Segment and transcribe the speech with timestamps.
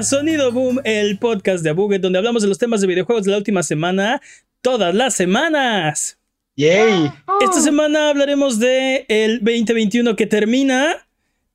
[0.00, 3.32] A Sonido Boom, el podcast de Abuget, donde hablamos de los temas de videojuegos de
[3.32, 4.22] la última semana,
[4.62, 6.18] todas las semanas.
[6.56, 7.12] ¡Yay!
[7.42, 11.06] Esta semana hablaremos de el 2021 que termina.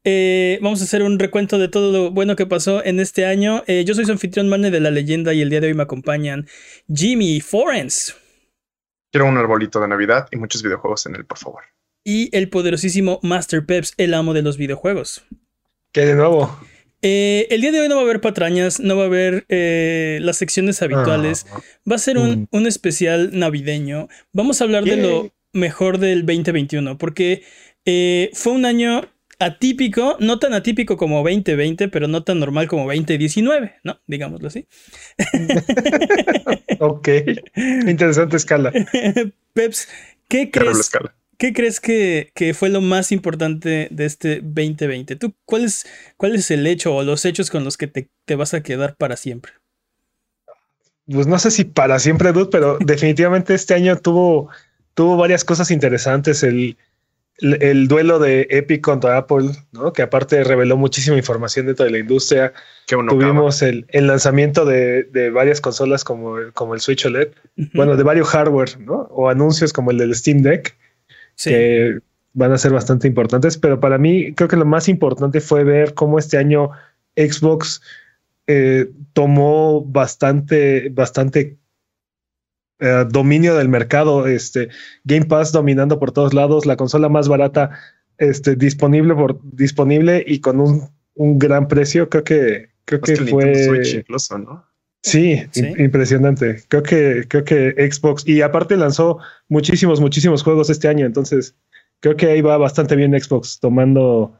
[0.04, 3.64] Eh, vamos a hacer un recuento de todo lo bueno que pasó en este año.
[3.66, 5.82] Eh, yo soy su anfitrión Mane de la leyenda y el día de hoy me
[5.82, 6.46] acompañan
[6.94, 8.16] Jimmy Forens.
[9.12, 11.64] Quiero un arbolito de Navidad y muchos videojuegos en él, por favor.
[12.04, 15.26] Y el poderosísimo Master Peps, el amo de los videojuegos.
[15.92, 16.56] ¿Qué de nuevo?
[17.02, 20.20] Eh, el día de hoy no va a haber patrañas, no va a haber eh,
[20.22, 21.46] las secciones habituales.
[21.52, 21.60] Ah.
[21.90, 22.48] Va a ser un, Mm.
[22.52, 24.08] un especial navideño.
[24.34, 27.44] Vamos a hablar de lo mejor del 2021, porque
[27.86, 29.02] eh, fue un año
[29.38, 34.00] atípico, no tan atípico como 2020, pero no tan normal como 2019, ¿no?
[34.08, 34.66] Digámoslo así.
[36.80, 37.08] Ok.
[37.88, 38.72] Interesante escala.
[39.54, 39.88] Peps,
[40.28, 41.16] ¿qué crees, escala.
[41.38, 45.16] ¿Qué crees que, que fue lo más importante de este 2020?
[45.16, 45.86] ¿Tú cuál es,
[46.18, 48.96] cuál es el hecho o los hechos con los que te, te vas a quedar
[48.96, 49.54] para siempre?
[51.12, 54.50] Pues no sé si para siempre, dude, pero definitivamente este año tuvo,
[54.94, 56.44] tuvo varias cosas interesantes.
[56.44, 56.78] El,
[57.40, 59.94] el, el duelo de Epic contra Apple, ¿no?
[59.94, 62.54] Que aparte reveló muchísima información dentro de la industria.
[62.88, 67.30] Tuvimos el, el lanzamiento de, de varias consolas como, como el Switch OLED,
[67.74, 69.08] bueno, de varios hardware, ¿no?
[69.12, 70.76] O anuncios como el del Steam Deck.
[71.36, 71.50] Sí.
[71.50, 72.00] que
[72.34, 75.94] van a ser bastante importantes, pero para mí creo que lo más importante fue ver
[75.94, 76.72] cómo este año
[77.16, 77.82] Xbox
[78.48, 81.58] eh, tomó bastante, bastante
[82.80, 84.70] eh, dominio del mercado, este
[85.06, 87.72] Game Pass dominando por todos lados, la consola más barata
[88.18, 93.56] este, disponible por disponible y con un, un gran precio, creo que creo que fue
[93.64, 94.66] Switch incluso, ¿no?
[95.06, 95.62] Sí, Sí.
[95.62, 96.64] im- impresionante.
[96.68, 101.56] Creo que, creo que Xbox, y aparte lanzó muchísimos, muchísimos juegos este año, entonces
[102.00, 104.40] creo que ahí va bastante bien Xbox tomando,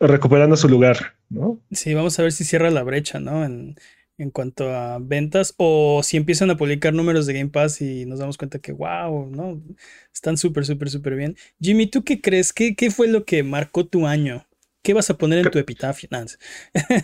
[0.00, 1.58] recuperando su lugar, ¿no?
[1.70, 3.44] Sí, vamos a ver si cierra la brecha, ¿no?
[3.44, 3.76] En,
[4.18, 8.18] en cuanto a ventas o si empiezan a publicar números de Game Pass y nos
[8.18, 9.60] damos cuenta que, wow, ¿no?
[10.12, 11.36] Están súper, súper, súper bien.
[11.60, 12.52] Jimmy, ¿tú qué crees?
[12.52, 14.46] ¿Qué, qué fue lo que marcó tu año?
[14.84, 16.10] ¿Qué vas a poner en tu epitafio?
[16.26, 16.36] Sé.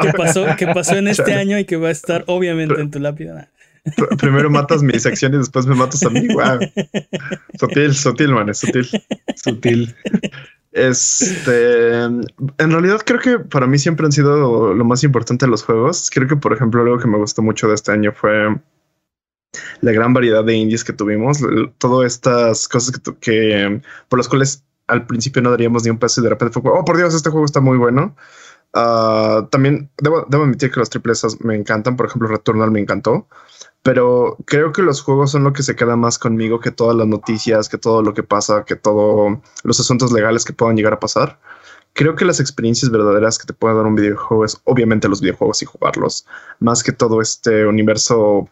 [0.00, 1.36] ¿Qué pasó, qué pasó en este Chale.
[1.36, 3.50] año y que va a estar obviamente en tu lápida?
[4.18, 6.26] Primero matas mi sección y después me matas a mí.
[6.28, 6.60] Wow.
[7.60, 8.88] Sutil, sutil, man, es sutil.
[9.36, 9.94] Sutil.
[10.72, 12.24] Este, en
[12.56, 16.10] realidad creo que para mí siempre han sido lo más importante de los juegos.
[16.10, 18.48] Creo que, por ejemplo, algo que me gustó mucho de este año fue
[19.82, 21.40] la gran variedad de indies que tuvimos.
[21.76, 26.20] Todas estas cosas que, que por las cuales al principio no daríamos ni un peso
[26.20, 28.14] y de repente fue, oh, por Dios, este juego está muy bueno.
[28.74, 31.96] Ah, también debo, debo admitir que los triples me encantan.
[31.96, 33.26] Por ejemplo, Returnal me encantó.
[33.82, 37.06] Pero creo que los juegos son lo que se queda más conmigo que todas las
[37.06, 41.00] noticias, que todo lo que pasa, que todos los asuntos legales que puedan llegar a
[41.00, 41.40] pasar.
[41.94, 45.62] Creo que las experiencias verdaderas que te puede dar un videojuego es obviamente los videojuegos
[45.62, 46.26] y jugarlos,
[46.60, 48.48] más que todo este universo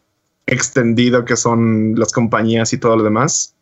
[0.46, 3.54] extendido que son las compañías y todo lo demás.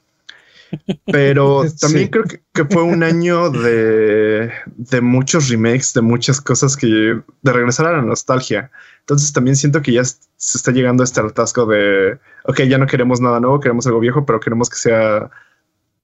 [1.06, 1.76] Pero Sí.
[1.80, 6.86] también creo que, que fue un año de, de muchos remakes, de muchas cosas que
[6.86, 8.70] de regresar a la nostalgia.
[9.00, 12.86] Entonces también siento que ya se está llegando a este hartazgo de, ok, ya no
[12.86, 15.30] queremos nada nuevo, queremos algo viejo, pero queremos que sea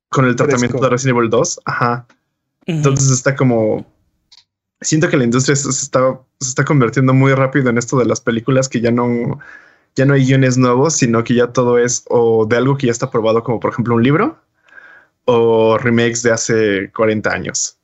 [0.08, 0.84] con el tratamiento Fresco.
[0.84, 1.60] de Resident Evil 2.
[1.66, 2.06] Ajá.
[2.66, 3.84] Entonces está como...
[4.80, 8.04] Siento que la industria se se está, se está convirtiendo muy rápido en esto de
[8.04, 9.38] las películas que ya no,
[9.96, 12.92] ya no hay guiones nuevos, sino que ya todo es o de algo que ya
[12.92, 14.38] está probado, como por ejemplo un libro,
[15.24, 17.78] o remakes de hace 40 años.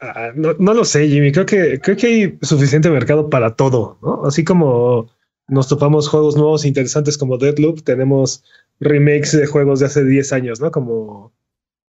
[0.00, 1.32] Ah, no, no lo sé, Jimmy.
[1.32, 4.24] Creo que, creo que hay suficiente mercado para todo, ¿no?
[4.24, 5.10] Así como
[5.48, 8.44] nos topamos juegos nuevos e interesantes como Deadloop, tenemos
[8.78, 10.70] remakes de juegos de hace 10 años, ¿no?
[10.70, 11.32] Como,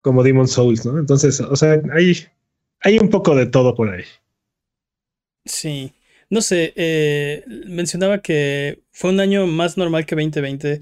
[0.01, 0.97] como Demon Souls, ¿no?
[0.97, 2.15] Entonces, o sea, hay,
[2.81, 4.03] hay un poco de todo por ahí.
[5.45, 5.91] Sí,
[6.29, 10.81] no sé, eh, mencionaba que fue un año más normal que 2020,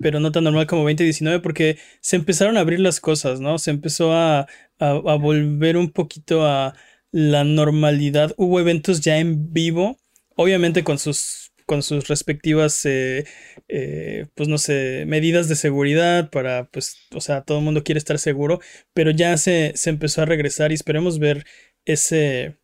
[0.00, 3.58] pero no tan normal como 2019 porque se empezaron a abrir las cosas, ¿no?
[3.58, 4.46] Se empezó a,
[4.78, 6.74] a- volver un poquito a
[7.12, 8.34] la normalidad.
[8.36, 9.98] Hubo eventos ya en vivo,
[10.36, 13.24] obviamente con sus, con sus respectivas, eh,
[13.68, 17.98] eh, pues no sé, medidas de seguridad para, pues, o sea, todo el mundo quiere
[17.98, 18.60] estar seguro,
[18.94, 21.44] pero ya se, se empezó a regresar y esperemos ver
[21.84, 22.58] ese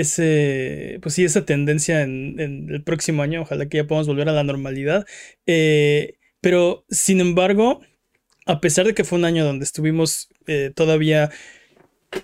[0.00, 3.42] ese, pues sí, esa tendencia en, el próximo año.
[3.42, 5.06] Ojalá que ya podamos volver a la normalidad.
[5.46, 7.80] Eh, pero, sin embargo,
[8.46, 11.30] a pesar de que fue un año donde estuvimos eh, todavía,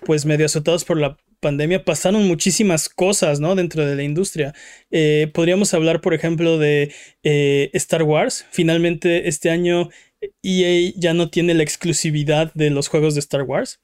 [0.05, 3.55] pues medio azotados por la pandemia, pasaron muchísimas cosas, ¿no?
[3.55, 4.53] Dentro de la industria.
[4.91, 6.93] Eh, podríamos hablar, por ejemplo, de
[7.73, 8.45] Star Wars.
[8.51, 9.89] Finalmente, este año
[10.41, 13.79] EA ya no tiene la exclusividad de los juegos de Star Wars.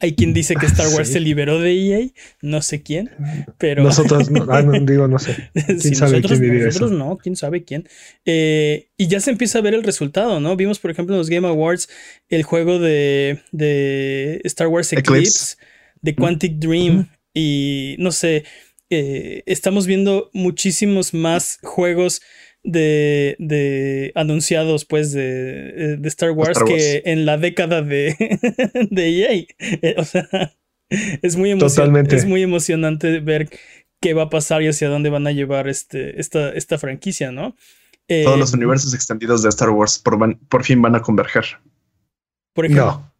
[0.00, 2.08] Hay quien dice que Star Wars se liberó de EA,
[2.40, 3.10] no sé quién,
[3.58, 3.82] pero.
[3.82, 5.50] Nosotros, no, ah, digo, no sé.
[5.54, 7.88] ¿Quién sabe nosotros, quién nosotros no, quién sabe quién.
[8.24, 10.54] Eh, y ya se empieza a ver el resultado, ¿no?
[10.56, 11.88] Vimos, por ejemplo, en los Game Awards
[12.28, 15.56] el juego de, de Star Wars Eclipse,
[16.00, 18.44] de Quantic Dream, y no sé.
[18.90, 22.22] Eh, estamos viendo muchísimos más juegos
[22.68, 28.14] de, de anunciados pues de, de Star, Wars que en la década de,
[28.90, 29.46] de EA.
[29.58, 30.28] Eh, o sea,
[30.90, 33.48] es muy, emocionante, es muy emocionante ver
[34.00, 37.56] qué va a pasar y hacia dónde van a llevar este, esta, esta franquicia, ¿no?
[38.24, 41.44] Todos los eh, universos extendidos de Star Wars por, por fin van a converger.
[42.52, 43.10] Por ejemplo.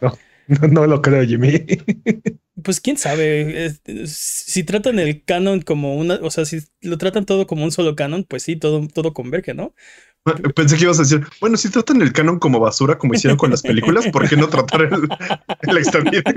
[0.00, 0.18] no.
[0.70, 1.66] No, lo creo, Jimmy.
[2.68, 3.72] Pues quién sabe.
[4.06, 6.16] Si tratan el canon como una.
[6.16, 9.54] O sea, si lo tratan todo como un solo canon, pues sí, todo, todo converge,
[9.54, 9.74] ¿no?
[10.54, 13.50] Pensé que ibas a decir, bueno, si tratan el canon como basura, como hicieron con
[13.50, 15.08] las películas, ¿por qué no tratar el,
[15.62, 16.22] el extendido?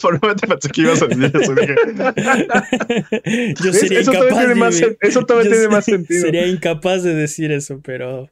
[0.00, 1.52] Por pensé que ibas a decir eso.
[3.64, 4.38] Yo sería eso incapaz.
[4.38, 6.20] Tiene más, eso todavía tiene más sentido.
[6.20, 8.30] Sería incapaz de decir eso, pero.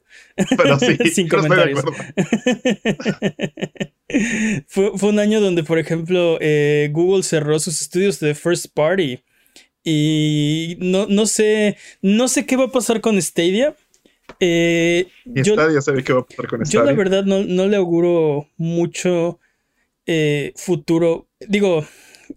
[0.55, 1.83] Pero sí, sin comentarios.
[4.67, 9.19] fue, fue, un año donde, por ejemplo, eh, Google cerró sus estudios de First Party.
[9.83, 11.75] Y no, no sé.
[12.01, 13.75] No sé qué va a pasar con Stadia
[14.39, 19.39] eh, yo, sabe qué va a pasar con Yo la verdad no, le auguro mucho
[20.05, 21.27] eh, futuro.
[21.39, 21.85] Digo,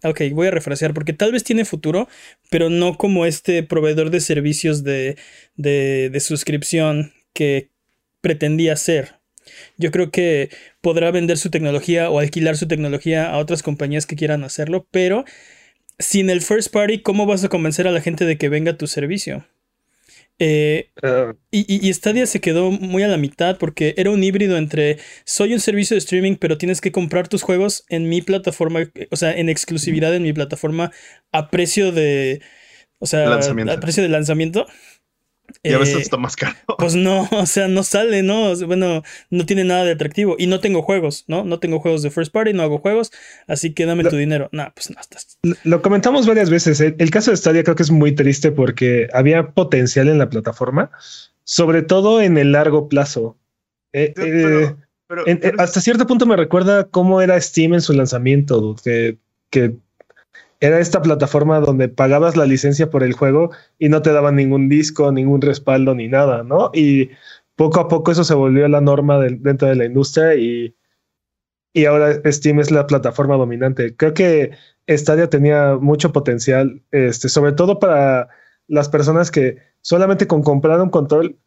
[0.03, 2.09] ok, voy a refrasear porque tal vez tiene futuro,
[2.51, 5.17] pero no como este proveedor de servicios de,
[5.57, 7.71] de, de suscripción que
[8.21, 9.21] pretendía ser.
[9.77, 10.51] Yo creo que
[10.81, 15.25] podrá vender su tecnología o alquilar su tecnología a otras compañías que quieran hacerlo, pero
[15.99, 18.87] sin el first party, ¿cómo vas a convencer a la gente de que venga tu
[18.87, 19.45] servicio?
[20.43, 20.91] Eh,
[21.51, 24.97] y, y, Stadia se quedó muy a la mitad porque era un híbrido entre
[25.27, 29.17] soy un servicio de streaming, pero tienes que comprar tus juegos en mi plataforma, o
[29.17, 30.93] sea, en exclusividad en mi plataforma
[31.31, 32.41] a precio de.
[32.99, 34.67] O sea, a precio de lanzamiento.
[35.63, 36.57] Y a veces eh, está más caro.
[36.79, 38.55] Pues no, o sea, no sale, ¿no?
[38.67, 40.37] Bueno, no tiene nada de atractivo.
[40.39, 41.45] Y no tengo juegos, ¿no?
[41.45, 43.13] No tengo juegos de first party, no hago juegos,
[43.47, 44.49] así que dame tu dinero.
[44.53, 45.39] No, pues no estás.
[45.65, 46.81] Lo comentamos varias veces.
[46.81, 46.95] ¿eh?
[46.99, 50.91] El caso de Stadia creo que es muy triste porque había potencial en la plataforma,
[51.45, 53.37] sobre todo en el largo plazo.
[53.93, 54.15] Eh,
[55.59, 59.19] hasta cierto punto me recuerda cómo era Steam en su lanzamiento, que,
[59.51, 59.75] que
[60.61, 64.69] era esta plataforma donde pagabas la licencia por el juego y no te daban ningún
[64.69, 66.71] disco, ningún respaldo ni nada, ¿no?
[66.75, 67.11] Y
[67.57, 70.77] poco a poco eso se volvió la norma dentro de la industria y,
[71.73, 73.97] y ahora Steam es la plataforma dominante.
[73.97, 74.53] Creo que
[74.89, 78.29] Stadia tenía mucho potencial, este, sobre todo para
[78.69, 81.39] las personas que solamente con comprar un control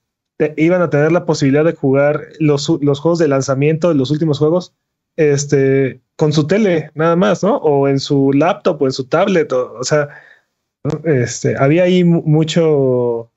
[0.58, 4.76] iban a tener la posibilidad de jugar los, los juegos de lanzamiento, los últimos juegos,
[5.16, 7.58] este, con su tele, nada más, ¿no?
[7.58, 10.10] O en su laptop o en su tablet, o, sea,
[11.06, 13.32] este, había ahí mucho,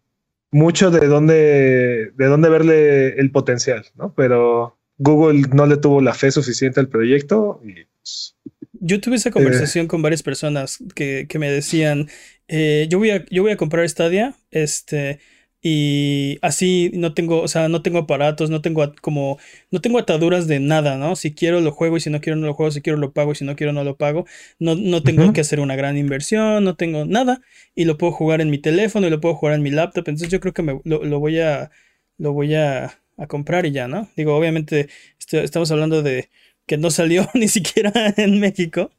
[0.51, 4.15] mucho de dónde, de dónde verle el potencial, ¿no?
[4.15, 8.37] Pero Google no le tuvo la fe suficiente al proyecto y pues,
[8.81, 12.09] yo tuve esa conversación con varias personas que, que me decían,
[12.49, 15.19] eh, yo, voy a, yo voy a comprar Stadia, este,
[15.63, 19.39] y así no tengo, o sea, no tengo aparatos, no tengo como,
[19.71, 21.17] no tengo ataduras de nada, ¿no?
[21.17, 23.33] Si quiero lo juego y si no quiero no lo juego, si quiero lo pago
[23.33, 24.27] y si no quiero no lo pago.
[24.59, 27.41] No, no tengo que hacer una gran inversión, no tengo nada
[27.75, 30.09] y lo puedo jugar en mi teléfono y lo puedo jugar en mi laptop.
[30.09, 31.71] Entonces yo creo que me, lo, lo voy a,
[32.19, 34.09] lo voy a, a comprar y ya, ¿no?
[34.17, 36.31] Digo, obviamente este, estamos hablando de
[36.67, 38.91] que no salió ni siquiera en México.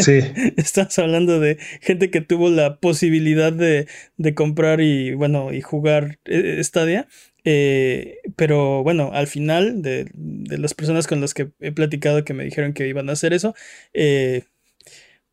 [0.00, 0.20] Sí.
[0.56, 3.86] Estamos hablando de gente que tuvo la posibilidad de,
[4.16, 7.08] de comprar y, bueno, y jugar eh, Stadia.
[7.44, 12.34] Eh, pero bueno, al final de, de, las personas con las que he platicado que
[12.34, 13.54] me dijeron que iban a hacer eso,
[13.94, 14.42] eh,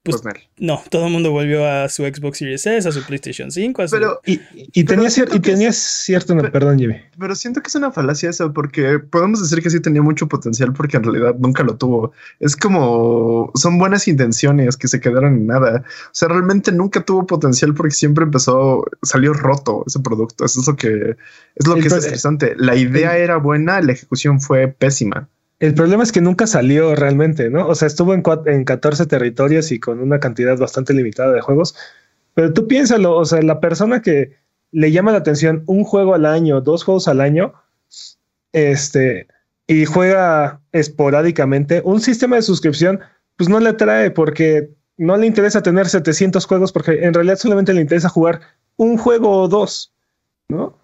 [0.06, 3.50] pues, pues no, todo el mundo volvió a su Xbox Series S, a su PlayStation
[3.50, 3.82] 5.
[3.82, 6.98] A pero, y, y, tenía, y tenía cierto, perdón, Jimmy.
[7.18, 10.74] Pero siento que es una falacia eso, porque podemos decir que sí tenía mucho potencial,
[10.74, 12.12] porque en realidad nunca lo tuvo.
[12.40, 15.84] Es como son buenas intenciones que se quedaron en nada.
[15.88, 20.46] O sea, realmente nunca tuvo potencial porque siempre empezó, salió roto ese producto.
[20.46, 21.16] Eso es lo que
[21.56, 22.54] es lo que es estresante.
[22.58, 25.30] La idea era buena, la ejecución fue pésima.
[25.60, 27.68] El problema es que nunca salió realmente, ¿no?
[27.68, 31.76] O sea, estuvo en, en 14 territorios y con una cantidad bastante limitada de juegos.
[32.34, 34.36] Pero tú piénsalo, o sea, la persona que
[34.72, 37.54] le llama la atención un juego al año, dos juegos al año,
[38.52, 39.28] este,
[39.68, 43.00] y juega esporádicamente, un sistema de suscripción,
[43.38, 47.74] pues no le atrae porque no le interesa tener 700 juegos porque en realidad solamente
[47.74, 48.42] le interesa jugar
[48.78, 49.94] un juego o dos,
[50.50, 50.78] ¿no?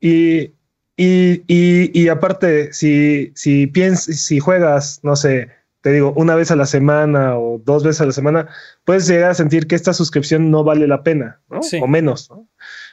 [0.00, 0.52] Y
[0.96, 5.48] y, y, y, aparte, si, si, piensas, si juegas, no sé,
[5.82, 8.48] te digo, una vez a la semana o dos veces a la semana,
[8.84, 11.60] puedes llegar a sentir que esta suscripción no vale la pena, ¿no?
[11.82, 12.48] O menos, ¿no?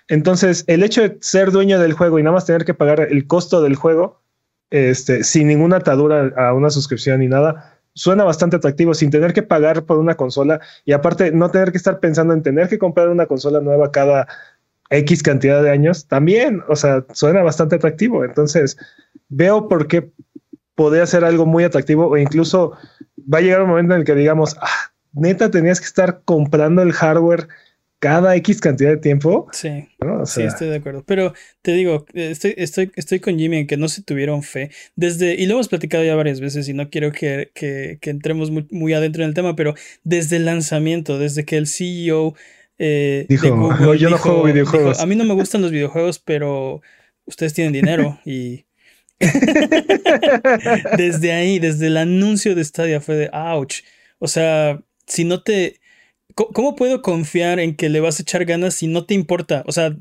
[0.08, 3.26] Entonces, el hecho de ser dueño del juego y nada más tener que pagar el
[3.26, 4.22] costo del juego,
[4.70, 9.44] este, sin ninguna atadura a una suscripción ni nada, suena bastante atractivo, sin tener que
[9.44, 13.10] pagar por una consola y aparte no tener que estar pensando en tener que comprar
[13.10, 14.28] una consola nueva cada
[14.90, 18.24] X cantidad de años, también, o sea, suena bastante atractivo.
[18.24, 18.78] Entonces,
[19.30, 20.12] veo por qué
[20.76, 22.74] podría ser algo muy atractivo o incluso
[23.32, 26.82] va a llegar un momento en el que digamos, ah, neta, tenías que estar comprando
[26.82, 27.48] el hardware
[28.04, 29.48] cada X cantidad de tiempo.
[29.54, 29.88] Sí,
[30.26, 31.06] sí, estoy de acuerdo.
[31.08, 34.72] Pero te digo, estoy, estoy, estoy con Jimmy en que no se tuvieron fe.
[34.98, 38.68] Desde, y lo hemos platicado ya varias veces y no quiero que, que, entremos muy,
[38.72, 39.74] muy, adentro en el tema, pero
[40.04, 42.36] desde el lanzamiento, desde que el CEO
[42.78, 45.00] eh, dijo, yo no juego videojuegos.
[45.00, 46.82] a mí no me gustan los videojuegos, pero
[47.26, 48.66] ustedes tienen dinero y...
[50.98, 53.84] desde ahí, desde el anuncio de Stadia fue de ouch.
[54.20, 55.80] O sea, si no te
[56.36, 59.64] ¿Cómo puedo confiar en que le vas a echar ganas si no te importa?
[59.68, 59.96] O sea,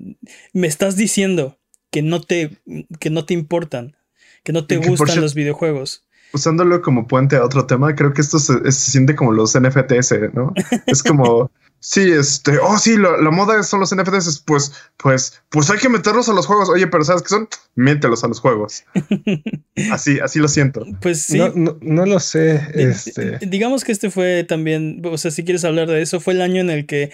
[0.52, 1.58] me estás diciendo
[1.90, 2.58] que no te,
[3.00, 3.96] que no te importan,
[4.42, 6.06] que no te gustan los videojuegos.
[6.32, 10.32] Usándolo como puente a otro tema, creo que esto se, se siente como los NFTs,
[10.32, 10.54] ¿no?
[10.86, 11.50] es como
[11.84, 16.28] Sí, este, oh, sí, la, moda son los NFTs, pues, pues, pues hay que meterlos
[16.28, 16.68] a los juegos.
[16.68, 17.48] Oye, pero ¿sabes qué son?
[17.74, 18.84] Mételos a los juegos.
[19.90, 20.86] así, así lo siento.
[21.00, 21.40] Pues sí.
[21.56, 22.68] No, lo sé.
[22.74, 23.38] Este.
[23.40, 26.60] Digamos que este fue también, o sea, si quieres hablar de eso, fue el año
[26.60, 27.10] en el que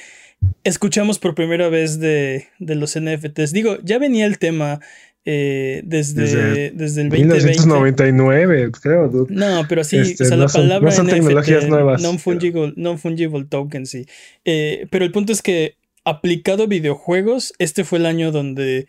[0.65, 3.53] escuchamos por primera vez de, de los NFTs.
[3.53, 4.81] Digo, ya venía el tema
[5.25, 9.27] eh, desde, desde, el 1999, creo.
[9.29, 12.01] No, pero sí, este, o sea, la palabra son, tecnologías nuevas.
[12.01, 14.07] Non-fungible non -fungible tokens, sí.
[14.45, 18.89] Eh, pero el punto es que aplicado a videojuegos, este fue el año donde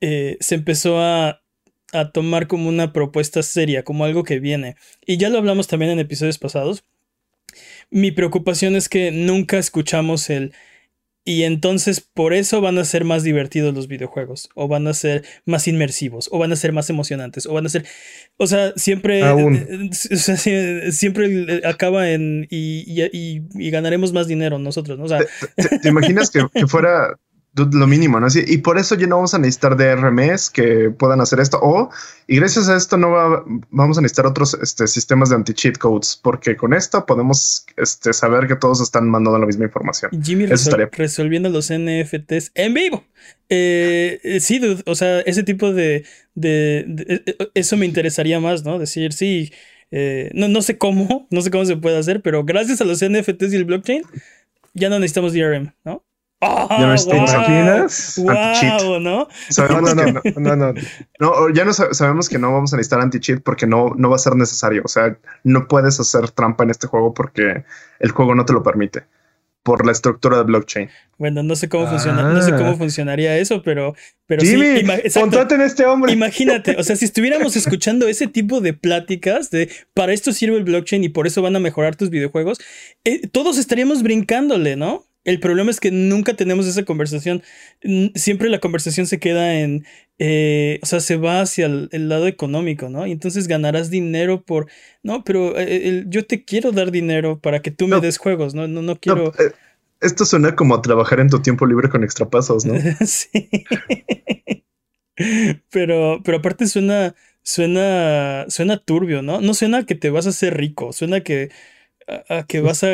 [0.00, 1.40] eh, se empezó a,
[1.92, 4.76] a tomar como una propuesta seria, como algo que viene.
[5.06, 6.84] Y ya lo hablamos también en episodios pasados.
[7.90, 10.52] Mi preocupación es que nunca escuchamos el
[11.24, 15.24] y entonces por eso van a ser más divertidos los videojuegos, o van a ser
[15.46, 17.84] más inmersivos, o van a ser más emocionantes, o van a ser,
[18.38, 19.90] o sea, siempre, eh,
[20.46, 25.04] eh, siempre acaba en y, ganaremos más dinero nosotros, ¿no?
[25.04, 25.20] O sea,
[25.80, 27.16] ¿Te, imaginas que, que, fuera
[27.54, 28.28] lo mínimo, ¿no?
[28.34, 31.58] y por eso ya no vamos a necesitar DRMs que puedan hacer esto.
[31.60, 31.90] O,
[32.26, 36.18] y gracias a esto no va, vamos a necesitar otros este, sistemas de anti-cheat codes,
[36.22, 40.10] porque con esto podemos este, saber que todos están mandando la misma información.
[40.22, 43.04] Jimmy resolviendo los NFTs en vivo.
[43.50, 48.78] Eh, eh, sí, o sea, ese tipo de, de, eh, Eso me interesaría más, ¿no?
[48.78, 49.52] Decir, sí,
[50.32, 53.52] no, no sé cómo, no sé cómo se puede hacer, pero gracias a los NFTs
[53.52, 54.04] y el blockchain,
[54.72, 56.02] ya no necesitamos DRM, ¿no?
[56.44, 58.14] Oh, ¿Ya no wow, imaginas?
[58.18, 59.28] Wow, ¿no?
[59.48, 60.74] Sabemos no, no, no, no,
[61.20, 64.18] no, ya no sabemos que no vamos a necesitar anti-cheat porque no, no va a
[64.18, 64.82] ser necesario.
[64.84, 67.64] O sea, no puedes hacer trampa en este juego porque
[68.00, 69.04] el juego no te lo permite
[69.62, 70.90] por la estructura de blockchain.
[71.18, 72.76] Bueno, no sé cómo funciona, no sé cómo ah.
[72.76, 73.94] funcionaría eso, pero,
[74.26, 76.12] pero Jimmy, sí, contraten a este hombre.
[76.12, 80.64] Imagínate, o sea, si estuviéramos escuchando ese tipo de pláticas de para esto sirve el
[80.64, 82.58] blockchain y por eso van a mejorar tus videojuegos,
[83.04, 85.04] eh, todos estaríamos brincándole, ¿no?
[85.24, 87.42] El problema es que nunca tenemos esa conversación.
[88.14, 89.86] Siempre la conversación se queda en,
[90.18, 93.06] eh, o sea, se va hacia el, lado económico, ¿no?
[93.06, 94.66] Y entonces ganarás dinero por,
[95.02, 98.66] no, pero eh, yo te quiero dar dinero para que tú me des juegos, ¿no?
[98.66, 99.32] No, no quiero...
[99.38, 99.52] Eh,
[100.00, 102.74] esto suena como a trabajar en tu tiempo libre con extrapasos, ¿no?
[103.06, 103.48] sí.
[105.70, 109.40] pero, pero aparte suena, suena, suena turbio, ¿no?
[109.40, 111.50] No suena que te vas a hacer rico, suena que
[112.06, 112.88] a, que vas a.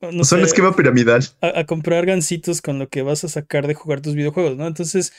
[0.00, 1.22] No Son esquema piramidal.
[1.40, 4.66] A, comprar gancitos con lo que vas a sacar de jugar tus videojuegos, ¿no?
[4.66, 5.12] Entonces,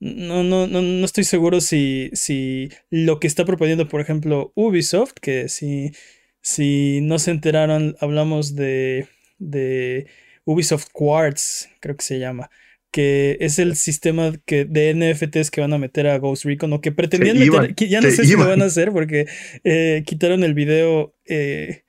[0.00, 5.14] no, no, no, no estoy seguro si, si lo que está proponiendo, por ejemplo, Ubisoft,
[5.20, 5.92] que si,
[6.40, 10.06] si no se enteraron, hablamos de, de
[10.44, 12.50] Ubisoft Quartz, creo que se llama
[12.94, 16.80] que es el sistema que de NFTs que van a meter a Ghost Recon o
[16.80, 19.26] que pretendían meter, ya no sé si lo van a hacer porque
[19.64, 21.82] eh, quitaron el video eh,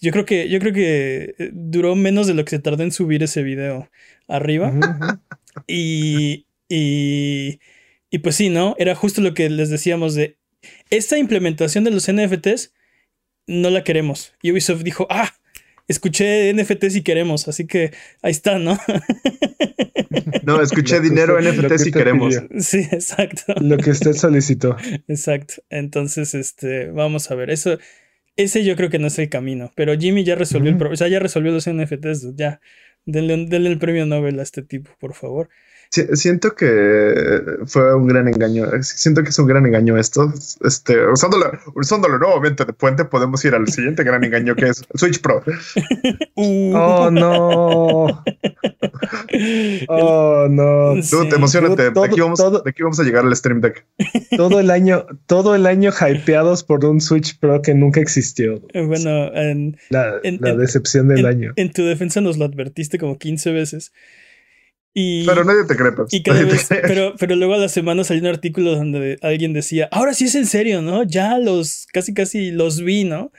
[0.00, 2.92] yo creo que, yo creo que eh, duró menos de lo que se tardó en
[2.92, 3.90] subir ese video
[4.28, 4.72] arriba.
[5.66, 7.60] y, y,
[8.10, 8.74] y pues sí, ¿no?
[8.78, 10.36] Era justo lo que les decíamos de
[10.90, 12.72] esta implementación de los NFTs
[13.46, 14.32] no la queremos.
[14.42, 15.32] Y Ubisoft dijo, ah,
[15.88, 17.92] escuché NFTs y queremos, así que
[18.22, 18.78] ahí está, ¿no?
[20.42, 22.34] No, escuché dinero NFTs y queremos.
[22.58, 23.54] Sí, exacto.
[23.60, 24.76] Lo que usted solicitó.
[25.08, 25.54] Exacto.
[25.70, 27.50] Entonces, este, vamos a ver.
[27.50, 27.78] Eso,
[28.42, 30.96] ese yo creo que no es el camino, pero Jimmy ya resolvió el problema, o
[30.96, 32.60] sea, ya resolvió los NFTs, ya.
[33.06, 35.48] Denle, denle el premio Nobel a este tipo, por favor.
[35.90, 38.68] Siento que fue un gran engaño.
[38.80, 40.32] Siento que es un gran engaño esto.
[40.64, 45.00] Este, usándolo, usándolo nuevamente de puente, podemos ir al siguiente gran engaño que es el
[45.00, 45.42] Switch Pro.
[46.36, 46.74] Uh.
[46.74, 48.24] Oh no.
[49.88, 50.94] Oh no.
[51.10, 51.90] Tú te emocionate.
[51.90, 53.84] de, aquí vamos, de aquí vamos a llegar al Stream Deck.
[54.36, 58.62] Todo el año, todo el año hypeados por un Switch Pro que nunca existió.
[58.72, 60.20] Eh, bueno, en, la,
[60.56, 61.52] decepción del año.
[61.56, 63.92] En tu defensa nos lo advertiste como 15 veces
[64.94, 65.92] pero nadie te cree,
[66.82, 70.34] pero, pero luego a la semana salió un artículo donde alguien decía, ahora sí es
[70.34, 71.04] en serio, ¿no?
[71.04, 73.32] Ya los, casi casi los vi, ¿no?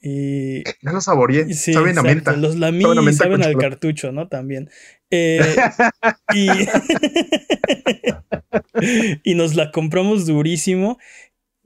[0.00, 2.36] Y, ya los saboreé, saben a menta.
[2.36, 2.84] Los lamí
[3.14, 4.28] saben al cartucho, ¿no?
[4.28, 4.68] También.
[5.10, 5.40] Eh,
[6.34, 6.48] y,
[9.30, 10.98] y nos la compramos durísimo.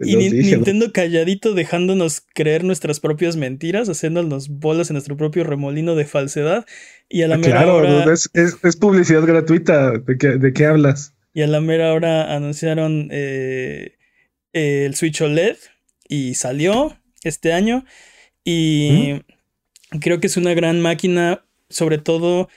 [0.00, 6.04] Y Nintendo calladito dejándonos creer nuestras propias mentiras, haciéndonos bolas en nuestro propio remolino de
[6.04, 6.66] falsedad.
[7.08, 8.12] Y a la mera claro, hora.
[8.12, 9.98] Es, es, publicidad gratuita.
[9.98, 11.14] ¿De qué, ¿De qué hablas?
[11.34, 13.96] Y a la mera hora anunciaron eh,
[14.52, 15.56] el Switch OLED
[16.08, 17.84] y salió este año.
[18.44, 19.22] Y
[20.00, 22.48] creo que es una gran máquina, sobre todo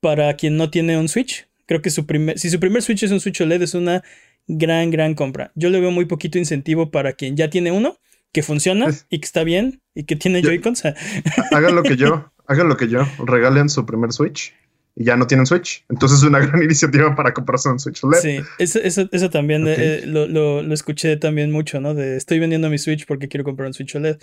[0.00, 1.46] para quien no tiene un Switch.
[1.66, 4.02] Creo que su primer, si su primer Switch es un Switch OLED, es una
[4.48, 5.52] gran, gran compra.
[5.54, 7.98] Yo le veo muy poquito incentivo para quien ya tiene uno,
[8.32, 10.84] que funciona y que está bien y que tiene Joy-Cons.
[11.52, 14.54] hagan lo que yo, hagan lo que yo, regalen su primer Switch
[14.96, 15.84] y ya no tienen Switch.
[15.88, 18.18] Entonces es una gran iniciativa para comprarse un Switch LED.
[18.20, 21.94] Sí, eso, también eh, lo, escuché también mucho, ¿no?
[21.94, 24.18] De estoy vendiendo mi Switch porque quiero comprar un Switch OLED.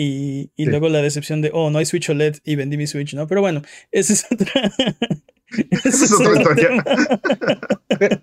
[0.00, 3.26] Y, luego la decepción de, oh, no hay Switch OLED y vendí mi Switch, ¿no?
[3.26, 4.72] Pero bueno, esa es otra.
[5.70, 6.84] esa es otra historia.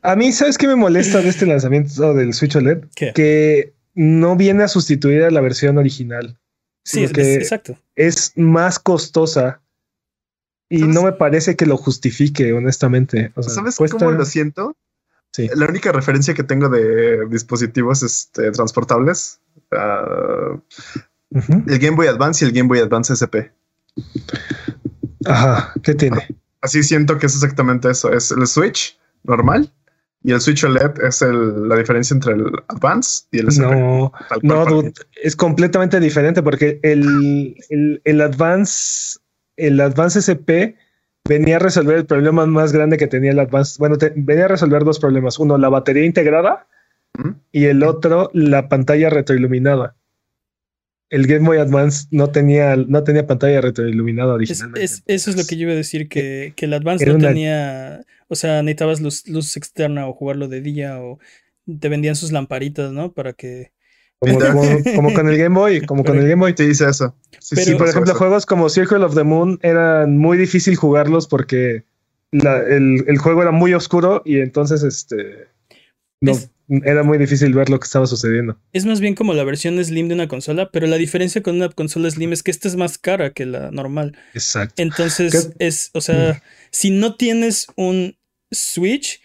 [0.01, 2.85] A mí, ¿sabes qué me molesta de este lanzamiento del Switch OLED?
[3.13, 6.37] Que no viene a sustituir a la versión original.
[6.83, 7.77] Sí, es, exacto.
[7.95, 9.61] Es más costosa
[10.69, 13.31] y no me parece que lo justifique, honestamente.
[13.41, 14.75] ¿Sabes cómo lo siento?
[15.31, 15.49] Sí.
[15.55, 20.59] La única referencia que tengo de dispositivos este, transportables, uh,
[21.67, 23.51] el Game Boy Advance y el Game Boy Advance SP.
[25.25, 26.27] Ajá, ¿qué tiene?
[26.65, 28.11] Así siento que es exactamente eso.
[28.11, 29.71] Es el Switch normal
[30.23, 33.61] y el Switch OLED es la diferencia entre el Advance y el SP.
[33.61, 34.83] No, no,
[35.21, 37.55] es completamente diferente porque el,
[38.03, 39.19] el, Advance,
[39.57, 40.73] el Advance SP
[41.29, 43.75] venía a resolver el problema más grande que tenía el Advance.
[43.77, 45.37] Bueno, venía a resolver dos problemas.
[45.37, 46.67] Uno, la batería integrada
[47.51, 49.95] y el otro, la pantalla retroiluminada
[51.09, 54.83] el Game Boy Advance no tenía, no tenía pantalla retroiluminada originalmente.
[54.83, 58.63] eso es lo que yo iba a decir, que, el Advance no tenía, o sea,
[58.63, 61.19] necesitabas luz, luz, externa o jugarlo de día o
[61.79, 63.11] te vendían sus lamparitas, ¿no?
[63.13, 63.71] Para que...
[64.19, 64.39] Como,
[65.13, 66.55] con el Game Boy, como con el Game Boy.
[66.55, 67.15] Te dice eso.
[67.39, 71.83] Sí, por ejemplo, juegos como Circle of the Moon eran muy difícil jugarlos porque
[72.31, 75.47] el, juego era muy oscuro y entonces este...
[76.21, 76.33] No,
[76.67, 78.59] era muy difícil ver lo que estaba sucediendo.
[78.73, 81.69] Es más bien como la versión Slim de una consola, pero la diferencia con una
[81.69, 84.17] consola Slim es que esta es más cara que la normal.
[84.33, 84.81] Exacto.
[84.81, 86.41] Entonces, es, o sea, mm.
[86.71, 88.17] si no tienes un
[88.51, 89.21] Switch,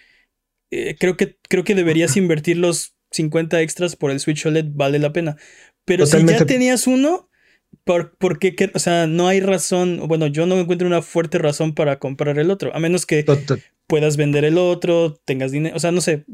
[0.71, 4.99] eh, creo, que, creo que deberías invertir los 50 extras por el Switch OLED, vale
[4.99, 5.37] la pena.
[5.85, 7.31] Pero si ya tenías uno,
[7.85, 8.71] ¿por, por qué?
[8.75, 12.51] O sea, no hay razón, bueno, yo no encuentro una fuerte razón para comprar el
[12.51, 13.25] otro, a menos que
[13.91, 16.25] puedas vender el otro, tengas dinero, o sea, no sé.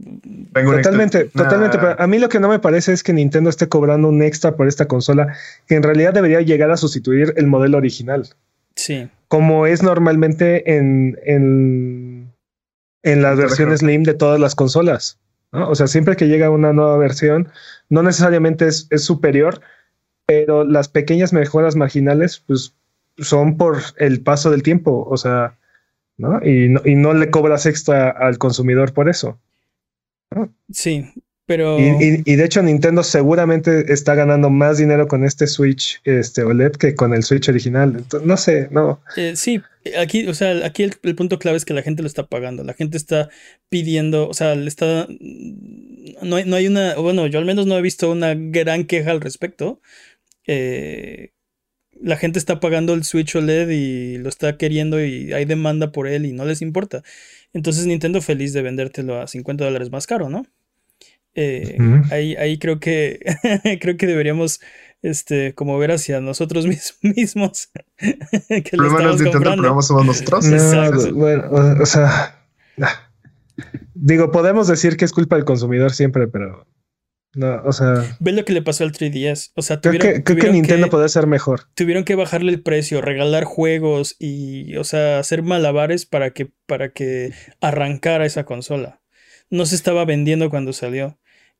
[0.52, 1.78] totalmente, totalmente.
[1.78, 4.56] Pero a mí lo que no me parece es que Nintendo esté cobrando un extra
[4.56, 5.34] por esta consola,
[5.66, 8.28] que en realidad debería llegar a sustituir el modelo original.
[8.74, 9.08] Sí.
[9.28, 12.30] Como es normalmente en, en,
[13.02, 15.18] en las versiones Slim de todas las consolas.
[15.50, 17.48] O sea, siempre que llega una nueva versión,
[17.88, 19.62] no necesariamente es, es superior,
[20.26, 22.74] pero las pequeñas mejoras marginales, pues
[23.16, 25.06] son por el paso del tiempo.
[25.08, 25.56] O sea,
[26.18, 26.40] ¿no?
[26.44, 29.38] Y, no, y no le cobras extra al consumidor por eso.
[30.72, 31.06] Sí,
[31.46, 31.78] pero...
[31.78, 36.94] Y, de hecho Nintendo seguramente está ganando más dinero con este Switch este OLED que
[36.96, 38.04] con el Switch original.
[38.24, 39.00] no sé, no.
[39.16, 39.62] Eh, sí,
[39.96, 42.64] aquí, o sea, aquí el, punto clave es que la gente lo está pagando.
[42.64, 43.28] La gente está
[43.68, 45.06] pidiendo, o sea, le está...
[46.22, 49.12] No hay, no hay una, bueno, yo al menos no he visto una gran queja
[49.12, 49.80] al respecto.
[50.48, 51.30] Eh,
[52.00, 56.06] la gente está pagando el Switch OLED y lo está queriendo y hay demanda por
[56.06, 57.02] él y no les importa.
[57.52, 60.44] Entonces Nintendo feliz de vendértelo a 50 dólares más caro, ¿no?
[61.34, 61.76] Eh,
[62.10, 63.20] ahí, ahí creo que
[63.80, 64.60] creo que deberíamos
[65.02, 66.66] este como ver hacia nosotros
[67.02, 71.12] mismos que lo estamos Nintendo, somos nosotros.
[71.12, 72.40] bueno, o sea,
[73.94, 76.66] digo, podemos decir que es culpa del consumidor siempre, pero
[77.36, 78.16] No, o sea.
[78.18, 79.52] Ve lo que le pasó al 3DS.
[79.54, 81.62] O sea, creo tuvieron, que, creo que Nintendo que- puede ser mejor.
[81.74, 86.90] tuvieron que bajarle el precio, regalar juegos y, o sea, hacer malabares para que, para
[86.92, 89.00] que arrancara esa consola.
[89.50, 91.18] No se estaba vendiendo cuando salió.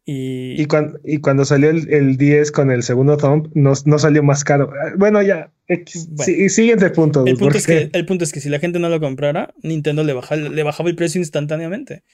[0.09, 3.99] Y, Y, cuan- y cuando salió el, el 10 con el segundo thumb, no, no
[3.99, 4.71] salió más caro.
[4.73, 5.53] Ah, Bueno, ya.
[5.69, 6.07] X.
[6.11, 6.25] Bueno.
[6.25, 7.25] Sí, siguiente punto.
[7.27, 10.05] el, punto es que, el punto es que si la gente no lo comprara, Nintendo
[10.05, 12.05] le, baja- le bajaba el precio instantáneamente.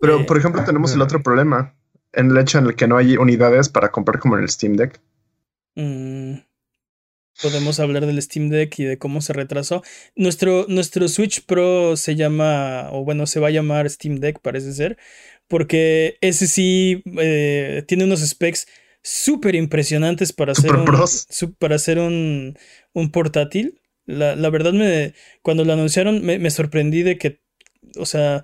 [0.00, 1.74] Pero, Eh, por ejemplo, tenemos el otro problema.
[2.16, 4.74] En el hecho en el que no hay unidades para comprar como en el Steam
[4.76, 5.00] Deck.
[5.76, 6.38] Mm,
[7.42, 9.82] podemos hablar del Steam Deck y de cómo se retrasó.
[10.16, 14.72] Nuestro, nuestro Switch Pro se llama, o bueno, se va a llamar Steam Deck, parece
[14.72, 14.96] ser,
[15.48, 18.66] porque ese sí eh, tiene unos specs
[19.02, 22.56] súper impresionantes para hacer un, su- para hacer un,
[22.92, 23.80] un portátil.
[24.06, 27.40] La, la verdad, me, cuando lo anunciaron, me, me sorprendí de que,
[27.98, 28.42] o sea,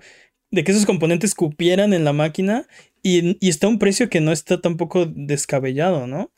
[0.51, 2.67] de que esos componentes cupieran en la máquina
[3.03, 6.31] y, y está a un precio que no está tampoco descabellado, ¿no?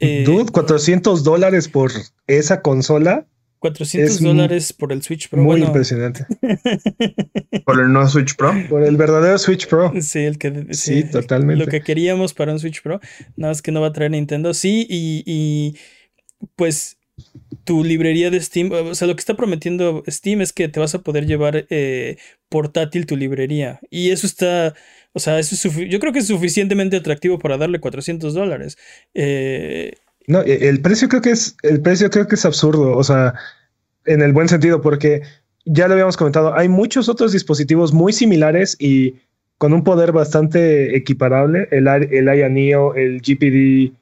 [0.00, 1.92] Eh, Dude, 400 dólares por
[2.26, 3.26] esa consola.
[3.60, 5.38] 400 es mu- dólares por el Switch Pro.
[5.40, 6.26] Muy bueno, impresionante.
[7.64, 8.52] Por el no Switch Pro.
[8.68, 9.92] Por el verdadero Switch Pro.
[10.00, 11.64] sí, el que Sí, totalmente.
[11.64, 13.00] Lo que queríamos para un Switch Pro,
[13.36, 14.52] nada más que no va a traer Nintendo.
[14.52, 15.76] Sí, y, y,
[16.56, 16.96] pues
[17.62, 20.96] tu librería de Steam, o sea, lo que está prometiendo Steam es que te vas
[20.96, 22.16] a poder llevar eh,
[22.48, 23.78] portátil tu librería.
[23.90, 24.74] Y eso está,
[25.12, 28.76] o sea, eso es yo creo que es suficientemente atractivo para darle 400 dólares.
[29.14, 29.92] Eh,
[30.26, 33.34] No, e- el precio creo que es, el precio creo que es absurdo, o sea,
[34.06, 35.22] en el buen sentido, porque
[35.64, 39.14] ya lo habíamos comentado, hay muchos otros dispositivos muy similares y
[39.58, 43.92] con un poder bastante equiparable, el, el Aya Neo, el GPD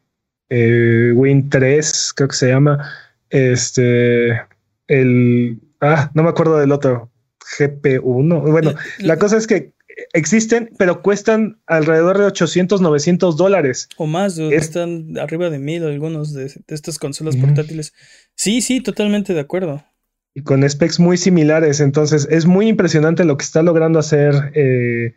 [0.49, 2.91] eh, Win 3, creo que se llama,
[3.29, 4.41] este,
[4.89, 7.11] el, ah, no me acuerdo del otro,
[7.59, 9.73] GP1, bueno, la cosa es que
[10.13, 13.89] existen, pero cuestan alrededor de 800, 900 dólares.
[13.97, 17.93] O más, dude, Es- están arriba de mil algunos de, de estas consolas portátiles.
[18.35, 19.83] Sí, sí, totalmente de acuerdo.
[20.35, 21.81] y con specs muy similares.
[21.81, 25.15] Entonces es muy impresionante lo que está logrando hacer eh,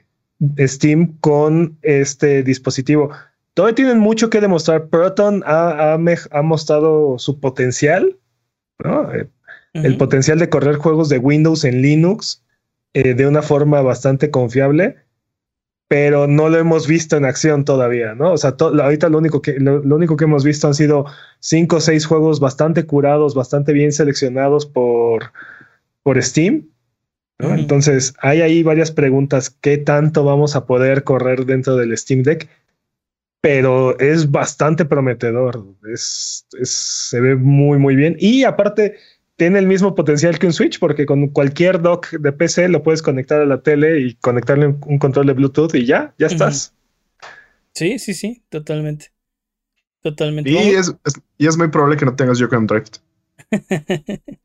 [0.68, 3.12] Steam con este dispositivo.
[3.54, 4.88] Todavía tienen mucho que demostrar.
[4.90, 8.18] Proton ha, ha mej- ha mostrado su potencial,
[8.84, 9.14] ¿no?
[9.14, 9.28] Eh,
[9.76, 12.43] el potencial de correr juegos de Windows en Linux
[12.94, 14.98] eh, de una forma bastante confiable,
[15.88, 18.34] pero no lo hemos visto en acción todavía, ¿no?
[18.34, 21.06] O sea, ahorita lo único, que, lo, lo único que hemos visto han sido
[21.40, 25.32] cinco o seis juegos bastante curados, bastante bien seleccionados por,
[26.04, 26.70] por Steam.
[27.40, 29.50] Entonces, hay ahí varias preguntas.
[29.50, 32.48] ¿Qué tanto vamos a poder correr dentro del Steam Deck?
[33.42, 35.66] Pero es bastante prometedor.
[35.94, 36.70] Es, es-
[37.10, 38.16] se ve muy, muy bien.
[38.20, 38.96] Y aparte,
[39.36, 43.02] tiene el mismo potencial que un Switch, porque con cualquier dock de PC lo puedes
[43.02, 46.74] conectar a la tele y conectarle un, un control de Bluetooth y ya, ya estás.
[47.74, 49.12] Sí, sí, sí, totalmente.
[50.02, 50.52] Totalmente.
[50.52, 52.98] Y es, es- y es muy probable que no tengas Joy-Con Drift.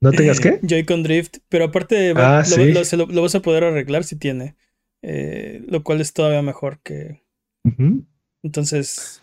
[0.00, 0.60] ¿No tengas qué?
[0.62, 2.72] Joy-Con Drift, pero aparte Ah, lo, sí.
[2.72, 4.56] lo- se lo- lo vas a poder arreglar si tiene,
[5.02, 7.22] eh, lo cual es todavía mejor que...
[8.42, 9.19] Entonces,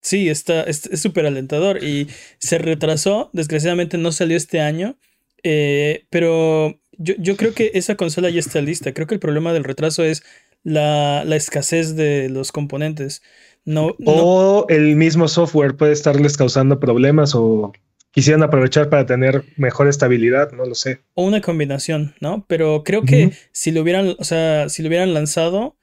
[0.00, 2.08] sí, está, es súper alentador y
[2.38, 4.96] se retrasó, desgraciadamente no salió este año,
[5.42, 9.52] eh, pero yo, yo creo que esa consola ya está lista, creo que el problema
[9.52, 10.22] del retraso es
[10.62, 13.22] la, la escasez de los componentes.
[13.64, 17.72] No, no, O el mismo software puede estarles causando problemas o
[18.10, 21.00] quisieran aprovechar para tener mejor estabilidad, no lo sé.
[21.14, 22.44] O una combinación, ¿no?
[22.48, 25.76] Pero creo que si lo hubieran, o sea, si lo hubieran lanzado,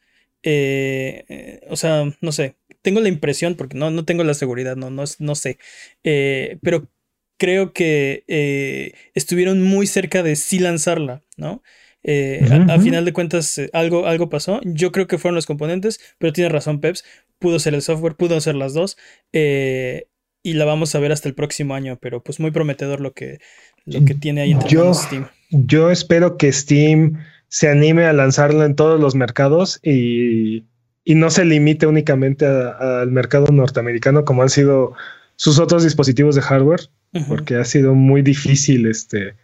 [0.44, 2.56] eh, eh, o sea, no sé,
[2.88, 5.60] tengo la impresión, porque no, no tengo la seguridad, no, no, no sé,
[6.06, 6.90] eh, pero
[7.38, 11.62] creo que eh, estuvieron muy cerca de sí lanzarla, ¿no?
[12.04, 14.62] Eh, a, final de cuentas, eh, algo, algo pasó.
[14.64, 17.04] Yo creo que fueron los componentes, pero tiene razón, Peps.
[17.40, 18.96] Pudo ser el software, pudo ser las dos.
[19.34, 23.40] y la vamos a ver hasta el próximo año, pero pues muy prometedor lo que,
[23.84, 25.28] lo que tiene ahí entre Yo- Steam.
[25.50, 30.64] Yo espero que Steam se anime a lanzarlo en todos los mercados y,
[31.10, 34.94] y no se limite únicamente al mercado norteamericano como han sido
[35.38, 36.82] sus otros dispositivos de hardware,
[37.30, 39.36] porque ha sido muy difícil este,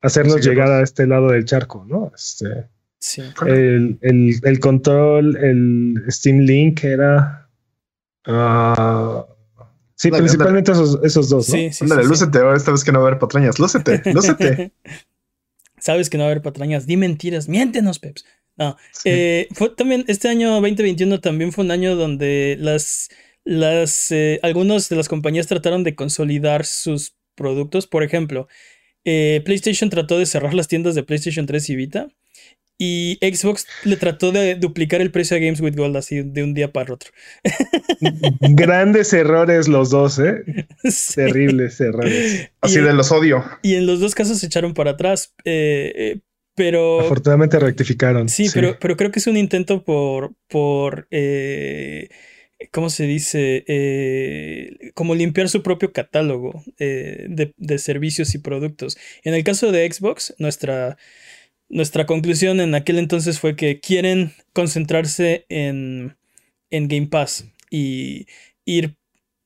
[0.00, 2.12] hacernos Sí, llegar a este lado del charco, ¿no?
[2.14, 2.68] Este,
[3.00, 3.22] Sí.
[3.48, 7.48] el, el, el control, el Steam Link era...
[8.26, 9.26] ah,
[9.96, 11.54] sí, principalmente esos, esos dos, ¿no?
[11.56, 12.12] Sí, sí, Ándale, sí, sí.
[12.12, 13.58] lúcete ahora esta vez que no va a haber patrañas.
[13.58, 14.72] Lúcete, lúcete.
[15.80, 16.86] Sabes que no va a haber patrañas.
[16.86, 17.48] Di mentiras.
[17.48, 18.24] Miéntenos, Peps.
[18.58, 18.76] No.
[18.92, 19.08] Sí.
[19.10, 23.08] Eh, fue también, este año 2021 también fue un año donde las,
[23.44, 27.86] las, eh, algunas de las compañías trataron de consolidar sus productos.
[27.86, 28.48] Por ejemplo,
[29.04, 32.08] eh, PlayStation trató de cerrar las tiendas de PlayStation 3 y Vita.
[32.80, 36.54] Y Xbox le trató de duplicar el precio a Games with Gold así de un
[36.54, 37.10] día para otro.
[38.40, 40.44] Grandes errores los dos, ¿eh?
[41.14, 42.52] Terribles errores.
[42.60, 43.44] Así de los odio.
[43.62, 45.34] Y en los dos casos se echaron para atrás.
[45.44, 46.20] Eh, eh,
[46.58, 47.00] pero.
[47.00, 48.28] Afortunadamente rectificaron.
[48.28, 50.34] Sí, Pero, pero creo que es un intento por.
[50.48, 52.10] por eh,
[52.72, 53.64] ¿Cómo se dice?
[54.94, 58.98] como limpiar su propio catálogo de, de servicios y productos.
[59.22, 60.98] En el caso de Xbox, nuestra
[61.68, 66.16] nuestra conclusión en aquel entonces fue que quieren concentrarse en,
[66.70, 68.26] en Game Pass y
[68.64, 68.96] ir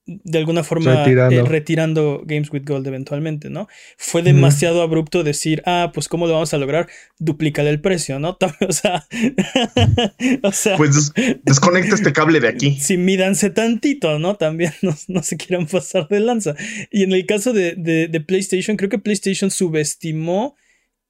[0.06, 3.68] de alguna forma eh, retirando Games with Gold eventualmente, ¿no?
[3.96, 6.88] Fue demasiado abrupto decir, ah, pues ¿cómo lo vamos a lograr?
[7.18, 8.36] Duplicar el precio, ¿no?
[10.42, 11.12] o sea, pues
[11.44, 12.78] desconecta este cable de aquí.
[12.80, 14.36] Sí, mídanse tantito, ¿no?
[14.36, 14.72] También
[15.08, 16.54] no, se quieran pasar de lanza.
[16.90, 20.56] Y en el caso de, de PlayStation, creo que PlayStation subestimó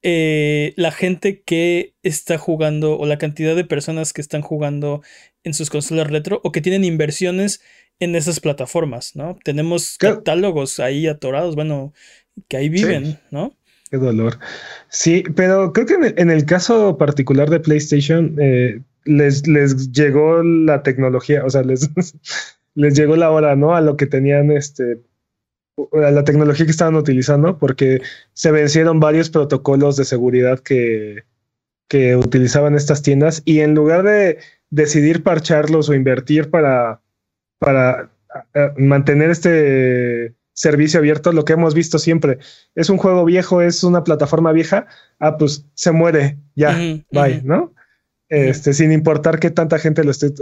[0.05, 5.01] eh, la gente que está jugando o la cantidad de personas que están jugando
[5.45, 7.61] en sus consolas retro o que tienen inversiones
[7.99, 9.37] en esas plataformas, ¿no?
[9.43, 11.93] Tenemos catálogos ahí atorados, bueno,
[12.47, 13.55] que ahí viven, ¿no?
[13.89, 14.39] Qué dolor.
[14.89, 20.81] Sí, pero creo que en el, caso particular de PlayStation eh, les, les llegó la
[20.83, 21.89] tecnología, o sea, les,
[22.75, 23.75] les llegó la hora, ¿no?
[23.75, 24.99] A lo que tenían este
[25.91, 28.01] la tecnología que estaban utilizando porque
[28.33, 31.23] se vencieron varios protocolos de seguridad que,
[31.87, 34.37] que utilizaban estas tiendas y en lugar de
[34.69, 37.01] decidir parcharlos o invertir para,
[37.63, 38.09] para
[38.77, 42.39] mantener este servicio abierto, lo que hemos visto siempre,
[42.75, 44.87] es un juego viejo, es una plataforma vieja,
[45.19, 46.77] ah, pues se muere, ya,
[47.11, 47.73] bye, ¿no?
[48.29, 50.33] Este, sin importar qué tanta gente lo esté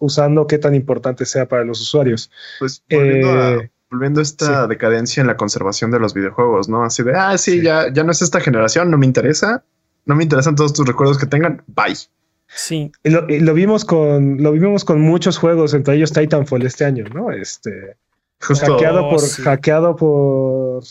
[0.00, 2.30] usando, qué tan importante sea para los usuarios.
[2.58, 6.84] Pues volviendo volviendo a esta decadencia en la conservación de los videojuegos, ¿no?
[6.84, 9.64] Así de, ah, sí, Ya, ya no es esta generación, no me interesa,
[10.04, 11.96] no me interesan todos tus recuerdos que tengan, bye.
[12.48, 12.90] Sí.
[13.04, 17.30] Y lo, vimos con, lo vimos con muchos juegos, entre ellos Titanfall este año, ¿no?
[17.30, 17.96] Este,
[18.40, 20.82] hackeado por, hackeado por,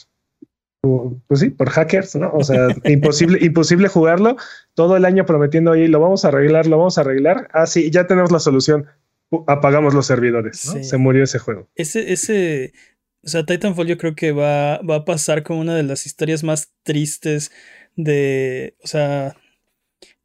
[1.27, 2.31] pues sí, por hackers, ¿no?
[2.31, 4.37] O sea, imposible, imposible jugarlo
[4.75, 7.49] todo el año prometiendo, oye, lo vamos a arreglar, lo vamos a arreglar.
[7.53, 8.87] Ah, sí, ya tenemos la solución
[9.47, 10.83] apagamos los servidores, ¿no?
[10.83, 11.67] Se murió ese juego.
[11.75, 12.73] Ese, ese,
[13.23, 16.43] o sea, Titanfall yo creo que va, va a pasar como una de las historias
[16.43, 17.51] más tristes
[17.95, 19.35] de, o sea,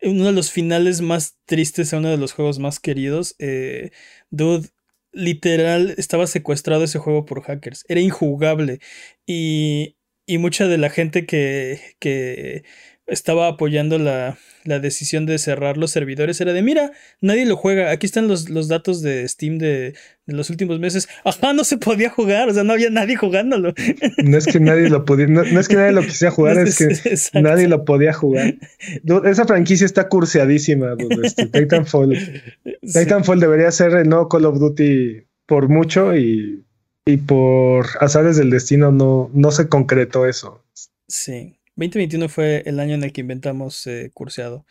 [0.03, 3.35] uno de los finales más tristes a uno de los juegos más queridos.
[3.38, 3.91] Eh,
[4.31, 4.69] dude,
[5.12, 7.85] literal, estaba secuestrado ese juego por hackers.
[7.88, 8.81] Era injugable.
[9.27, 12.65] Y, y mucha de la gente que, que
[13.12, 18.07] estaba apoyando la, decisión de cerrar los servidores era de, mira, nadie lo juega, aquí
[18.07, 19.94] están los, los datos de Steam de,
[20.27, 21.09] los últimos meses.
[21.25, 23.75] Ajá, no se podía jugar, o sea, no había nadie jugándolo.
[24.25, 27.40] No es que nadie lo podía, no, es que nadie lo quisiera jugar, es que
[27.40, 28.55] nadie lo podía jugar.
[29.25, 32.16] Esa franquicia está curseadísima, este, Titanfall.
[32.81, 36.64] Titanfall debería ser el nuevo Call of Duty por mucho y,
[37.05, 40.64] y por azares del destino no, no se concretó eso.
[41.09, 41.59] Sí.
[41.77, 44.67] 2021 fue el año en el que inventamos eh, curseado.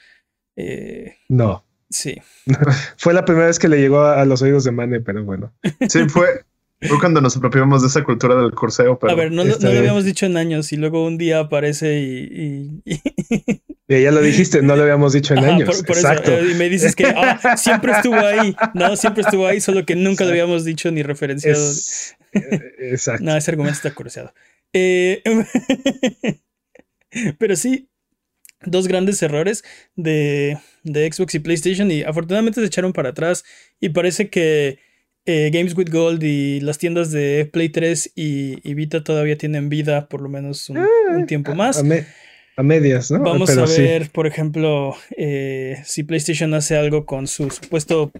[0.55, 1.65] Eh, no.
[1.89, 2.21] Sí.
[2.97, 5.53] fue la primera vez que le llegó a, los oídos de Mane, pero bueno.
[5.89, 6.45] Sí, fue,
[6.81, 8.97] fue cuando nos apropiamos de esa cultura del curseo.
[9.01, 12.81] a ver, no, lo habíamos dicho en años y luego un día aparece y.
[13.87, 15.83] ya lo dijiste, no lo habíamos dicho en años.
[15.87, 16.31] Exacto.
[16.31, 18.55] Eh, y me dices que ah, siempre estuvo ahí.
[18.73, 21.61] No, siempre estuvo ahí, solo que nunca lo habíamos dicho ni referenciado.
[22.79, 23.23] exacto.
[23.23, 24.33] No, ese argumento está curseado.
[24.73, 25.21] Eh.
[27.37, 27.89] Pero sí,
[28.65, 29.63] dos grandes errores
[29.95, 33.43] de, Xbox y PlayStation y afortunadamente se echaron para atrás
[33.79, 34.79] y parece que
[35.25, 40.07] eh, Games with Gold y las tiendas de Play 3 y, Vita todavía tienen vida
[40.07, 41.83] por lo menos un, ah, tiempo más.
[42.57, 43.21] A, medias, ¿no?
[43.21, 48.11] Vamos a ver, por ejemplo, eh, si PlayStation hace algo con su supuesto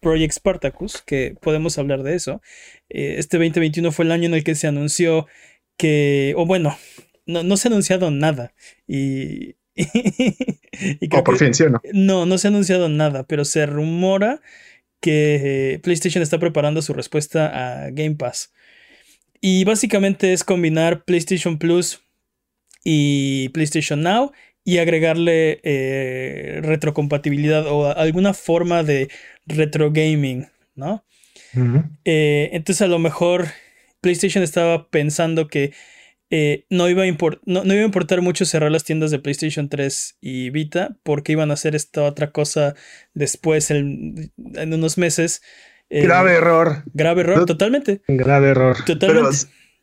[0.00, 2.42] Project Spartacus, que podemos hablar de eso.
[2.90, 5.26] Eh, este 2021 fue el año en el que se anunció
[5.76, 6.76] que, o bueno,
[7.26, 8.54] no, no se ha anunciado nada.
[8.86, 9.56] Y.
[9.76, 11.82] y por fin, ¿sí o no?
[11.92, 14.40] No, no se ha anunciado nada, pero se rumora
[15.00, 18.52] que PlayStation está preparando su respuesta a Game Pass.
[19.40, 22.02] Y básicamente es combinar PlayStation Plus
[22.84, 24.32] y PlayStation Now
[24.64, 29.08] y agregarle eh, retrocompatibilidad o alguna forma de
[29.46, 31.04] retro gaming, ¿no?
[32.04, 33.46] Eh, entonces a lo mejor
[34.00, 35.72] PlayStation estaba pensando que
[36.30, 37.06] eh, no, iba a
[37.44, 41.50] no, iba a importar mucho cerrar las tiendas de PlayStation 3 y Vita porque iban
[41.50, 42.74] a hacer esta otra cosa
[43.14, 44.32] después en,
[44.72, 45.42] unos meses.
[45.88, 46.82] Eh, grave error.
[46.94, 48.02] Grave error, totalmente.
[48.08, 48.76] Grave error.
[48.84, 49.36] Totalmente.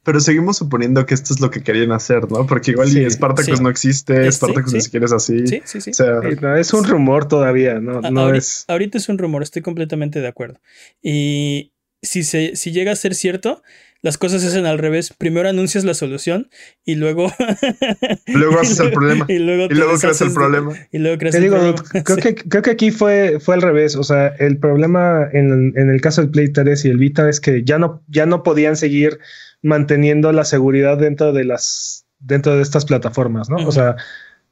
[0.03, 2.45] pero seguimos suponiendo que esto es lo que querían hacer, ¿no?
[2.45, 3.63] Porque igual Sí, y Spartacus sí.
[3.63, 5.47] no existe, Spartacus sí, ni siquiera es así.
[5.47, 5.91] Sí, sí, sí.
[5.91, 8.65] O sea, no, es un rumor todavía, no, A- no ahori- es.
[8.67, 10.59] Ahorita es un rumor, estoy completamente de acuerdo.
[11.01, 13.63] Y si, se, si llega a ser cierto,
[14.03, 15.11] las cosas se hacen al revés.
[15.17, 16.49] Primero anuncias la solución
[16.85, 17.31] y luego...
[18.27, 19.25] Luego haces el problema.
[19.29, 20.73] Y luego, y luego creas el de- problema.
[20.91, 21.83] Y luego creas Te el digo, problema.
[22.03, 22.21] creo, Sí.
[22.21, 23.95] que, creo que aquí fue, fue al revés.
[23.95, 27.39] O sea, el problema en, en el caso del Play 3 y el Vita es
[27.39, 29.19] que ya no, ya no podían seguir
[29.61, 33.57] manteniendo la seguridad dentro de las dentro de estas plataformas, ¿no?
[33.67, 33.95] O sea,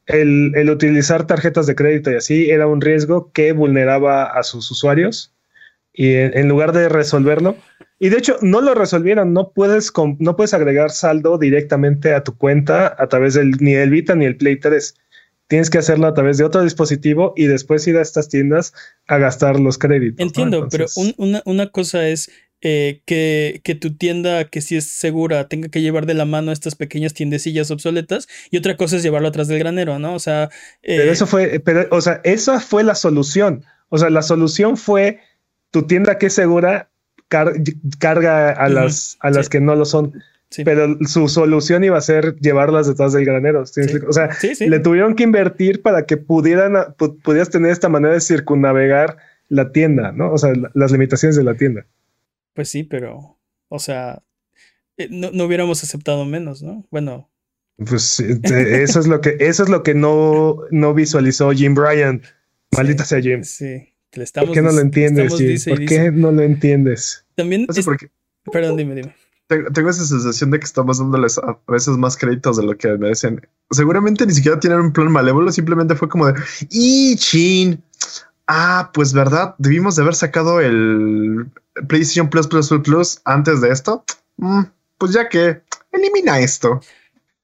[0.06, 4.70] el, el utilizar tarjetas de crédito y así era un riesgo que vulneraba a sus
[4.70, 5.32] usuarios.
[5.94, 7.56] Y en, en lugar de resolverlo,
[8.04, 12.36] y de hecho no lo resolvieron, no puedes, no puedes agregar saldo directamente a tu
[12.36, 14.96] cuenta a través del ni el Vita ni el Play 3
[15.46, 18.72] tienes que hacerlo a través de otro dispositivo y después ir a estas tiendas
[19.06, 20.18] a gastar los créditos.
[20.18, 20.24] ¿no?
[20.26, 22.30] Entiendo, pero un- una, una cosa es
[22.62, 26.52] eh, que, que tu tienda, que si es segura, tenga que llevar de la mano
[26.52, 30.14] estas pequeñas tiendecillas obsoletas, y otra cosa es llevarlo atrás del granero, ¿no?
[30.14, 30.44] O sea,
[30.82, 33.64] eh, Pero eso fue, pero, o sea, esa fue la solución.
[33.90, 35.20] O sea, la solución fue
[35.70, 36.91] tu tienda que es segura
[37.32, 37.54] car-
[37.98, 39.50] carga a las, a las sí.
[39.50, 40.22] que no lo son.
[40.50, 40.64] sí.
[40.64, 43.62] Pero su solución iba a ser llevarlas detrás del granero.
[43.62, 44.28] O sea,
[44.60, 49.16] le tuvieron que invertir para que pudieran, pu- pudieras tener esta manera de circunnavegar
[49.48, 50.32] la tienda, ¿no?
[50.32, 51.86] O sea, la- las limitaciones de la tienda.
[52.54, 54.22] Pues sí, pero, o sea,
[54.98, 56.84] eh, no, no hubiéramos aceptado menos, ¿no?
[56.90, 57.30] Bueno,
[57.76, 62.20] Pues te- eso es lo que, eso es lo que no, no visualizó Jim Bryan.
[62.76, 63.42] Maldita sea Jim.
[63.42, 65.94] sí, que le estamos ¿Por qué no lo entiendes, dice ¿Por dice.
[65.96, 67.24] qué no lo entiendes?
[67.34, 68.10] También, No sé es- por qué.
[68.52, 69.14] perdón, dime, dime.
[69.74, 73.46] Tengo, esa sensación de que estamos dándoles a veces más créditos de lo que merecen.
[73.70, 77.82] Seguramente ni siquiera tienen un plan malévolo, simplemente fue como de, y chin.
[78.46, 81.46] Ah, pues verdad, debimos de haber sacado el
[81.88, 84.04] PlayStation Plus Plus Plus Plus antes de esto.
[84.38, 84.62] Mm,
[84.98, 85.60] pues ya que
[85.92, 86.80] elimina esto.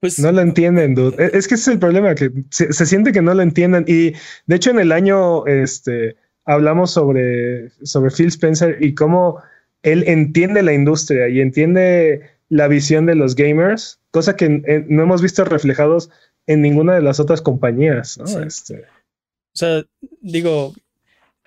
[0.01, 1.17] Pues No lo entienden, dude.
[1.23, 3.85] E- Es que ese es el problema, que se, se siente que no lo entienden.
[3.87, 4.13] Y
[4.47, 6.17] de hecho, en el año este,
[6.49, 9.41] hablamos sobre, sobre Phil Spencer y cómo
[9.83, 15.03] él entiende la industria y entiende la visión de los gamers, cosa que en- no
[15.03, 16.11] hemos visto reflejados
[16.47, 18.17] en ninguna de las otras compañías.
[18.19, 18.27] ¿no?
[18.27, 18.39] Sí.
[18.47, 19.85] Este, O sea,
[20.23, 20.75] digo,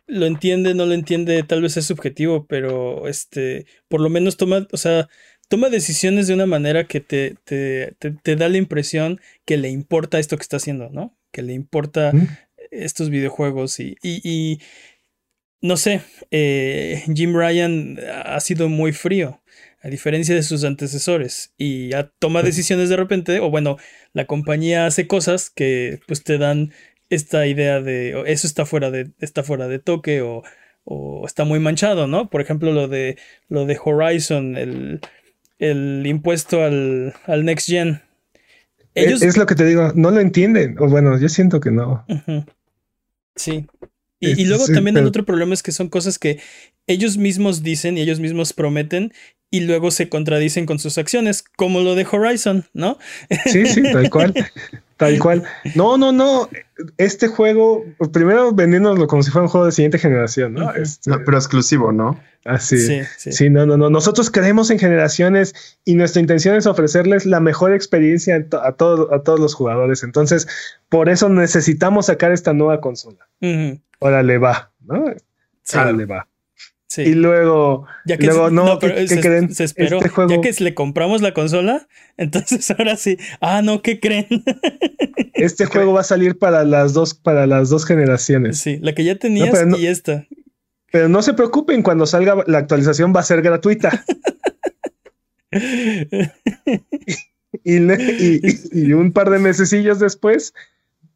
[0.08, 4.68] lo entiende, no lo entiende, tal vez es subjetivo, pero este, por lo menos toma,
[4.72, 5.10] o sea,
[5.50, 9.70] toma decisiones de una manera que te, te, te, te da la impresión que le
[9.70, 11.18] importa esto que está haciendo, ¿no?
[11.32, 12.28] Que le importa ¿Mm?
[12.72, 14.60] estos videojuegos y, y, y
[15.62, 19.42] no sé, eh, Jim Ryan ha sido muy frío,
[19.84, 23.78] a diferencia de sus antecesores, y ya toma decisiones de repente, o bueno,
[24.14, 26.72] la compañía hace cosas que pues te dan
[27.10, 30.44] esta idea de eso está fuera de, está fuera de toque o,
[30.84, 32.30] o está muy manchado, ¿no?
[32.30, 33.18] Por ejemplo, lo de,
[33.50, 35.02] lo de Horizon, el,
[35.60, 38.02] el impuesto al, al Next Gen.
[38.96, 39.22] Ellos...
[39.22, 40.76] Es, es lo que te digo, no lo entienden.
[40.80, 42.06] O bueno, yo siento que no.
[43.36, 43.68] Sí.
[44.22, 46.40] Y, y Es- luego sí, también el otro problema es que son cosas que
[46.88, 49.12] ellos mismos dicen y ellos mismos prometen
[49.54, 52.98] y luego se contradicen con sus acciones, como lo de Horizon, ¿no?
[53.48, 54.34] Sí, sí, tal cual.
[54.96, 55.44] Tal cual.
[55.76, 56.48] No, no, no.
[56.98, 60.72] Este juego, primero vendiéndolo como si fuera un juego de siguiente generación, ¿no?
[60.74, 62.18] Este, No, pero exclusivo, ¿no?
[62.46, 62.78] Así.
[62.78, 63.32] Sí, sí.
[63.32, 63.90] Sí, no, no, no.
[63.90, 65.54] Nosotros creemos en generaciones
[65.86, 69.54] y nuestra intención es ofrecerles la mejor experiencia a, to- a, todo- a todos los
[69.54, 70.04] jugadores.
[70.04, 70.48] Entonces,
[70.90, 73.28] por eso necesitamos sacar esta nueva consola.
[73.42, 73.80] Ujú.
[74.00, 75.06] Órale, va, ¿no?
[75.64, 76.28] Sí, Órale, va.
[76.88, 77.04] sí.
[77.04, 79.54] Y luego, Ya que luego, se- no, pero ¿qué- se, creen?
[79.54, 79.98] se esperó.
[79.98, 83.18] Este juego- Ya que le compramos la consola, entonces ahora sí.
[83.40, 84.28] Ah, no, ¿qué creen?
[85.36, 88.58] este juego va a salir para las dos, para las dos generaciones.
[88.58, 90.26] sí, la que ya tenías no- y esta.
[90.92, 94.04] Pero no se preocupen, cuando salga la actualización va a ser gratuita.
[97.64, 100.54] Y, le- y- y un par de mesecillos después,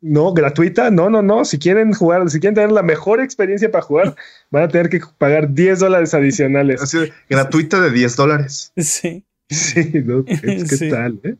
[0.02, 1.46] no, gratuita, no, no, no.
[1.46, 4.16] Si quieren jugar, si quieren tener la mejor experiencia para jugar,
[4.52, 6.82] van a tener que pagar 10 dólares adicionales.
[6.82, 8.74] Así de, gratuita de 10 dólares.
[8.78, 10.26] Sí, Sí, ¿no?
[10.26, 10.90] ¿Qué, qué Sí.
[10.90, 11.22] tal?
[11.24, 11.36] eh?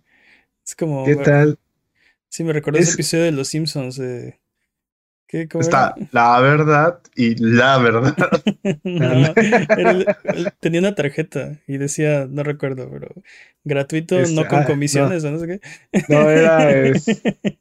[0.66, 1.04] es como.
[1.06, 1.60] ¿Qué tal?
[2.30, 4.00] Sí, me recordó ese Es- episodio de Los Simpsons.
[4.00, 4.36] eh, ¿Qué?
[4.36, 4.45] ¿Cómo
[5.42, 6.08] Está era?
[6.12, 8.16] la verdad y la verdad.
[8.84, 9.06] No,
[9.36, 13.10] era el- el- tenía una tarjeta y decía, no recuerdo, pero
[13.64, 15.60] gratuito, Este, no con ah, comisiones o no sé qué.
[16.10, 17.06] No, era, es-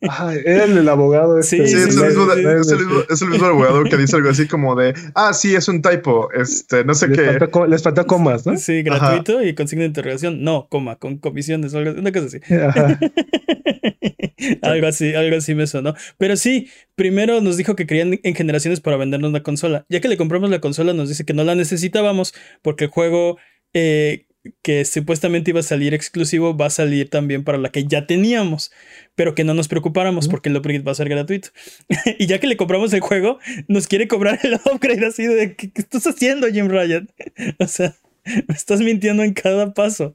[0.08, 1.38] ah, era el abogado.
[1.38, 3.84] Este, Sí, Sí, es, sí, el mismo, sí, es, el mismo, es el mismo abogado
[3.84, 7.18] que dice algo así como de, ah, sí, es un typo, este, no sé Les
[7.18, 7.38] qué.
[7.38, 8.56] faltó, les faltó comas, ¿no?
[8.56, 10.42] Sí, gratuito y con signo de interrogación.
[10.42, 12.38] No, coma, con comisiones o algo, una cosa así.
[12.54, 12.98] Ajá.
[14.62, 15.94] algo así, algo así me sonó.
[16.18, 19.86] Pero sí, primero nos dijo que querían en generaciones para vendernos la consola.
[19.88, 23.38] Ya que le compramos la consola, nos dice que no la necesitábamos porque el juego
[23.72, 24.26] eh,
[24.62, 28.72] que supuestamente iba a salir exclusivo va a salir también para la que ya teníamos,
[29.14, 31.48] pero que no nos preocupáramos porque el upgrade va a ser gratuito.
[32.18, 33.38] y ya que le compramos el juego,
[33.68, 37.08] nos quiere cobrar el upgrade así de ¿qué, estás haciendo, Jim Ryan?
[37.58, 40.14] o sea, me estás mintiendo en cada paso.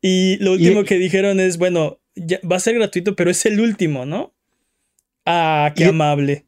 [0.00, 3.60] Y lo último que dijeron es, bueno, ya, va a ser gratuito, pero es el
[3.60, 4.34] último, ¿no?
[5.26, 6.44] Ah, qué amable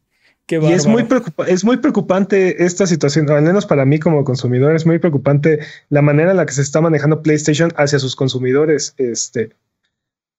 [0.49, 1.07] y es muy,
[1.49, 6.03] es muy preocupante esta situación, al menos para mí como consumidor, es muy preocupante la
[6.03, 8.95] manera en la que se está manejando PlayStation hacia sus consumidores.
[8.97, 9.51] Este,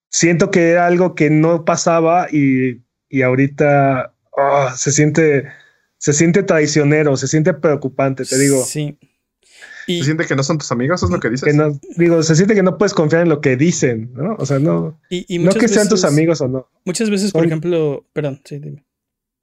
[0.09, 5.47] siento que era algo que no pasaba y, y ahorita ah, se siente
[5.97, 8.63] se siente traicionero, se siente preocupante, te digo.
[8.63, 8.97] Sí.
[9.87, 11.53] se siente que no son tus amigos, es lo que dices.
[11.97, 14.35] digo, se siente que no puedes confiar en lo que dicen, ¿no?
[14.37, 15.01] O sea, no.
[15.09, 16.69] Y, no que sean tus amigos o no.
[16.85, 18.86] Muchas veces, por ejemplo, perdón, sí, dime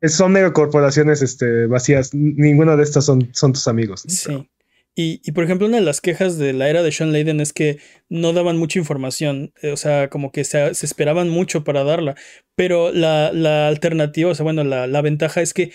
[0.08, 2.14] son megacorporaciones este, vacías.
[2.14, 4.04] Ninguna de estas son, son tus amigos.
[4.08, 4.48] Sí.
[4.96, 7.78] Y, por ejemplo, una de las quejas de la era de Sean Layden es que
[8.08, 12.14] no daban mucha información, eh, o sea, como que se, esperaban mucho para darla,
[12.54, 15.72] pero la, alternativa, o sea, bueno, la, la ventaja es que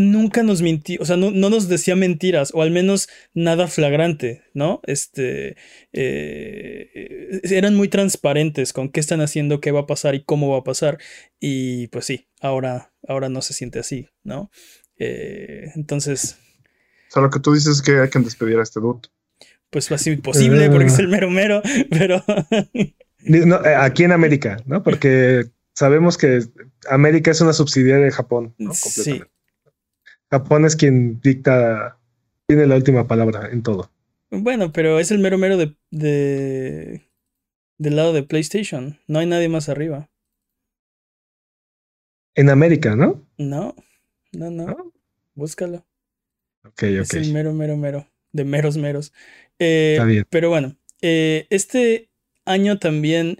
[0.00, 4.80] nunca nos mintió, o sea, no, nos decía mentiras, o al menos nada flagrante, ¿no?
[4.84, 5.56] Este,
[5.92, 10.58] eh, eran muy transparentes con qué están haciendo, qué va a pasar y cómo va
[10.58, 10.98] a pasar.
[11.38, 14.50] Y pues sí, ahora, ahora no se siente así, ¿no?
[14.96, 16.38] Eh, entonces...
[17.08, 19.08] O sea, lo que tú dices es que hay que despedir a este dude.
[19.70, 22.24] Pues va a ser imposible porque es el mero mero, pero...
[23.24, 24.82] Eh, aquí en América, ¿no?
[24.82, 26.40] Porque sabemos que
[26.88, 28.72] América es una subsidiaria de Japón, ¿no?
[28.74, 29.22] Sí.
[30.30, 31.98] Japón es quien dicta,
[32.46, 33.90] tiene la última palabra en todo.
[34.30, 37.10] Bueno, pero es el mero mero de, de
[37.78, 39.00] del lado de PlayStation.
[39.06, 40.08] No hay nadie más arriba.
[42.34, 43.26] En América, ¿no?
[43.38, 43.74] No,
[44.32, 44.92] no, no.
[45.34, 45.84] Búscalo.
[46.64, 46.82] Ok, ok.
[46.82, 48.06] Es el mero, mero, mero.
[48.32, 49.12] De meros, meros.
[49.58, 50.26] Eh, Está bien.
[50.30, 52.10] Pero bueno, eh, este
[52.44, 53.38] año también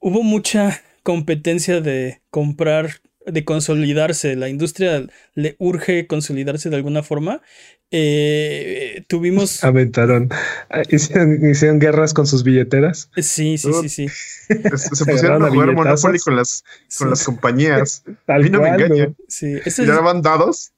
[0.00, 7.42] hubo mucha competencia de comprar de consolidarse, la industria le urge consolidarse de alguna forma.
[7.90, 9.62] Eh, tuvimos.
[9.64, 10.30] Aventaron,
[10.70, 13.10] ah, hicieron, guerras con sus billeteras.
[13.16, 14.08] Sí, sí, sí, sí.
[14.08, 14.56] Se,
[15.04, 16.64] pusieron a jugar Monopoly con las,
[16.98, 18.02] con las compañías.
[18.26, 19.16] Tal no me engañan.
[19.28, 20.72] Sí, ¿Ya van dados?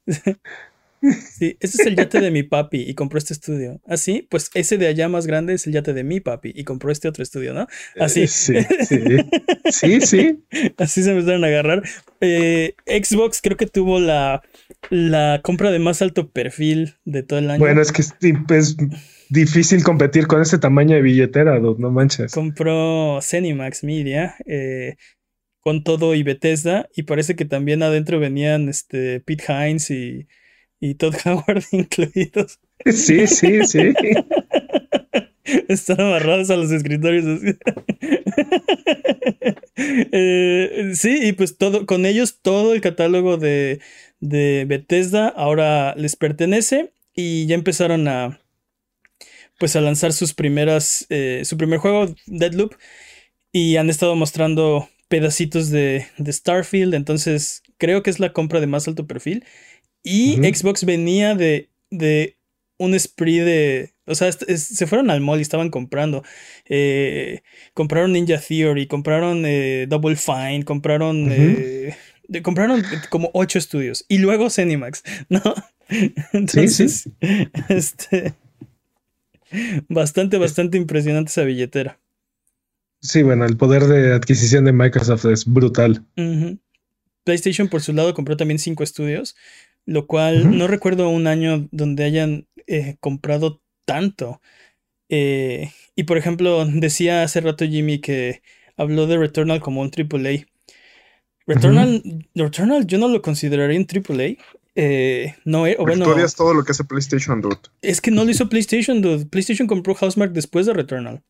[1.31, 3.81] Sí, ese es el yate de mi papi y compró este estudio.
[3.87, 6.65] Así, ¿Ah, pues ese de allá más grande es el yate de mi papi y
[6.65, 7.67] compró este otro estudio, ¿no?
[7.99, 8.23] Así.
[8.23, 8.55] Eh, sí,
[9.71, 10.01] sí.
[10.01, 10.45] sí,
[10.79, 11.83] Así se empezaron a agarrar.
[12.21, 14.43] Eh, Xbox creo que tuvo la,
[14.91, 17.59] la compra de más alto perfil de todo el año.
[17.59, 18.77] Bueno, es que es,
[19.31, 22.33] difícil competir con ese tamaño de billetera, no manches.
[22.33, 24.37] Compró Cenimax Media.
[24.47, 24.97] Eh,
[25.65, 30.29] con todo y Bethesda y parece que también adentro venían este Pete Hines y
[30.81, 32.59] y Todd Howard incluidos.
[32.87, 33.93] Sí, sí, sí.
[35.69, 37.41] Están amarrados a los escritorios.
[39.77, 43.81] Eh, sí, y pues todo, con ellos todo el catálogo de,
[44.21, 48.41] de Bethesda ahora les pertenece y ya empezaron a
[49.59, 52.75] pues a lanzar sus primeras eh, su primer juego Deadloop
[53.53, 58.67] y han estado mostrando pedacitos de, de Starfield entonces creo que es la compra de
[58.67, 59.45] más alto perfil
[60.05, 62.37] y Xbox venía de, de
[62.79, 63.95] un spree de.
[64.07, 66.23] O sea, se fueron al mall y estaban comprando.
[66.67, 67.43] Eh,
[67.73, 71.29] compraron Ninja Theory, compraron eh, Double Fine, compraron.
[71.31, 71.97] Eh,
[72.43, 74.05] compraron como ocho estudios.
[74.09, 75.43] Y luego Cenimax, ¿no?
[76.33, 77.09] Entonces,
[77.69, 78.35] este.
[79.89, 81.99] Bastante, bastante impresionante esa billetera.
[83.01, 86.05] Sí, bueno, el poder de adquisición de Microsoft es brutal.
[87.23, 89.37] PlayStation, por su lado, compró también cinco estudios
[89.87, 94.41] lo cual no recuerdo un año donde hayan eh, comprado tanto.
[95.09, 98.43] Eh, y por ejemplo, decía hace rato Jimmy que
[98.77, 100.47] habló de Returnal como un AAA.
[101.47, 102.03] Returnal,
[102.35, 104.37] Returnal yo no lo consideraría un AAA.
[104.77, 106.07] Eh, no, eh, bueno,
[106.37, 107.59] todo lo que hace PlayStation, dude.
[107.81, 109.27] Es que no lo hizo PlayStation, dude.
[109.27, 111.23] PlayStation compró Housemark después de Returnal.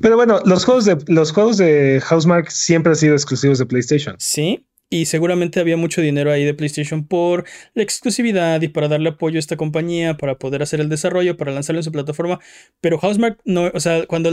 [0.00, 4.16] Pero bueno, los juegos de los juegos de Housemark siempre han sido exclusivos de PlayStation.
[4.18, 9.08] Sí, y seguramente había mucho dinero ahí de PlayStation por la exclusividad y para darle
[9.08, 12.38] apoyo a esta compañía, para poder hacer el desarrollo, para lanzarlo en su plataforma.
[12.80, 14.30] Pero Housemark no, o sea, cuando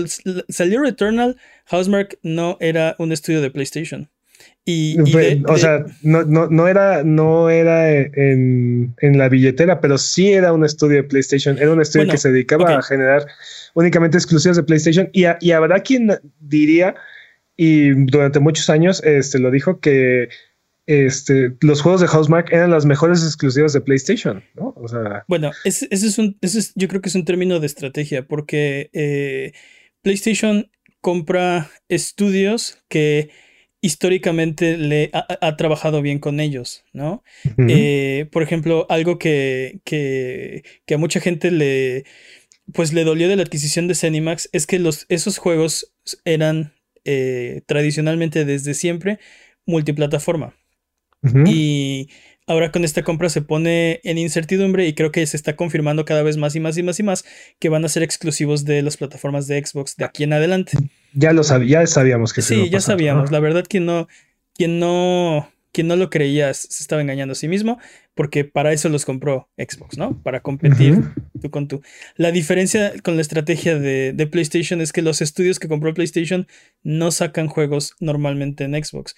[0.49, 1.35] salió Returnal,
[1.65, 4.11] Housemark no era un estudio de PlayStation.
[4.63, 4.99] Y,
[5.47, 10.63] o sea, no, no, no, era, no era en, la billetera, pero sí era un
[10.63, 11.57] estudio de PlayStation.
[11.57, 13.25] Era un estudio que se dedicaba a generar
[13.73, 15.09] únicamente exclusivos de PlayStation.
[15.11, 16.93] Y, y habrá quien diría,
[17.57, 20.29] y durante muchos años este, lo dijo, que
[20.91, 24.73] este, los juegos de Housemark eran las mejores exclusivas de PlayStation, ¿no?
[24.75, 25.23] O sea.
[25.27, 29.53] Bueno, ese, es un, ese yo creo que es un término de estrategia, porque eh,
[30.01, 30.69] PlayStation
[31.01, 33.29] compra estudios que
[33.81, 37.23] históricamente le ha, trabajado bien con ellos, ¿no?
[37.67, 42.05] Eh, por ejemplo, algo que, que, que, a mucha gente le,
[42.73, 45.93] pues le dolió de la adquisición de Cenimax es que los, esos juegos
[46.25, 46.73] eran
[47.05, 49.19] eh, tradicionalmente desde siempre
[49.65, 50.55] multiplataforma.
[51.45, 52.09] Y
[52.47, 56.23] ahora con esta compra se pone en incertidumbre y creo que se está confirmando cada
[56.23, 57.25] vez más y más y más y más
[57.59, 60.77] que van a ser exclusivos de las plataformas de Xbox de aquí en adelante.
[61.13, 62.69] Ya lo ya sabíamos que sí.
[62.69, 63.31] ya sabíamos.
[63.31, 64.07] La verdad que no,
[64.55, 67.79] quien no, quien no lo creía se estaba engañando a sí mismo
[68.13, 70.21] porque para eso los compró Xbox, ¿no?
[70.21, 70.99] Para competir
[71.41, 71.81] tú con tú.
[72.17, 76.47] La diferencia con la estrategia de, PlayStation es que los estudios que compró PlayStation
[76.83, 79.15] no sacan juegos normalmente en Xbox.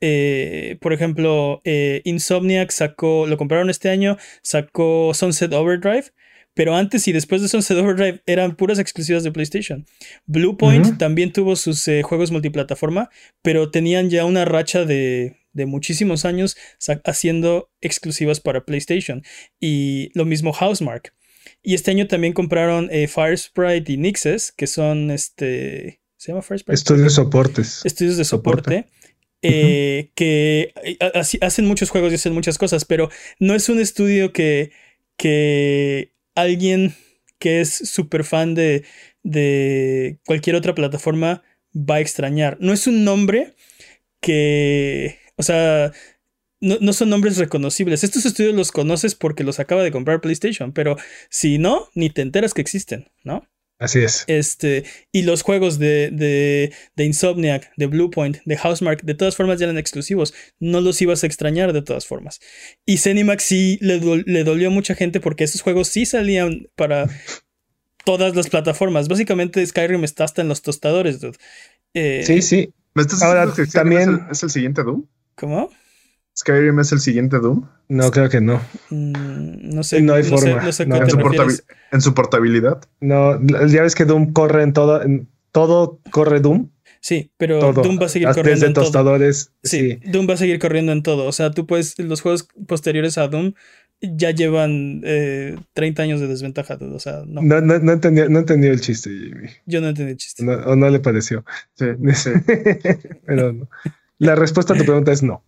[0.00, 6.06] Eh, por ejemplo, eh, Insomniac sacó, lo compraron este año, sacó Sunset Overdrive.
[6.52, 9.86] Pero antes y después de Sunset Overdrive eran puras exclusivas de PlayStation.
[10.26, 13.08] Bluepoint también tuvo sus eh, juegos multiplataforma,
[13.40, 16.56] pero tenían ya una racha de de muchísimos años
[17.04, 19.22] haciendo exclusivas para PlayStation.
[19.60, 21.14] Y lo mismo Housemark.
[21.62, 26.00] Y este año también compraron eh, Firesprite y Nixes, que son este.
[26.16, 26.74] ¿Se llama Firesprite?
[26.74, 27.80] Estudios de soportes.
[27.84, 28.86] Estudios de soporte.
[29.42, 30.74] Eh, que
[31.40, 34.70] hacen muchos juegos y hacen muchas cosas, pero no es un estudio que,
[35.16, 36.94] que alguien
[37.38, 38.84] que es súper fan de,
[39.22, 41.42] de cualquier otra plataforma
[41.74, 42.58] va a extrañar.
[42.60, 43.54] No es un nombre
[44.20, 45.92] que o sea,
[46.60, 48.04] no, son nombres reconocibles.
[48.04, 50.96] Estos estudios los conoces porque los acaba de comprar PlayStation, pero
[51.30, 53.48] si no, ni te enteras que existen, ¿no?
[53.78, 54.24] Así es.
[54.26, 59.58] Este, y los juegos de, de, de Insomniac, de Bluepoint, de Housemark, de todas formas
[59.58, 60.34] ya eran exclusivos.
[60.58, 62.40] No los ibas a extrañar de todas formas.
[62.84, 67.08] Y Zenimax sí le, le dolió a mucha gente porque esos juegos sí salían para
[68.04, 69.08] todas las plataformas.
[69.08, 71.38] Básicamente Skyrim está hasta en los tostadores, dude.
[71.94, 72.74] Eh, sí, sí.
[72.92, 75.06] ¿Me estás Ahora, que también es el siguiente Doom?
[75.40, 75.70] ¿Cómo?
[76.36, 77.66] ¿Skyrim es el siguiente Doom?
[77.88, 78.60] No, creo que no.
[78.90, 80.02] Mm, no sé.
[80.02, 80.62] No hay forma.
[80.62, 82.82] ¿En, su portabilidad?
[83.00, 85.02] No, ya ves que Doom corre en todo.
[85.02, 86.68] En todo corre Doom.
[87.00, 89.54] Sí, pero Doom va a seguir corriendo en tostadores, todo.
[89.64, 91.24] Sí, Doom va a seguir corriendo en todo.
[91.24, 91.98] O sea, tú puedes.
[91.98, 93.54] Los juegos posteriores a Doom
[94.02, 96.78] ya llevan 30 eh, años de desventaja.
[96.80, 97.40] O sea, no.
[97.40, 99.48] No, no, no, entendí, no entendí el chiste, Jimmy.
[99.64, 100.44] Yo no entendí el chiste.
[100.46, 101.46] o no le pareció.
[101.76, 102.30] Sí, sí.
[103.26, 103.70] pero no.
[104.20, 105.42] La respuesta a tu pregunta es no.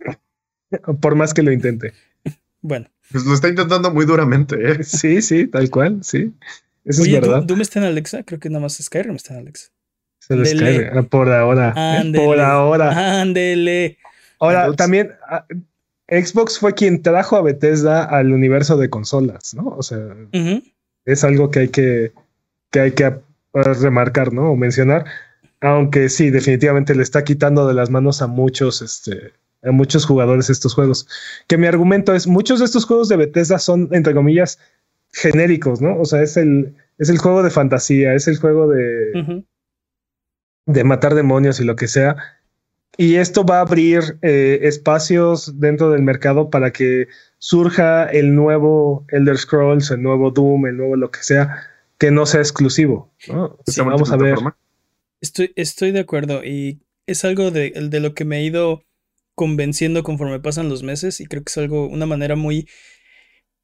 [1.00, 1.92] Por más que lo intente.
[2.62, 2.86] Bueno.
[3.12, 4.78] Pues lo está intentando muy duramente, ¿eh?
[4.82, 6.32] Sí, sí, tal cual, sí.
[6.84, 7.42] Eso es verdad.
[7.42, 8.22] ¿Doom está en Alexa?
[8.22, 9.68] Creo que nada más Skyrim está en Alexa.
[10.18, 10.98] Se Skyrim.
[10.98, 11.74] Ah, por ahora.
[12.14, 13.20] Por ahora.
[13.20, 13.98] Ándele.
[14.40, 15.44] Ahora, también ah,
[16.08, 19.68] Xbox fue quien trajo a Bethesda al universo de consolas, ¿no?
[19.68, 19.98] O sea,
[21.04, 22.12] es algo que hay que,
[22.70, 23.14] que hay que
[23.52, 24.50] remarcar, ¿no?
[24.50, 25.04] O mencionar.
[25.64, 30.50] Aunque sí, definitivamente le está quitando de las manos a muchos, este, a muchos jugadores
[30.50, 31.08] estos juegos.
[31.48, 34.58] Que mi argumento es, muchos de estos juegos de Bethesda son, entre comillas,
[35.10, 35.98] genéricos, ¿no?
[35.98, 39.42] O sea, es el, es el juego de fantasía, es el juego de,
[40.66, 42.16] de matar demonios y lo que sea.
[42.98, 47.08] Y esto va a abrir eh, espacios dentro del mercado para que
[47.38, 52.26] surja el nuevo Elder Scrolls, el nuevo Doom, el nuevo lo que sea, que no
[52.26, 53.10] sea exclusivo.
[53.28, 53.56] ¿no?
[53.78, 54.36] vamos a ver.
[55.24, 58.84] Estoy, estoy de acuerdo y es algo de, de, lo que me he ido
[59.34, 62.68] convenciendo conforme pasan los meses y creo que es algo, una manera muy,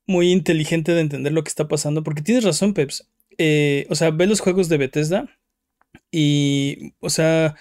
[0.07, 3.11] muy inteligente de entender lo que está pasando porque tienes razón, Peps.
[3.37, 5.29] Eh, o sea, ve los juegos de Bethesda
[6.11, 7.57] y, o sea,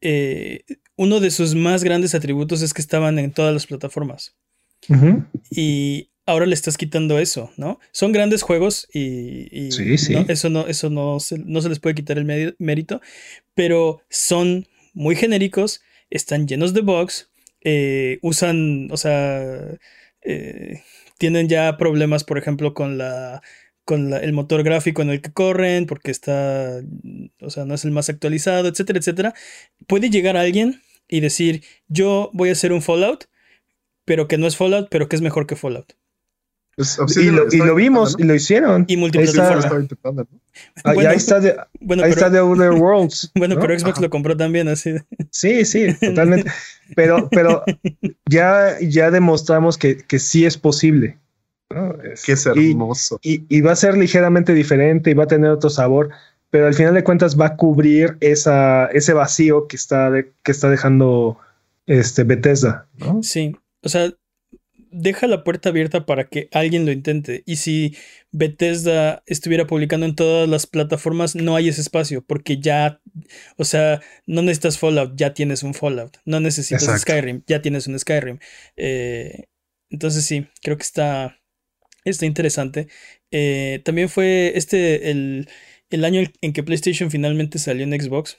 [0.00, 0.62] eh,
[0.94, 4.36] uno de sus más grandes atributos es que estaban en todas las plataformas.
[5.50, 7.80] Y ahora le estás quitando eso, ¿no?
[7.92, 9.68] Son grandes juegos y,
[10.28, 13.00] eso, no, eso no, se, no se les puede quitar el mérito,
[13.54, 17.30] pero son muy genéricos, están llenos de bugs,
[17.62, 19.78] eh, usan, o sea,
[20.22, 20.82] eh,
[21.18, 23.42] tienen ya problemas, por ejemplo, con la
[23.84, 26.80] con el motor gráfico en el que corren, porque está,
[27.40, 29.34] o sea, no es el más actualizado, etcétera, etcétera.
[29.88, 33.24] Puede llegar alguien y decir, yo voy a hacer un Fallout,
[34.04, 35.94] pero que no es Fallout, pero que es mejor que Fallout.
[36.76, 38.86] Pues, y, lo, vimos, y lo hicieron.
[38.88, 39.86] Y multiplataforma.
[40.84, 43.30] Ah, ahí está de, bueno, ahí está de Other Worlds.
[43.34, 44.94] bueno, pero Xbox lo compró también, así.
[45.30, 46.50] Sí, sí, totalmente.
[46.96, 47.62] pero, pero
[48.26, 51.18] ya, ya demostramos que, que sí es posible.
[52.24, 53.18] que es hermoso.
[53.22, 56.08] Y, y, va a ser ligeramente diferente y va a tener otro sabor,
[56.48, 60.10] pero al final de cuentas va a cubrir esa, ese vacío que está,
[60.42, 61.38] que está dejando
[61.86, 63.22] este, Bethesda, ¿no?
[63.22, 64.10] Sí, o sea,
[64.92, 67.42] deja la puerta abierta para que alguien lo intente.
[67.46, 67.96] Y si
[68.30, 73.00] Bethesda estuviera publicando en todas las plataformas, no hay ese espacio, porque ya,
[73.56, 76.18] o sea, no necesitas Fallout, ya tienes un Fallout.
[76.24, 78.38] No necesitas Skyrim, ya tienes un Skyrim.
[78.76, 79.46] Eh,
[79.90, 81.40] entonces sí, creo que está,
[82.04, 82.88] está interesante.
[83.30, 85.48] Eh, también fue este el,
[85.90, 88.38] el año en que PlayStation finalmente salió en Xbox.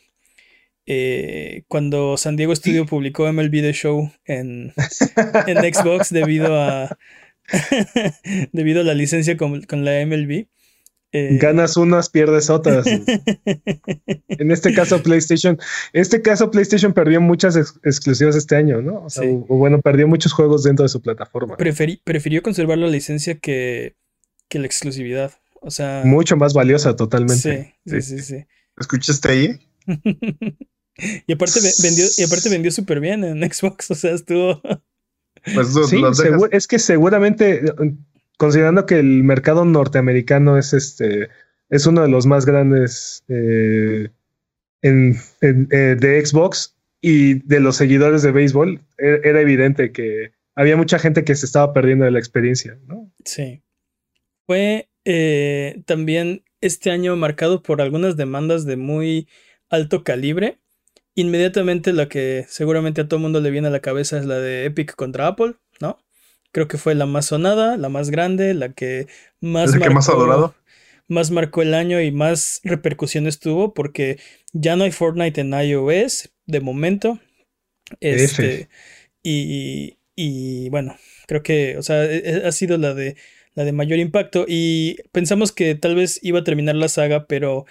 [0.86, 4.74] Eh, cuando San Diego Studio publicó MLB The Show en,
[5.48, 6.98] en Xbox debido a
[8.52, 10.48] debido a la licencia con, la MLB.
[11.16, 12.88] Eh, Ganas unas, pierdes otras.
[14.28, 15.60] en este caso, PlayStation.
[15.94, 19.06] En este caso, PlayStation perdió muchas exclusivas este año, ¿no?
[19.48, 21.56] O, bueno, perdió muchos juegos dentro de su plataforma.
[21.58, 23.96] prefirió conservar la licencia que,
[24.48, 25.34] que, la exclusividad.
[25.62, 26.02] O sea.
[26.04, 27.76] Mucho más valiosa, totalmente.
[27.86, 28.20] Sí, sí, sí.
[28.24, 28.46] sí.
[28.78, 29.60] ¿Escuchaste ahí?
[30.98, 34.62] Y aparte vendió, y aparte vendió súper bien en Xbox, o sea, estuvo.
[35.54, 36.02] Pues sí,
[36.52, 37.62] es que seguramente,
[38.38, 41.28] considerando que el mercado norteamericano es este,
[41.70, 44.08] es uno de los más grandes eh,
[44.84, 50.78] en, eh, de Xbox y de los seguidores de béisbol, e, era evidente que había
[50.78, 53.12] mucha gente que se estaba perdiendo de la experiencia, ¿no?
[53.26, 53.64] Sí.
[54.46, 59.28] Fue eh, también este año marcado por algunas demandas de muy
[59.70, 60.60] alto calibre.
[61.16, 64.66] Inmediatamente la que seguramente a todo mundo le viene a la cabeza es la de
[64.66, 65.99] Epic contra Apple, ¿no?
[66.51, 69.07] Creo que fue la más sonada, la más grande, la que
[69.39, 70.55] más, marcó, más adorado.
[71.07, 74.20] Más marcó el año y más repercusiones tuvo porque
[74.53, 77.20] ya no hay Fortnite en iOS de momento.
[77.99, 78.70] Este,
[79.22, 80.95] y, y bueno,
[81.28, 83.16] creo que, o sea, e, e, ha sido la de
[83.55, 87.66] la de mayor impacto y pensamos que tal vez iba a terminar la saga, pero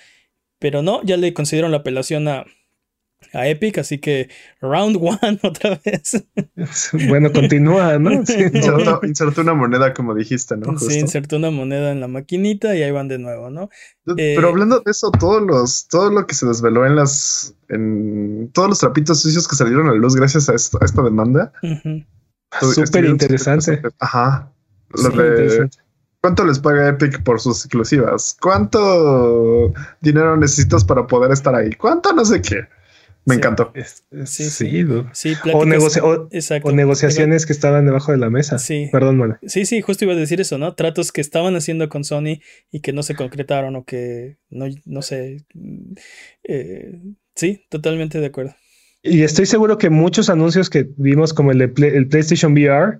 [0.60, 2.46] pero no, ya le concedieron la apelación a,
[3.32, 4.28] a Epic, así que
[4.60, 6.24] round one otra vez.
[7.08, 8.10] Bueno, continúa, ¿no?
[8.26, 8.34] Sí,
[9.02, 10.78] insertó, una moneda, como dijiste, ¿no?
[10.78, 13.68] Sí, insertó una moneda en la maquinita y ahí van de nuevo, ¿no?
[14.04, 18.50] Pero eh, hablando de eso, todos los, todo lo que se desveló en las, en
[18.52, 21.52] todos los trapitos sucios que salieron a la luz gracias a, esto, a esta demanda.
[22.60, 23.80] Súper interesante.
[23.98, 24.52] Ajá.
[24.94, 25.68] Lo de,
[26.22, 28.36] ¿Cuánto les paga Epic por sus exclusivas?
[28.40, 31.72] ¿Cuánto dinero necesitas para poder estar ahí?
[31.72, 32.68] ¿Cuánto no sé qué?
[33.24, 33.72] Me encantó.
[34.24, 34.84] sí, sí.
[35.52, 35.74] o,
[36.72, 38.58] negociaciones que estaban debajo de la mesa.
[38.58, 38.88] Sí.
[38.90, 39.38] Perdón, Mona.
[39.46, 40.74] Sí, sí, justo iba a decir eso, ¿no?
[40.74, 45.02] Tratos que estaban haciendo con Sony y que no se concretaron o que no, no
[45.02, 45.44] sé.
[46.42, 46.98] Eh,
[47.34, 48.54] sí, totalmente de acuerdo.
[49.02, 52.98] Y estoy seguro que muchos anuncios que vimos, como el de el PlayStation VR,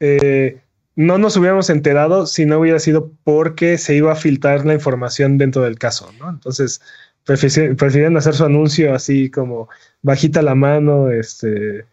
[0.00, 0.60] eh,
[0.94, 5.38] no nos hubiéramos enterado si no hubiera sido porque se iba a filtrar la información
[5.38, 6.28] dentro del caso, ¿no?
[6.28, 6.80] Entonces,
[7.24, 9.68] prefieren hacer su anuncio así como
[10.02, 11.84] bajita la mano, este,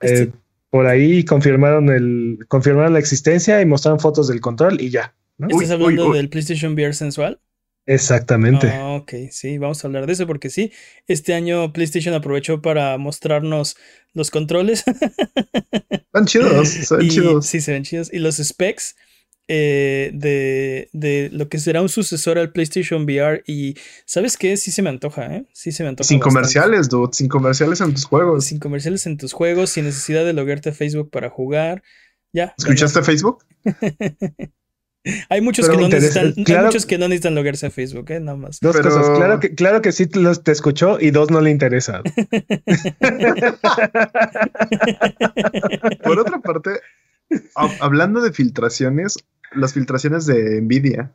[0.00, 0.32] este eh,
[0.70, 5.14] por ahí confirmaron el, confirmaron la existencia y mostraron fotos del control y ya.
[5.38, 7.40] ¿Estás hablando del PlayStation VR sensual?
[7.86, 8.68] Exactamente.
[8.68, 10.72] Ah, ok, sí, vamos a hablar de eso porque sí,
[11.06, 13.76] este año PlayStation aprovechó para mostrarnos
[14.12, 14.84] los controles.
[16.12, 17.46] Van chidos, se ven chidos.
[17.46, 18.12] Sí, se ven chidos.
[18.12, 18.94] Y los specs
[19.48, 23.42] eh, de, de, lo que será un sucesor al PlayStation VR.
[23.46, 24.56] Y ¿sabes qué?
[24.56, 25.46] Sí se me antoja, ¿eh?
[25.52, 26.06] Sí se me antoja.
[26.06, 27.12] Sin comerciales, dude.
[27.12, 28.44] Sin comerciales en tus juegos.
[28.44, 31.82] Sin comerciales en tus juegos, sin necesidad de loguearte a Facebook para jugar.
[32.32, 32.54] Ya.
[32.58, 33.44] ¿Escuchaste Facebook?
[35.30, 36.34] Hay muchos, que no, necesitan,
[36.64, 38.20] muchos que no necesitan loguearse a Facebook, ¿eh?
[38.20, 38.60] Nada más.
[38.60, 39.08] Dos cosas.
[39.16, 42.02] Claro que, claro que sí te escuchó y dos no le interesan.
[46.04, 46.80] Por otra parte,
[47.80, 49.16] hablando de filtraciones,
[49.58, 51.12] las filtraciones de Nvidia.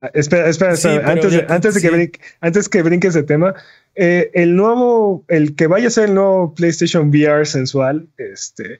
[0.00, 3.54] Ah, espera, espera, antes, de, antes, de que antes que brinques de tema,
[3.96, 8.78] eh, el nuevo, el que vaya a ser el nuevo PlayStation VR sensual, este,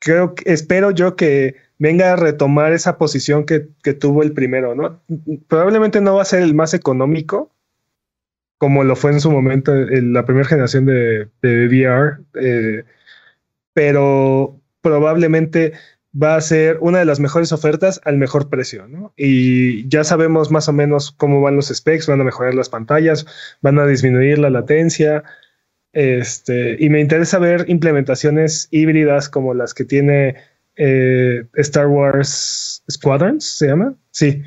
[0.00, 3.60] creo que espero yo que venga a retomar esa posición que,
[3.94, 5.00] tuvo el primero, ¿no?
[5.48, 7.52] Probablemente no va a ser el más económico,
[8.58, 12.84] como lo fue en su momento en la primera generación de, VR, eh,
[13.74, 15.72] pero probablemente
[16.20, 19.14] va a ser una de las mejores ofertas al mejor precio, ¿no?
[19.16, 23.26] Y ya sabemos más o menos cómo van los specs, van a mejorar las pantallas,
[23.62, 25.24] van a disminuir la latencia,
[25.92, 30.36] este, y me interesa ver implementaciones híbridas como las que tiene
[30.76, 33.94] eh, Star Wars Squadrons, ¿se llama?
[34.10, 34.42] Sí.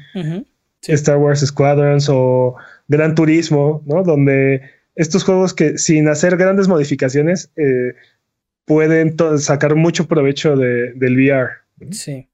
[0.82, 2.56] Star Wars Squadrons o
[2.88, 4.04] Gran Turismo, ¿no?
[4.04, 4.62] Donde
[4.96, 7.96] estos juegos que sin hacer grandes modificaciones eh,
[8.66, 11.52] pueden sacar mucho provecho de, del VR.
[11.92, 12.28] Sí.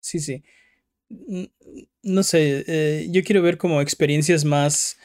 [0.00, 0.42] Sí, sí.
[2.02, 4.98] No sé, eh, yo quiero ver como experiencias más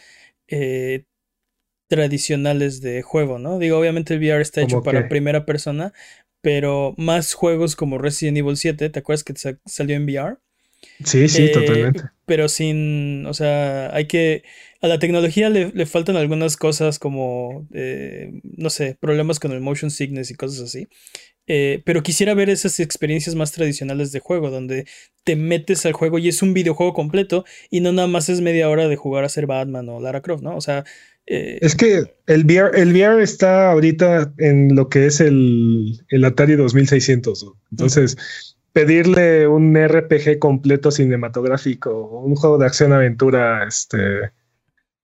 [1.87, 3.59] tradicionales de juego, ¿no?
[3.59, 5.93] Digo, obviamente el VR está hecho para primera persona,
[6.41, 9.33] pero más juegos como Resident Evil 7, ¿te acuerdas que
[9.65, 10.37] salió en VR?
[11.03, 12.01] Sí, sí, eh, totalmente.
[12.25, 14.43] Pero sin, o sea, hay que,
[14.83, 19.89] a la tecnología le, faltan algunas cosas como, eh, no sé, problemas con el motion
[19.89, 20.89] sickness y cosas así.
[21.47, 24.85] Eh, pero quisiera ver esas experiencias más tradicionales de juego, donde
[25.23, 28.67] te metes al juego y es un videojuego completo y no nada más es media
[28.67, 30.57] hora de jugar a ser Batman o Lara Croft, ¿no?
[30.57, 30.83] O sea...
[31.25, 36.57] es que el VR, el VR está ahorita en lo que es el, el Atari
[36.57, 37.53] 2600.
[37.71, 38.17] Entonces,
[38.73, 44.33] pedirle un RPG completo cinematográfico, un juego de acción-aventura este,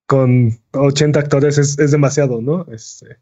[0.10, 2.66] con 80 actores es, demasiado, ¿no?
[2.74, 3.18] Este,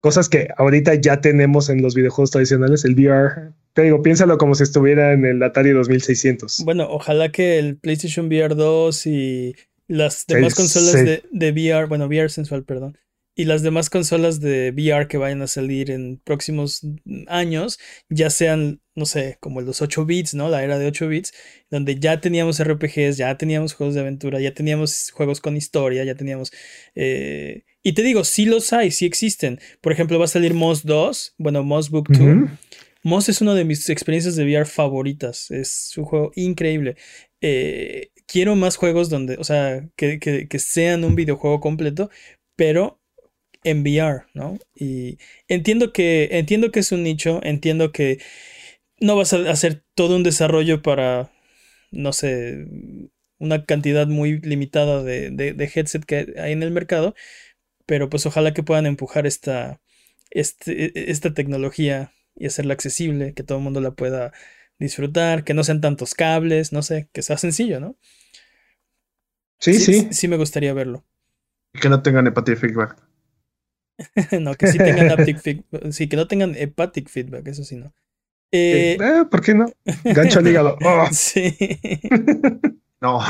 [0.00, 3.54] cosas que ahorita ya tenemos en los videojuegos tradicionales, el VR.
[3.72, 6.64] Te digo, piénsalo como si estuviera en el Atari 2600.
[6.66, 9.56] Bueno, ojalá que el PlayStation VR 2 y
[9.88, 12.98] las demás consolas de, de VR, bueno, VR sensual, perdón,
[13.34, 16.86] y las demás consolas de VR que vayan a salir en próximos
[17.28, 17.78] años
[18.10, 20.50] ya sean, no sé, como los 8 bits, ¿no?
[20.50, 21.32] La era de 8 bits,
[21.70, 26.14] donde ya teníamos RPGs, ya teníamos juegos de aventura, ya teníamos juegos con historia, ya
[26.14, 26.52] teníamos...
[26.94, 29.58] Eh, y te digo, sí los hay, sí existen.
[29.80, 32.50] Por ejemplo, va a salir Moss 2, bueno, Moss Book 2.
[33.02, 35.50] Moss es una de mis experiencias de VR favoritas.
[35.50, 36.96] Es un juego increíble.
[37.40, 42.10] Eh, quiero más juegos donde, o sea, que, que sean un videojuego completo,
[42.54, 43.01] pero
[43.64, 44.58] en VR, ¿no?
[44.74, 48.18] Y entiendo que, entiendo que es un nicho, entiendo que
[49.00, 51.30] no vas a hacer todo un desarrollo para,
[51.90, 52.66] no sé,
[53.38, 57.14] una cantidad muy limitada de, de, headset que hay en el mercado,
[57.86, 59.80] pero pues ojalá que puedan empujar esta,
[60.30, 64.32] este, esta tecnología y hacerla accesible, que todo el mundo la pueda
[64.78, 67.96] disfrutar, que no sean tantos cables, no sé, que sea sencillo, ¿no?
[69.58, 70.08] Sí, sí.
[70.10, 71.04] Sí, me gustaría verlo.
[71.80, 72.96] Que no tengan hepatitis feedback.
[74.40, 75.92] no, que sí tengan haptic feedback.
[75.92, 77.92] Sí, que no tengan hepatic feedback, eso sí no.
[78.50, 79.66] Eh, eh, ¿Por qué no?
[80.04, 80.76] Gancho al hígado.
[80.84, 81.06] Oh.
[81.12, 81.56] Sí.
[83.00, 83.20] no.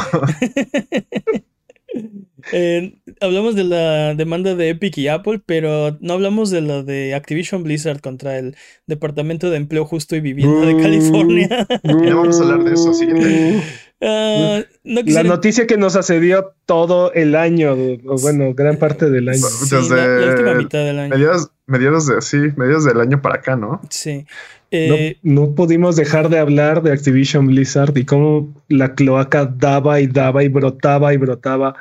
[2.51, 7.15] Eh, hablamos de la demanda de Epic y Apple, pero no hablamos de la de
[7.15, 8.57] Activision Blizzard contra el
[8.89, 11.49] Departamento de Empleo Justo y Vivienda de California.
[11.85, 13.63] ya vamos a hablar de eso, siguiente.
[14.05, 17.75] Ah, la noticia que nos asedió todo el año,
[18.07, 19.47] o bueno, gran parte del año.
[19.61, 21.15] Desde la, última mitad del año.
[21.15, 23.81] Mediados, de, sí, mediados del año para acá, ¿no?
[23.91, 24.27] Sí.
[24.71, 30.07] Eh, no, pudimos dejar de hablar de Activision Blizzard y cómo la cloaca daba y
[30.07, 31.75] daba y brotaba y brotaba.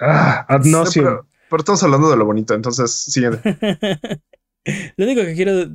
[0.00, 3.56] Ah, ad pero, estamos hablando de lo bonito, entonces siguiente.
[4.96, 5.66] lo único que quiero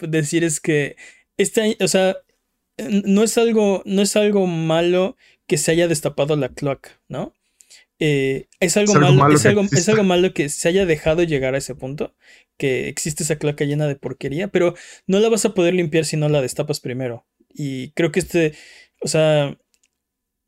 [0.00, 0.96] decir es que
[1.38, 2.16] este, o sea,
[3.04, 7.32] no es algo, no es algo malo que se haya destapado la cloaca, ¿no?
[8.00, 11.58] Eh, es, algo malo, es, algo, es, algo, malo que se haya dejado llegar a
[11.58, 12.14] ese punto,
[12.58, 14.74] que existe esa cloaca llena de porquería, pero
[15.06, 17.26] no la vas a poder limpiar si no la destapas primero.
[17.48, 18.54] Y creo que este,
[19.00, 19.56] o sea,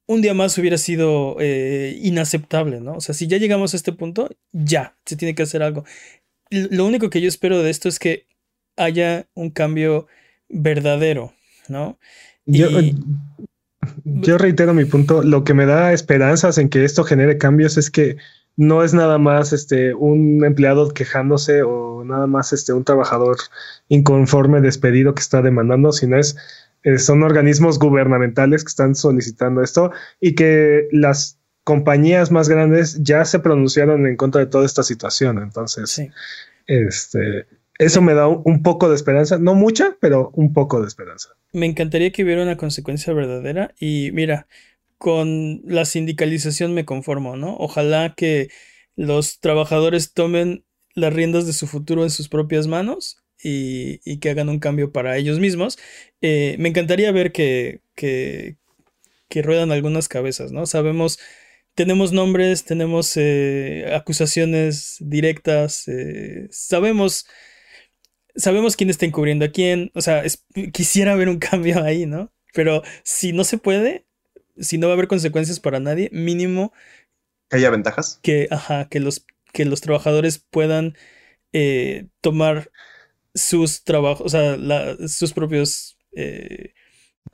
[0.07, 2.95] un día más hubiera sido eh, inaceptable, ¿no?
[2.95, 5.85] O sea, si ya llegamos a este punto, ya, se tiene que hacer algo.
[6.51, 8.27] Lo único que yo espero de esto es que
[8.77, 10.09] haya un cambio
[10.49, 11.33] verdadero,
[11.69, 11.99] ¿no?
[12.45, 12.69] Yo,
[14.05, 17.91] yo reitero mi punto, lo que me da esperanzas en que esto genere cambios es
[17.91, 18.17] que
[18.61, 23.39] no es nada más este un empleado quejándose o nada más este un trabajador
[23.89, 26.37] inconforme despedido que está demandando, sino es
[26.83, 33.25] eh, son organismos gubernamentales que están solicitando esto y que las compañías más grandes ya
[33.25, 35.39] se pronunciaron en contra de toda esta situación.
[35.39, 36.03] Entonces,
[36.67, 37.47] este,
[37.79, 41.31] eso me da un poco de esperanza, no mucha, pero un poco de esperanza.
[41.55, 44.47] Me encantaría que hubiera una consecuencia verdadera y mira,
[45.01, 47.57] con la sindicalización me conformo, ¿no?
[47.57, 48.51] Ojalá que
[48.97, 54.51] los trabajadores tomen las riendas de su futuro en sus propias manos y, que hagan
[54.51, 55.79] un cambio para ellos mismos.
[56.21, 58.59] Eh, me encantaría ver que, que,
[59.31, 60.67] que, ruedan algunas cabezas, ¿no?
[60.67, 61.19] Sabemos,
[61.75, 67.25] tenemos nombres, tenemos eh, acusaciones directas, eh, sabemos
[68.37, 69.91] sabemos quién está encubriendo a quién.
[69.95, 70.25] O sea,
[70.75, 72.35] quisiera ver un cambio ahí, ¿no?
[72.53, 74.05] Pero si no se puede,
[74.61, 76.73] si no va a haber consecuencias para nadie, mínimo.
[77.49, 78.21] Que haya ventajas.
[78.23, 80.95] Que, ajá, que los, que los trabajadores puedan
[81.53, 82.71] eh, tomar
[83.35, 84.57] sus trabajos, o sea,
[85.09, 85.97] sus propios.
[86.13, 86.73] Eh,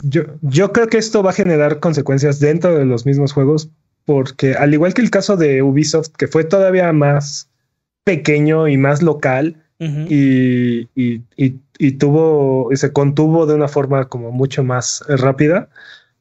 [0.02, 3.70] yo, yo creo que esto va a generar consecuencias dentro de los mismos juegos,
[4.04, 7.50] porque al igual que el caso de Ubisoft, que fue todavía más
[8.04, 14.30] pequeño y más local, y, y, y, tuvo y se contuvo de una forma como
[14.30, 15.68] mucho más rápida.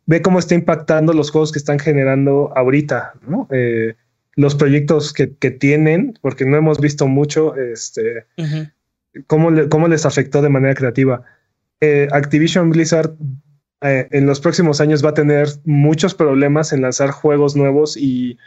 [0.05, 3.47] Ve cómo está impactando los juegos que están generando ahorita, ¿no?
[3.51, 3.95] Eh,
[4.35, 8.25] los proyectos que, tienen, porque no hemos visto mucho, este,
[9.27, 11.23] cómo, cómo, les afectó de manera creativa.
[11.79, 13.13] Eh, Activision Blizzard
[13.81, 18.37] eh, en los próximos años va a tener muchos problemas en lanzar juegos nuevos y,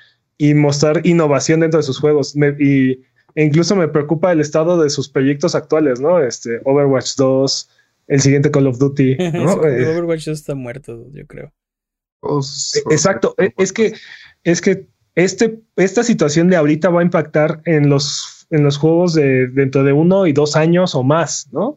[0.54, 2.36] mostrar innovación dentro de sus juegos.
[2.36, 3.00] y
[3.34, 6.20] e incluso me preocupa el estado de sus proyectos actuales, ¿no?
[6.20, 7.70] Este, Overwatch 2,
[8.08, 9.16] el siguiente Call of Duty.
[9.32, 9.64] ¿no?
[9.64, 11.52] Eh, Overwatch está muerto, yo creo.
[12.90, 13.34] Exacto.
[13.56, 13.94] Es que,
[14.42, 19.14] es que este, esta situación de ahorita va a impactar en los, en los juegos
[19.14, 21.76] de dentro de uno y dos años o más, ¿no?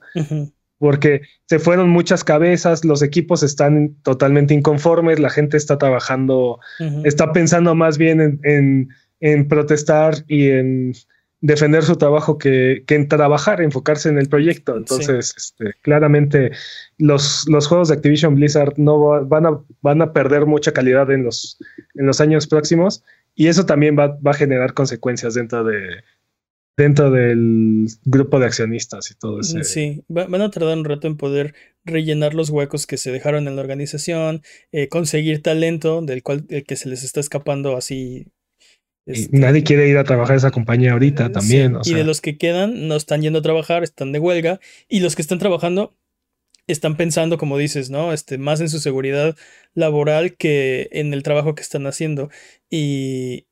[0.78, 6.60] Porque se fueron muchas cabezas, los equipos están totalmente inconformes, la gente está trabajando,
[7.04, 10.94] está pensando más bien en, en, protestar y en
[11.42, 14.78] defender su trabajo que, que, en trabajar, enfocarse en el proyecto.
[14.78, 16.52] Entonces, este, claramente
[17.00, 21.26] los, los juegos de Activision Blizzard no van, a, van a perder mucha calidad en
[21.26, 21.58] los,
[21.96, 23.04] en los años próximos
[23.36, 26.04] y eso también va, a generar consecuencias dentro de
[26.78, 29.64] dentro del grupo de accionistas y todo eso.
[29.64, 33.56] Sí, van a tardar un rato en poder rellenar los huecos que se dejaron en
[33.56, 38.28] la organización, eh, conseguir talento del cual que se les está escapando así.
[39.06, 41.78] Este, nadie quiere ir a trabajar a esa compañía ahorita también.
[41.84, 45.16] y de los que quedan no están yendo a trabajar, están de huelga, y los
[45.16, 45.96] que están trabajando
[46.68, 48.14] están pensando, como dices, ¿no?
[48.14, 49.36] Este, más en su seguridad
[49.74, 52.30] laboral que en el trabajo que están haciendo.
[52.70, 53.48] Y,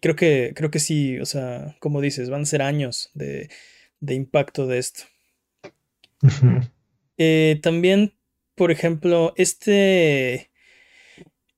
[0.00, 3.48] creo que, creo que sí, o sea, como dices, van a ser años de,
[4.08, 5.04] impacto de esto.
[7.18, 8.12] Eh, también,
[8.54, 10.50] por ejemplo, este,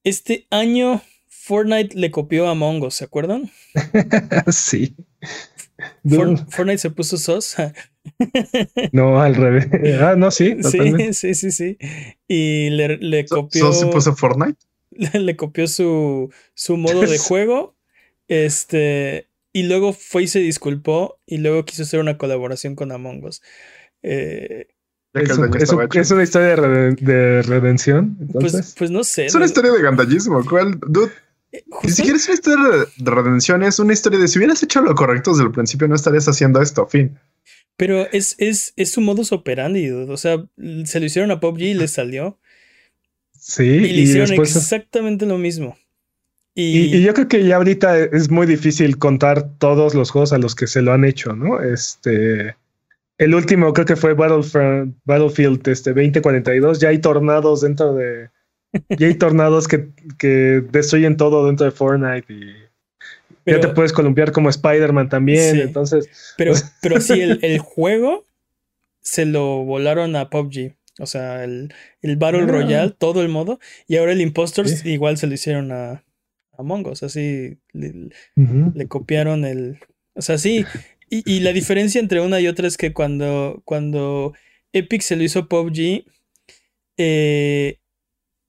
[0.05, 1.03] este año
[1.49, 3.51] Fortnite le copió a Mongo, ¿se acuerdan?
[4.53, 4.95] sí.
[6.05, 7.57] Fortnite se puso sos.
[8.93, 9.67] no, al revés.
[9.99, 10.59] Ah, no, sí.
[10.63, 11.79] Sí, sí, sí, sí.
[12.29, 13.63] Y le, copió.
[13.63, 14.59] ¿Sos se puso Fortnite?
[15.19, 17.75] Le, copió su, su modo de juego.
[18.29, 19.29] Este.
[19.55, 21.19] Y luego fue y se disculpó.
[21.25, 23.41] Y luego quiso hacer una colaboración con Among Us.
[24.03, 24.67] Eh,
[25.15, 28.19] es, una historia de, redención.
[28.35, 29.25] Pues, pues, no sé.
[29.25, 30.45] Es una historia de gandallismo.
[30.45, 30.79] ¿Cuál?
[30.87, 31.11] Dude,
[31.83, 34.95] Ni siquiera es una historia de redención, es una historia de si hubieras hecho lo
[34.95, 37.19] correcto desde el principio, no estarías haciendo esto, fin.
[37.77, 40.45] Pero es, es, es su modus operandi, o sea,
[40.85, 42.39] se lo hicieron a PUBG y le salió.
[43.39, 45.77] Sí, y le hicieron exactamente lo mismo.
[46.55, 47.01] Y...
[47.01, 50.67] yo creo que ya ahorita es muy difícil contar todos los juegos a los que
[50.67, 51.63] se lo han hecho, ¿no?
[51.63, 52.57] Este.
[53.17, 56.81] El último creo que fue Battlefield, Battlefield este, 2042.
[56.81, 58.29] Ya hay tornados dentro de,
[58.89, 62.69] y hay tornados que, que, destruyen todo dentro de Fortnite y
[63.47, 65.61] ya te puedes columpiar como Spider-Man también.
[65.61, 66.35] Entonces.
[66.37, 66.53] Pero,
[66.83, 68.25] pero sí, el, juego
[69.01, 70.77] se lo volaron a PUBG.
[71.01, 72.47] O sea, el, el Battle ah.
[72.47, 73.59] Royale, todo el modo.
[73.87, 76.05] Y ahora el Impostors igual se lo hicieron a,
[76.57, 77.03] a Us.
[77.03, 78.11] Así le,
[78.75, 79.79] le, copiaron el.
[80.15, 80.65] O sea, sí.
[81.11, 84.35] Y, y, la diferencia entre una y otra es que cuando, cuando
[84.75, 86.05] Epic se lo hizo PUBG,
[86.99, 87.79] eh,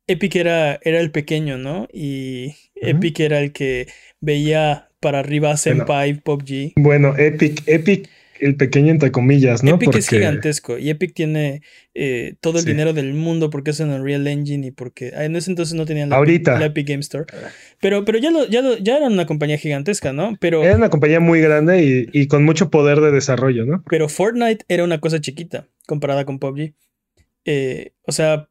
[0.10, 1.88] Epic era, era el pequeño, ¿no?
[1.94, 3.88] Y Epic era el que
[4.20, 6.74] veía para arriba Senpai, bueno, PUBG.
[6.78, 9.76] Bueno, Epic, Epic, el pequeño entre comillas, ¿no?
[9.76, 11.62] Epic es gigantesco y Epic tiene
[11.94, 15.36] eh, todo el dinero del mundo porque es en Unreal Engine y porque ah, en
[15.36, 17.26] ese entonces no tenían la, Epic, Game Store.
[17.80, 20.38] Pero, pero ya, lo, ya, ya era una compañía gigantesca, ¿no?
[20.40, 23.84] Pero, era una compañía muy grande y, y con mucho poder de desarrollo, ¿no?
[23.88, 26.74] Pero Fortnite era una cosa chiquita comparada con PUBG.
[27.46, 28.50] Eh, o sea,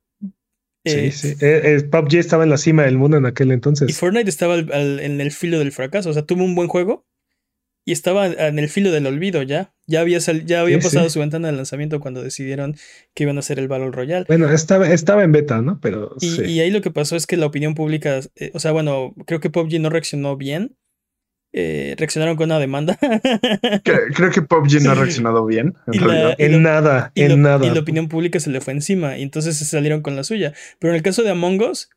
[0.88, 1.36] sí, eh, sí.
[1.40, 3.88] Eh, PUBG estaba en la cima del mundo en aquel entonces.
[3.88, 6.10] Y Fortnite estaba en el filo del fracaso.
[6.10, 7.06] O sea, tuvo un buen juego
[7.88, 9.72] y estaba en el filo del olvido ya.
[9.86, 12.76] Ya había, ya había pasado su ventana de lanzamiento cuando decidieron
[13.14, 14.26] que iban a hacer el Battle Royale.
[14.28, 15.80] Bueno, estaba, estaba en beta, ¿no?
[15.80, 16.14] Pero.
[16.20, 18.20] Y, ahí lo que pasó es que la opinión pública.
[18.36, 20.76] Eh, o sea, bueno, creo que PUBG no reaccionó bien
[21.52, 22.98] eh, reaccionaron con una demanda.
[23.84, 25.74] Creo que PUBG no ha reaccionado bien.
[25.86, 27.66] En, nada, en nada.
[27.66, 30.52] Y la opinión pública se le fue encima y entonces se salieron con la suya.
[30.78, 31.90] Pero en el caso de Among Us,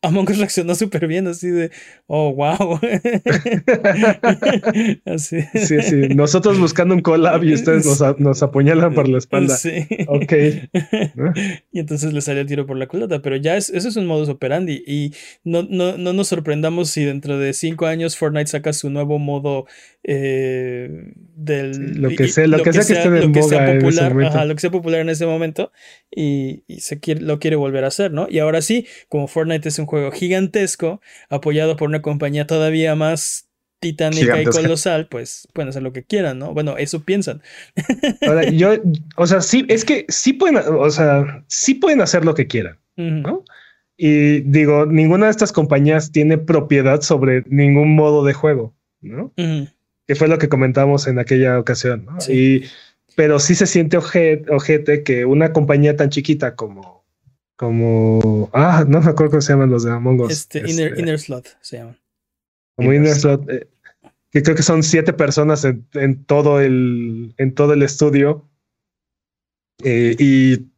[0.00, 1.72] Among Us reaccionó súper bien, así de,
[2.06, 2.78] oh, wow.
[5.06, 5.40] así.
[5.54, 5.96] Sí, sí.
[6.14, 7.84] Nosotros buscando un collab y ustedes
[8.18, 9.56] nos, apuñalan por la espalda.
[9.56, 9.88] Sí.
[10.06, 10.32] Ok.
[11.72, 14.06] y entonces le salió el tiro por la culata, pero ya es, eso es un
[14.06, 18.72] modus operandi y no, no, no nos sorprendamos si dentro de cinco años Fortnite saca
[18.72, 19.66] su nuevo modo
[20.04, 22.00] eh, del...
[22.00, 25.08] lo que sea, lo, que, sea que esté de popular, lo que sea popular en
[25.08, 25.72] ese momento
[26.14, 28.26] y, se quiere, lo quiere volver a hacer, ¿no?
[28.30, 33.48] Y ahora sí, como Fortnite es un juego gigantesco, apoyado por una compañía todavía más
[33.80, 36.52] titánica y colosal, pues pueden hacer lo que quieran, ¿no?
[36.52, 37.42] Bueno, eso piensan.
[38.26, 38.72] Ahora, yo,
[39.16, 42.78] o sea, sí, es que sí pueden, o sea, sí pueden hacer lo que quieran,
[42.96, 43.44] ¿no?
[43.96, 48.74] Y digo, ninguna de estas compañías tiene propiedad sobre ningún modo de juego.
[49.00, 49.32] ¿no?
[50.06, 52.18] Que fue lo que comentamos en aquella ocasión, ¿no?
[52.28, 52.64] Y,
[53.14, 56.97] pero sí se siente ojete, que una compañía tan chiquita como,
[57.58, 60.30] como, ah, no me acuerdo cómo se llaman los de Among Us.
[60.30, 61.98] Este, este Inner, Slot se llaman.
[62.76, 63.68] Como Inner, Slot, eh,
[64.30, 68.48] que creo que son siete personas en, en, todo, el, en todo el estudio.
[69.82, 70.68] Eh, y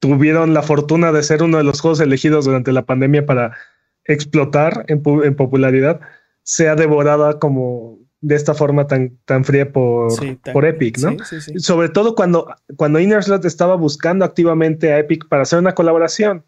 [0.00, 3.56] tuvieron la fortuna de ser uno de los juegos elegidos durante la pandemia para
[4.04, 6.02] explotar en, popularidad,
[6.42, 10.12] sea devorada como de esta forma tan, tan fría por,
[10.52, 11.16] por Epic, ¿no?
[11.56, 16.44] Sobre todo cuando, cuando Inner Slot estaba buscando activamente a Epic para hacer una colaboración,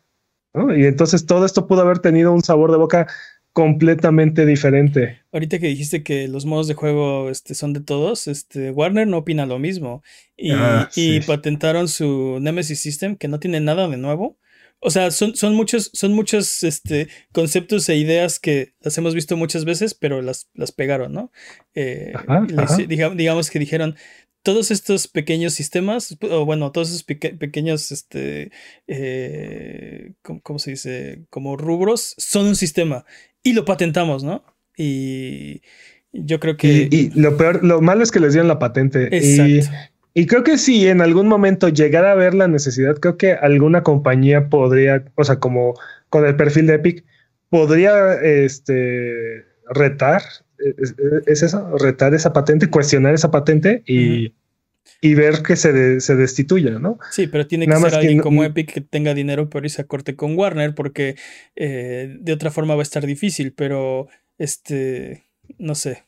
[0.52, 0.76] ¿no?
[0.76, 3.06] Y entonces todo esto pudo haber tenido un sabor de boca
[3.52, 5.20] completamente diferente.
[5.32, 9.18] Ahorita que dijiste que los modos de juego este, son de todos, este, Warner no
[9.18, 10.02] opina lo mismo.
[10.36, 14.38] Y, ah, y patentaron su Nemesis System, que no tiene nada de nuevo.
[14.80, 19.36] O sea, son, son muchos, son muchos este, conceptos e ideas que las hemos visto
[19.36, 21.32] muchas veces, pero las, las pegaron, ¿no?
[21.74, 22.14] Eh,
[22.88, 23.96] digamos que dijeron,
[24.42, 28.50] todos estos pequeños sistemas, o bueno, todos esos pequeños, este,
[28.86, 31.26] eh, ¿cómo, se dice?
[31.28, 33.04] Como rubros, son un sistema
[33.42, 34.44] y lo patentamos, ¿no?
[34.76, 35.60] Y
[36.12, 36.88] yo creo que...
[36.90, 39.14] Y, lo peor, lo malo es que les dieron la patente.
[39.14, 39.52] Exacto.
[39.52, 39.60] Y,
[40.26, 44.48] creo que si en algún momento llegara a ver la necesidad, creo que alguna compañía
[44.48, 45.74] podría, o sea, como
[46.08, 47.04] con el perfil de Epic,
[47.48, 50.22] podría este, retar,
[50.58, 51.76] ¿es, eso?
[51.78, 54.34] Retar esa patente, cuestionar esa patente y
[55.00, 56.98] y ver que se, se destituya, ¿no?
[57.10, 60.16] Sí, pero tiene que ser alguien como Epic que tenga dinero por irse a corte
[60.16, 61.16] con Warner, porque
[61.56, 64.08] eh, de otra forma va a estar difícil, pero
[64.38, 65.24] este,
[65.58, 66.04] no sé.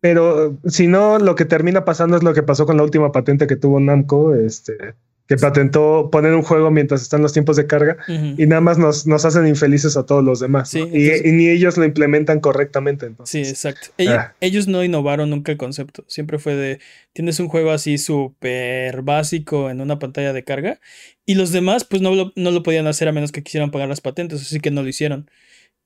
[0.00, 3.46] Pero si no, lo que termina pasando es lo que pasó con la última patente
[3.46, 4.94] que tuvo Namco, este,
[5.28, 9.06] que patentó poner un juego mientras están los tiempos de carga y nada más nos,
[9.06, 10.72] nos, hacen infelices a todos los demás.
[10.74, 13.04] y, ni ellos lo implementan correctamente.
[13.04, 13.46] Entonces.
[13.46, 13.88] Sí, exacto.
[14.08, 14.32] Ah.
[14.40, 16.02] Ellos, no innovaron nunca el concepto.
[16.08, 16.80] Siempre fue de,
[17.12, 20.80] tienes un juego así súper básico en una pantalla de carga
[21.26, 23.88] y los demás pues no lo, no lo podían hacer a menos que quisieran pagar
[23.88, 25.30] las patentes, así que no lo hicieron.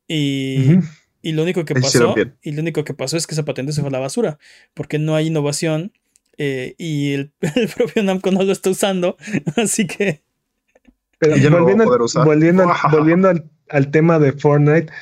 [0.06, 0.76] Y...
[1.22, 3.80] Y lo único que pasó, y lo único que pasó es que esa patente se
[3.80, 4.38] fue a la basura,
[4.74, 5.92] porque no hay innovación
[6.36, 7.32] eh, y el,
[7.76, 9.16] propio Namco no lo está usando,
[9.56, 10.22] así que...
[11.18, 11.84] Pero volviendo,
[12.24, 13.32] volviendo, volviendo
[13.68, 14.92] al, tema de Fortnite,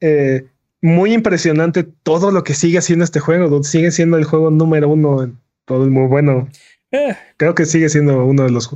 [0.00, 0.44] eh,
[0.82, 5.22] muy impresionante todo lo que sigue haciendo este juego, sigue siendo el juego número uno
[5.22, 6.10] en todo el mundo.
[6.10, 6.48] Bueno,
[6.90, 7.16] eh.
[7.38, 8.68] creo que sigue siendo uno de los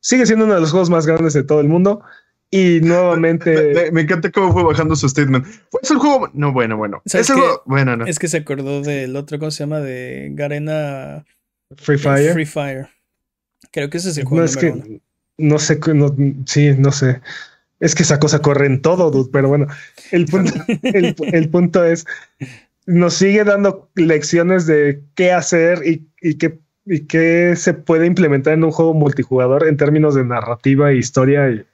[0.00, 2.00] sigue siendo uno de los juegos más grandes de todo el mundo.
[2.50, 3.90] Y nuevamente.
[3.92, 5.46] Me, encanta cómo fue bajando su statement.
[5.82, 6.28] ¿Es el juego?
[6.32, 7.00] No, bueno, bueno.
[7.04, 7.62] Es el juego.
[7.64, 8.06] Bueno, no.
[8.06, 9.80] Es que se acordó del otro, ¿cómo se llama?
[9.80, 11.24] De Garena.
[11.76, 12.32] Free Fire.
[12.32, 12.88] Free Fire.
[13.70, 14.40] Creo que ese es el juego.
[14.40, 15.00] No, es que.
[15.38, 17.20] No sé, no, sí, no sé.
[17.78, 19.66] Es que esa cosa corre en todo, dude, pero bueno,
[20.10, 22.04] el punto, el, punto es,
[22.84, 28.52] nos sigue dando lecciones de qué hacer y, y, qué, y qué se puede implementar
[28.52, 31.64] en un juego multijugador en términos de narrativa e historia y,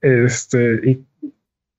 [0.00, 1.04] este, y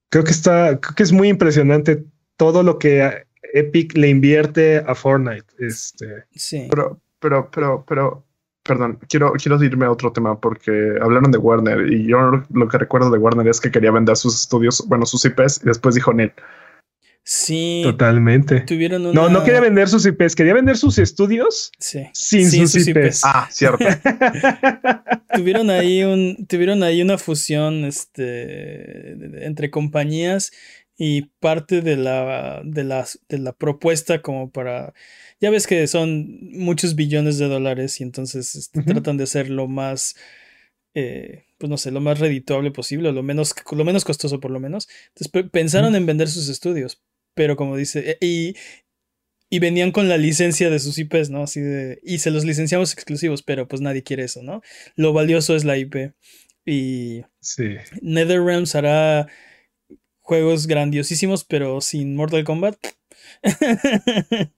[0.10, 2.04] creo que está, creo que es muy impresionante
[2.38, 5.46] todo lo que Epic le invierte a Fortnite.
[5.60, 6.26] Este.
[6.32, 6.68] Sí.
[6.70, 8.26] Pero, pero, pero, pero,
[8.64, 10.72] perdón, quiero, quiero irme a otro tema porque
[11.02, 14.40] hablaron de Warner y yo lo que recuerdo de Warner es que quería vender sus
[14.42, 16.32] estudios, bueno, sus IPs y después dijo Neil.
[17.24, 17.82] Sí.
[17.84, 18.61] Totalmente.
[18.61, 22.07] Tuvieron No, no quería vender sus IPs, quería vender sus estudios sí.
[22.13, 23.22] sin, sus, IPs.
[23.24, 23.86] Ah, cierto.
[25.36, 29.11] tuvieron ahí un, tuvieron ahí una fusión este,
[29.45, 30.51] entre compañías
[30.97, 34.93] y parte de la, de, la, de la propuesta como para...
[35.39, 39.67] Ya ves que son muchos billones de dólares y entonces este, tratan de hacer lo
[39.67, 40.15] más...
[40.93, 44.59] Eh, pues no sé, lo más redituable posible, lo menos, lo menos costoso por lo
[44.59, 44.89] menos.
[45.09, 47.01] Entonces pensaron en vender sus estudios,
[47.40, 48.56] pero como dice, e, y,
[49.50, 51.44] y venían con la licencia de sus IPs, ¿no?
[51.44, 54.62] Así de, y se los licenciamos exclusivos, pero pues nadie quiere eso, ¿no?
[54.98, 56.12] Lo valioso es la IP.
[56.66, 57.78] Y sí.
[58.02, 59.28] NetherRealms hará
[60.20, 62.76] juegos grandiosísimos, pero sin Mortal Kombat.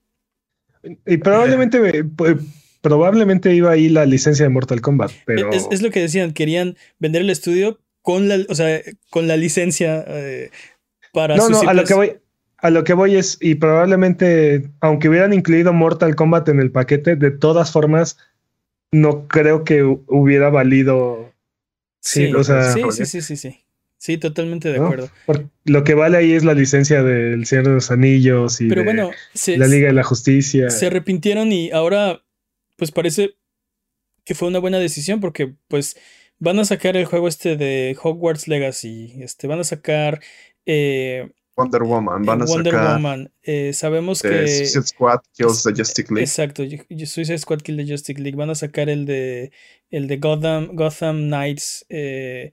[1.06, 2.04] y probablemente,
[2.80, 5.52] probablemente iba ahí la licencia de Mortal Kombat, pero...
[5.52, 10.04] Es, lo que decían, querían vender el estudio con la, o sea, con la licencia
[10.08, 10.50] eh,
[11.12, 12.16] para no, no, a lo que voy
[12.62, 17.16] a lo que voy es, y probablemente, aunque hubieran incluido Mortal Kombat en el paquete,
[17.16, 18.18] de todas formas,
[18.92, 21.34] no creo que hubiera valido.
[22.00, 23.64] Sí, o sea, sí, sí, sí, sí,
[23.98, 24.18] sí.
[24.18, 25.10] totalmente de acuerdo.
[25.64, 29.10] lo que vale ahí es la licencia del Señor de los Anillos y Pero bueno,
[29.56, 30.70] la Liga de la Justicia.
[30.70, 32.22] Se arrepintieron y ahora,
[32.76, 33.34] pues parece
[34.24, 35.96] que fue una buena decisión porque, pues,
[36.38, 39.14] van a sacar el juego este de Hogwarts Legacy.
[39.18, 40.20] Este, van a sacar
[40.64, 42.22] eh, Wonder Woman.
[42.22, 43.30] Van a Wonder sacar Woman.
[43.42, 44.48] Eh, sabemos de que.
[44.48, 46.22] Suicide Squad Kills the Justice League.
[46.24, 46.62] Exacto,
[47.06, 48.36] Suicide Squad Kill the Justice League.
[48.36, 49.52] Van a sacar el de
[49.90, 51.84] el de Gotham, Gotham Knights.
[51.88, 52.52] eh,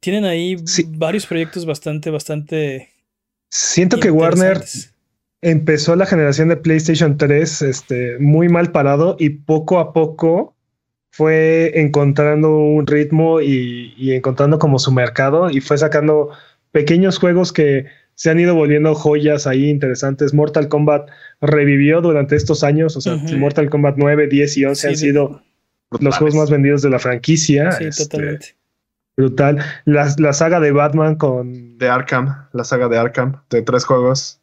[0.00, 0.84] tienen ahí Sí.
[0.88, 2.88] varios proyectos bastante, bastante.
[3.50, 4.62] Siento que Warner
[5.42, 10.54] empezó la generación de PlayStation 3 este, muy mal parado y poco a poco
[11.10, 16.30] fue encontrando un ritmo y, y encontrando como su mercado y fue sacando
[16.72, 20.34] pequeños juegos que se han ido volviendo joyas ahí interesantes.
[20.34, 21.08] Mortal Kombat
[21.40, 23.16] revivió durante estos años, o sea.
[23.38, 25.42] Mortal Kombat 9, 10 y 11 Sí, han de- sido
[26.00, 27.72] los juegos más vendidos de la franquicia.
[27.72, 28.56] Sí, este, totalmente.
[29.16, 29.58] Brutal.
[29.84, 34.40] La, la saga de Batman con De Arkham, la saga de Arkham, de tres juegos.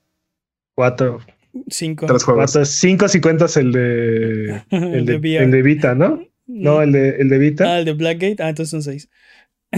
[0.76, 1.20] cuatro,
[1.68, 2.06] Cinco.
[2.06, 2.52] Tres juegos.
[2.54, 5.44] cuatro cinco si cuentas el de el de, VR.
[5.46, 6.24] el de Vita, ¿no?
[6.46, 7.64] No, el de, el de Vita.
[7.76, 8.38] Ah, el de Blackgate.
[8.44, 9.10] Ah, entonces son seis.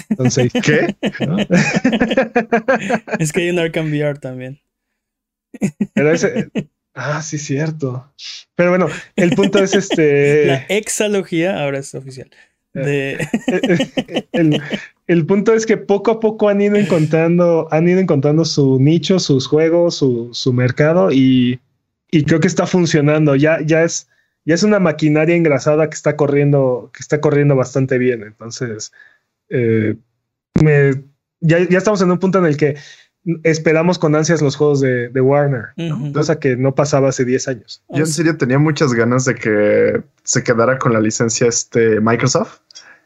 [0.09, 0.95] Entonces, ¿Qué?
[1.25, 1.37] ¿no?
[3.19, 4.59] Es que hay un Arkham VR también.
[5.93, 6.49] Pero ese.
[6.93, 8.13] Ah, sí, cierto.
[8.55, 10.45] Pero bueno, el punto es este.
[10.45, 12.29] La exalogía ahora es oficial.
[12.73, 13.27] De...
[14.31, 14.61] el,
[15.07, 19.19] el punto es que poco a poco han ido encontrando, han ido encontrando su nicho,
[19.19, 21.59] sus juegos, su, su mercado y,
[22.09, 23.35] y creo que está funcionando.
[23.35, 24.07] Ya, ya es,
[24.45, 28.23] ya es una maquinaria engrasada que está corriendo, que está corriendo bastante bien.
[28.23, 28.93] Entonces,
[29.51, 29.95] eh,
[30.63, 31.03] me-
[31.41, 32.75] ya, ya estamos en un punto en el que
[33.43, 35.65] esperamos con ansias los juegos de, de Warner,
[36.13, 37.83] cosa que no pasaba hace 10 años.
[37.89, 42.59] Yo en serio tenía muchas ganas de que se quedara con la licencia este Microsoft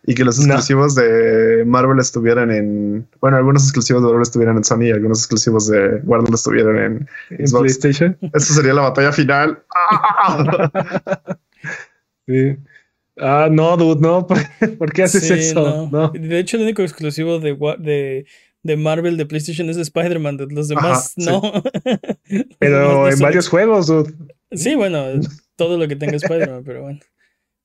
[0.08, 0.46] y que los No.
[0.46, 3.08] exclusivos de Marvel estuvieran en.
[3.20, 7.10] Bueno, algunos exclusivos de Marvel estuvieran en Sony y algunos exclusivos de Warner estuvieran en.
[7.32, 7.62] En Xbox.
[7.64, 8.18] PlayStation.
[8.22, 9.64] Esta sería la batalla final.
[9.76, 10.70] ¡Ah!
[12.28, 12.58] Sí.
[13.18, 14.28] Ah, no, dude, no.
[14.78, 15.90] ¿Por, qué haces Sí, eso?
[15.90, 15.90] no.
[15.90, 16.10] No.
[16.10, 18.26] De hecho, el único exclusivo de, de,
[18.64, 20.38] de Marvel de PlayStation es Spider-Man.
[20.38, 21.42] de Los demás Ajá, no.
[22.60, 24.14] Pero no en varios juegos, dude.
[24.52, 25.06] Sí, bueno,
[25.56, 27.00] todo lo que tenga Spider-Man, pero bueno.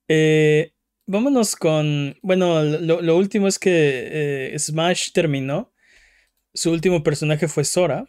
[0.08, 0.72] Eh,
[1.06, 2.16] vámonos con.
[2.22, 5.72] Bueno, lo, lo último es que eh, Smash terminó.
[6.52, 8.06] Su último personaje fue Sora.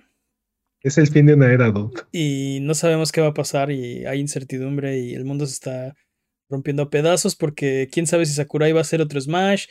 [0.81, 2.01] Es el fin de una era, dude.
[2.11, 3.71] Y no sabemos qué va a pasar.
[3.71, 4.97] Y hay incertidumbre.
[4.99, 5.95] Y el mundo se está
[6.51, 7.35] rompiendo a pedazos.
[7.35, 9.65] Porque quién sabe si Sakurai va a hacer otro Smash.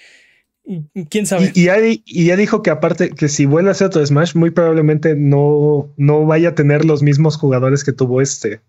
[1.09, 1.53] ¿Quién sabe?
[1.55, 4.35] Y, y ya, y ya dijo que aparte, que si vuelve a hacer otro Smash,
[4.35, 8.61] muy probablemente no, no vaya a tener los mismos jugadores que tuvo este.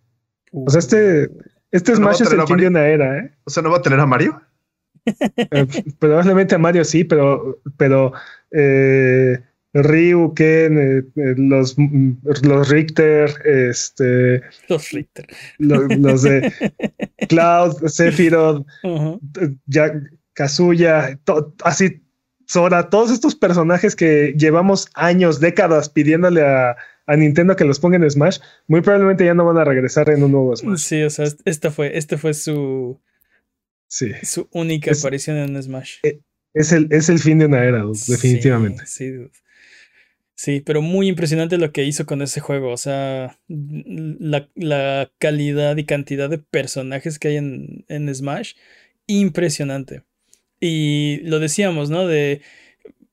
[0.51, 1.30] O sea, este,
[1.72, 3.32] este ¿No va a Smash es el fin de una era, ¿eh?
[3.43, 4.41] o sea, ¿no va a tener a Mario?
[5.05, 5.68] Eh,
[5.99, 8.14] probablemente a Mario sí, pero, pero
[8.51, 9.41] eh,
[9.74, 12.11] Ryu, Ken, eh, eh, los, mm,
[12.43, 15.28] los Richter, este, Los Richter.
[15.59, 16.51] lo- los de
[17.30, 18.65] Cloud, Sephiroth,
[19.65, 19.93] ya
[20.34, 22.01] Kazuya, to- así
[22.47, 27.95] Sora, todos estos personajes que llevamos años, décadas pidiéndole a, a Nintendo que los ponga
[27.95, 30.80] en Smash, muy probablemente ya no van a regresar en un nuevo Smash.
[30.80, 32.99] Sí, o sea, esta fue, este fue su,
[33.88, 35.99] Sí, su única Es- aparición en Smash.
[36.53, 38.86] es el, es el fin de una era, definitivamente.
[38.86, 39.32] Sí, sí.
[40.36, 42.72] Sí, pero muy impresionante lo que hizo con ese juego.
[42.72, 48.54] O sea, la, la calidad y cantidad de personajes que hay en, en Smash,
[49.08, 50.04] impresionante.
[50.60, 52.08] Y lo decíamos, ¿no?
[52.08, 52.42] De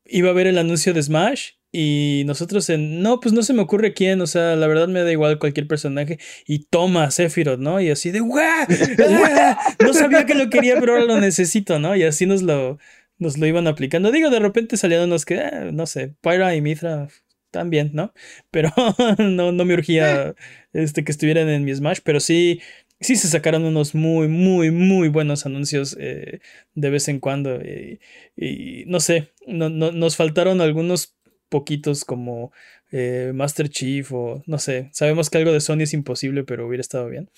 [0.09, 3.61] iba a ver el anuncio de Smash y nosotros en, no, pues no se me
[3.61, 7.79] ocurre quién, o sea, la verdad me da igual cualquier personaje y toma Sephiroth, ¿no?
[7.81, 8.41] Y así de, ¡guau!
[8.41, 9.59] ¡Ah!
[9.85, 11.95] No sabía que lo quería, pero ahora lo necesito, ¿no?
[11.95, 12.79] Y así nos lo,
[13.19, 14.11] nos lo iban aplicando.
[14.13, 17.09] Digo, de repente salían unos que, ah, no sé, Pyra y Mithra
[17.51, 18.13] también, ¿no?
[18.51, 18.71] Pero
[19.19, 20.35] no, no me urgía
[20.73, 22.61] este, que estuvieran en mi Smash, pero sí,
[23.01, 26.41] sí se sacaron unos muy, muy, muy buenos anuncios eh,
[26.75, 27.59] de vez en cuando.
[27.61, 28.01] eh,
[28.37, 31.17] y no sé, no, no- nos faltaron algunos
[31.49, 32.53] poquitos como
[32.93, 36.81] eh, Master Chief o no sé, sabemos que algo de Sony es imposible, pero hubiera
[36.83, 37.31] estado bien.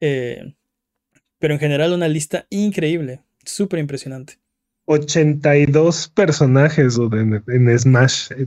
[0.00, 0.54] Eh,
[1.40, 4.39] pero en general una lista increíble, súper impresionante.
[4.90, 8.46] 82 personajes en, en Smash eh,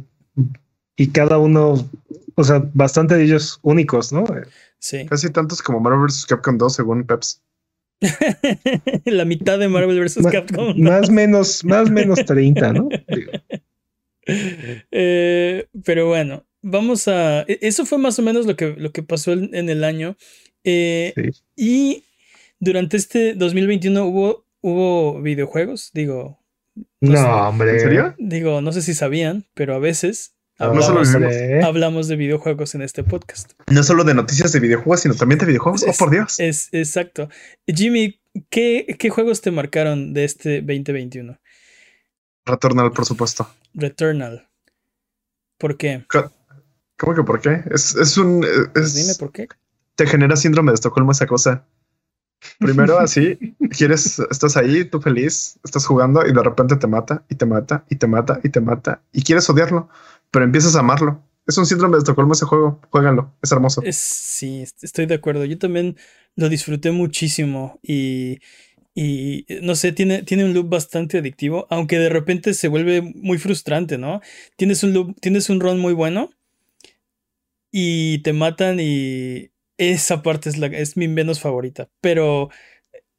[0.98, 1.90] y cada uno,
[2.36, 4.26] o sea, bastante de ellos únicos, ¿no?
[4.80, 5.06] Sí.
[5.06, 6.26] Casi tantos como Marvel vs.
[6.26, 7.42] Capcom 2 según Peps.
[9.06, 10.22] La mitad de Marvel vs.
[10.22, 10.78] Ma- Capcom.
[10.78, 12.90] Más menos, más menos 30, ¿no?
[13.08, 13.32] Digo,
[14.92, 17.42] Eh, pero bueno, vamos a.
[17.42, 20.16] e- Eso fue más o menos lo que, lo que pasó en, en el año.
[20.64, 21.30] Eh, Sí.
[21.56, 22.04] Y
[22.60, 25.92] durante este 2021 hubo, hubo videojuegos.
[25.94, 26.40] Digo,
[27.02, 27.24] No, sé.
[27.24, 27.72] hombre.
[27.74, 28.16] ¿En serio?
[28.18, 31.02] digo, no sé si sabían, pero a veces No solo
[31.64, 33.52] hablamos, de videojuegos en este podcast.
[33.70, 35.84] No solo de noticias de videojuegos, sino también de videojuegos.
[35.88, 36.40] Oh, por Dios.
[36.40, 37.30] Es exacto.
[37.68, 38.20] Jimmy,
[38.50, 41.38] ¿qué, qué juegos te marcaron de este 2021?
[42.46, 43.48] Returnal, por supuesto.
[43.74, 44.48] Returnal.
[45.58, 46.04] ¿Por qué?
[46.98, 47.64] ¿Cómo que por qué?
[47.72, 48.42] Es, es un.
[48.74, 49.48] Pues Es, dime por qué.
[49.96, 51.66] Te genera síndrome de Estocolmo esa cosa.
[52.62, 53.38] Primero así,
[53.78, 57.86] quieres, estás ahí, tú feliz, estás jugando y de repente te mata y te mata
[57.90, 59.90] y te mata y te mata y quieres odiarlo,
[60.32, 61.22] pero empiezas a amarlo.
[61.46, 62.80] Es un síndrome de Estocolmo ese juego.
[62.90, 63.86] Juégalo, es hermoso.
[63.86, 65.46] Es, sí, est- estoy de acuerdo.
[65.46, 65.98] Yo también
[66.36, 68.40] lo disfruté muchísimo y,
[68.96, 73.38] y no sé, tiene, tiene un loop bastante adictivo, aunque de repente se vuelve muy
[73.38, 74.22] frustrante, ¿no?
[74.58, 76.32] Tienes un loop, tienes un run muy bueno
[77.72, 79.50] y te matan y
[79.92, 82.50] esa parte es, la, es mi menos favorita, pero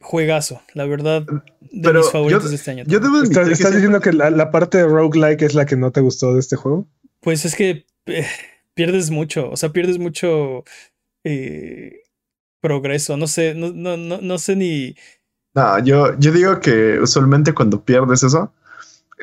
[0.01, 1.41] juegazo, la verdad, de
[1.83, 2.85] Pero mis yo- favoritos de este año.
[2.87, 5.65] Yo debo ¿Estás, que estás siempre- diciendo que la, la parte de roguelike es la
[5.67, 6.87] que no te gustó de este juego?
[7.21, 8.27] Pues es que eh,
[8.75, 10.65] pierdes mucho, o sea, pierdes mucho
[11.25, 12.03] eh,
[12.61, 14.95] progreso, no sé, no, no, no, no sé ni...
[15.55, 18.53] No, yo, yo digo que usualmente cuando pierdes eso,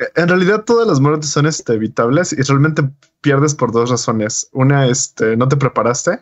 [0.00, 2.82] eh, en realidad todas las muertes son este, evitables y realmente
[3.20, 4.48] pierdes por dos razones.
[4.52, 6.20] Una, este, no te preparaste.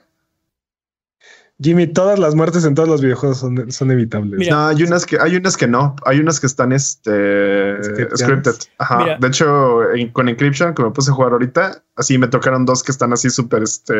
[1.62, 4.38] Jimmy, todas las muertes en todos los videojuegos son, son evitables.
[4.38, 4.54] Mira.
[4.56, 7.76] No, hay unas que, hay unas que no, hay unas que están este,
[8.16, 8.54] scripted.
[8.78, 8.98] Ajá.
[8.98, 9.18] Mira.
[9.18, 12.82] De hecho, en- con Encryption, que me puse a jugar ahorita, así me tocaron dos
[12.82, 13.94] que están así súper este,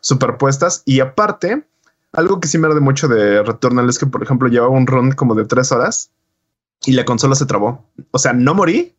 [0.00, 0.82] superpuestas.
[0.84, 1.64] Y aparte,
[2.12, 5.12] algo que sí me arde mucho de Returnal es que, por ejemplo, llevaba un run
[5.12, 6.10] como de tres horas
[6.84, 7.86] y la consola se trabó.
[8.10, 8.94] O sea, no morí,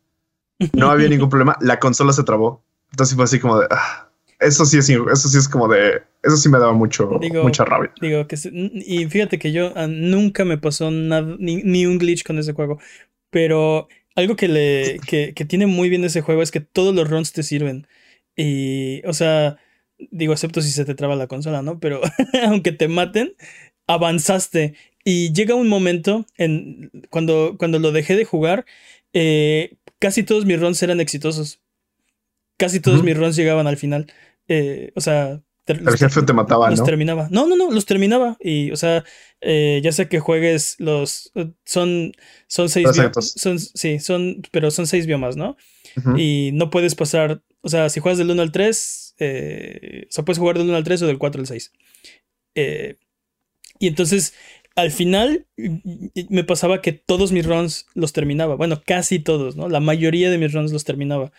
[0.72, 2.62] no había ningún problema, la consola se trabó.
[2.90, 3.66] Entonces fue así como de.
[3.70, 4.08] ah,
[4.38, 6.02] eso sí es, eso sí es como de.
[6.22, 7.92] Eso sí me daba mucho, Digo, mucha rabia.
[8.00, 8.36] Digo que...
[8.52, 12.52] y fíjate que yo ah, nunca me pasó nada, ni, ni un glitch con ese
[12.52, 12.78] juego,
[13.30, 17.10] pero algo que, le, que, que tiene muy bien ese juego es que todos los
[17.10, 17.88] runs te sirven.
[18.36, 19.58] Y, o sea,
[20.10, 21.80] digo, excepto si se te traba la consola, ¿no?
[21.80, 22.00] Pero
[22.46, 23.34] aunque te maten,
[23.86, 24.74] avanzaste.
[25.04, 28.64] Y llega un momento en cuando, cuando lo dejé de jugar,
[29.12, 31.60] eh, casi todos mis runs eran exitosos.
[32.58, 34.12] Casi todos mis runs llegaban al final.
[34.46, 36.84] Eh, o sea, El los jefe te mataba, los ¿no?
[36.84, 37.28] terminaba.
[37.30, 38.36] No, no, no, los terminaba.
[38.40, 39.04] Y, o sea,
[39.40, 41.30] eh, ya sea que juegues los.
[41.36, 42.12] eh, Son,
[42.48, 43.32] son seis Los biomas.
[43.36, 45.56] Son, sí, son, pero son seis biomas, ¿no?
[46.16, 47.42] Y no puedes pasar.
[47.60, 50.76] O sea, si juegas del 1 al 3, eh, o sea, puedes jugar del 1
[50.76, 51.72] al 3 o del 4 al 6.
[52.54, 52.96] Eh,
[53.78, 54.34] y entonces,
[54.74, 55.46] al final,
[56.28, 58.56] me pasaba que todos mis runs los terminaba.
[58.56, 59.68] Bueno, casi todos, ¿no?
[59.68, 61.30] La mayoría de mis runs los terminaba.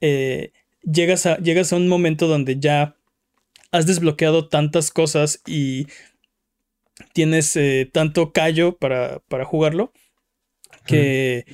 [0.00, 2.96] Llegas, a, llegas a un momento donde ya
[3.72, 5.86] has desbloqueado tantas cosas y
[7.12, 9.92] tienes eh, tanto callo para, para jugarlo
[10.86, 11.44] que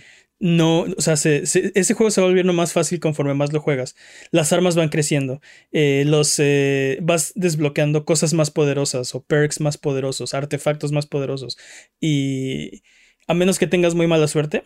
[0.41, 3.61] no, o sea, se- se- ese juego se va volviendo más fácil conforme más lo
[3.61, 3.97] juegas.
[4.31, 5.41] Las armas van creciendo,
[5.73, 11.59] eh, los eh, vas desbloqueando cosas más poderosas o perks más poderosos, artefactos más poderosos
[12.01, 12.83] y
[13.27, 14.63] a menos que tengas muy mala suerte,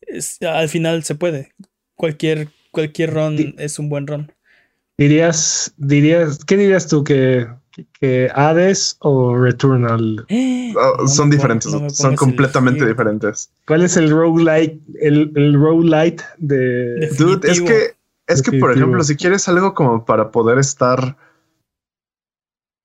[0.00, 1.50] es- al final se puede.
[1.94, 4.32] Cualquier cualquier run es un buen run.
[4.98, 7.46] Dirías, dirías, ¿qué dirías tú que,
[8.00, 10.26] que Hades o Returnal?
[10.30, 12.94] Oh, No son diferentes, no son completamente elegir.
[12.96, 13.50] diferentes.
[13.66, 17.96] ¿Cuál es el roguelike, el, el roguelite de, De- Dude, es que,
[18.26, 21.16] es que, por ejemplo, si quieres algo como para poder estar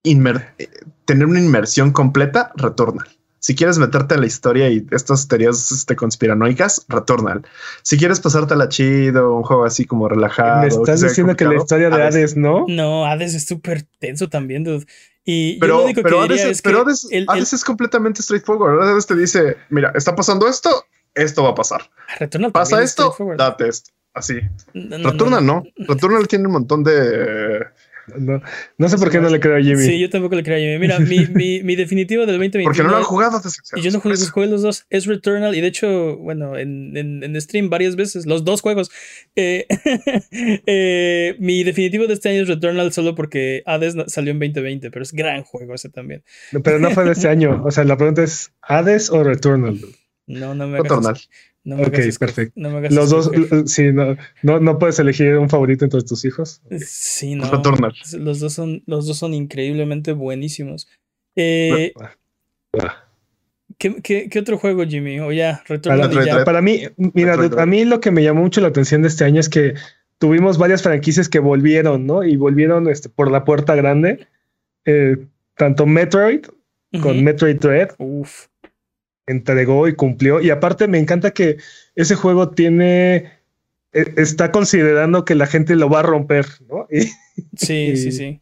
[0.06, 0.68] inmer- eh,
[1.06, 3.08] tener una inmersión completa, Returnal.
[3.44, 7.42] Si quieres meterte en la historia y estas teorías este, conspiranoicas, Returnal.
[7.82, 10.62] Si quieres pasártela chido, un juego así como relajado.
[10.62, 12.66] Me estás diciendo que la historia de Hades, ¿no?
[12.68, 14.86] No, Hades es súper tenso también, dude.
[15.26, 17.26] Y yo Pero, lo único pero, que diría Hades, es que pero Hades- el- el-
[17.30, 18.80] Hades es completamente straightforward.
[18.88, 20.86] Hades te dice, mira, está pasando esto,
[21.16, 21.90] esto va a pasar.
[22.20, 23.90] Returnal Pasa esto, date esto.
[24.14, 24.36] Así.
[24.76, 25.64] No, no, Returnal no.
[25.78, 25.86] no.
[25.88, 27.66] Returnal tiene un montón de...
[28.18, 28.42] No,
[28.78, 29.84] no sé por qué no le creo a Jimmy.
[29.84, 30.80] Sí, yo tampoco le creo a Jimmy.
[30.80, 32.64] Mira, mi, mi, mi definitivo del 2021.
[32.66, 33.42] Porque no lo han jugado.
[33.76, 34.86] Y yo no jugué, jugué los dos.
[34.90, 38.92] Es Returnal y de hecho, bueno, en, en, en stream varias veces, los dos juegos.
[39.36, 39.66] Eh,
[40.66, 44.92] eh, mi definitivo de este año es Returnal solo porque Hades no- salió en 2020,
[44.92, 46.24] pero es gran juego ese también.
[46.64, 47.62] Pero no fue de este año.
[47.64, 49.80] O sea, la pregunta es ¿Hades o Returnal?
[50.28, 51.18] No, no me hagas Returnal.
[51.64, 52.54] No me Ok, perfecto.
[52.56, 53.32] No me hagas Los dos,
[53.66, 56.62] sí, no, no, no puedes elegir un favorito entre tus hijos.
[56.80, 57.50] Sí, no.
[57.50, 57.94] Returnal.
[58.18, 60.88] Los dos son, los dos son increíblemente buenísimos.
[61.36, 61.94] Eh.
[63.78, 65.20] ¿qué, qué, qué otro juego, Jimmy?
[65.20, 66.46] O ya, Para, Returnal y Metroid ya.
[66.46, 69.40] Para mí, mira, a mí lo que me llamó mucho la atención de este año
[69.40, 69.76] es que
[70.18, 72.24] tuvimos varias franquicias que volvieron, ¿no?
[72.24, 74.28] Y volvieron este, por la puerta grande.
[74.86, 75.18] Eh,
[75.56, 76.46] tanto Metroid
[77.02, 77.24] con.
[77.24, 78.48] Metroid Dread Uf.
[79.28, 80.42] Entregó y cumplió.
[80.42, 81.58] Y aparte me encanta que
[81.96, 83.32] ese juego tiene,
[83.94, 86.88] e- está considerando que la gente lo va a romper, ¿no?
[86.92, 87.10] Y,
[87.56, 88.42] Sí, sí, sí.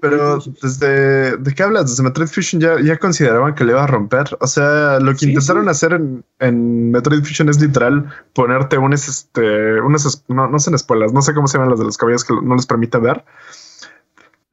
[0.00, 1.90] pero desde ¿de qué hablas?
[1.90, 4.36] Desde Metroid Fusion ya, ya consideraban que le iba a romper.
[4.40, 9.80] O sea, lo que intentaron hacer en, en, Metroid Fusion es literal ponerte unas, este,
[9.80, 12.34] unas, no, no son espuelas, no sé cómo se llaman las de los caballos que
[12.42, 13.24] no les permite ver.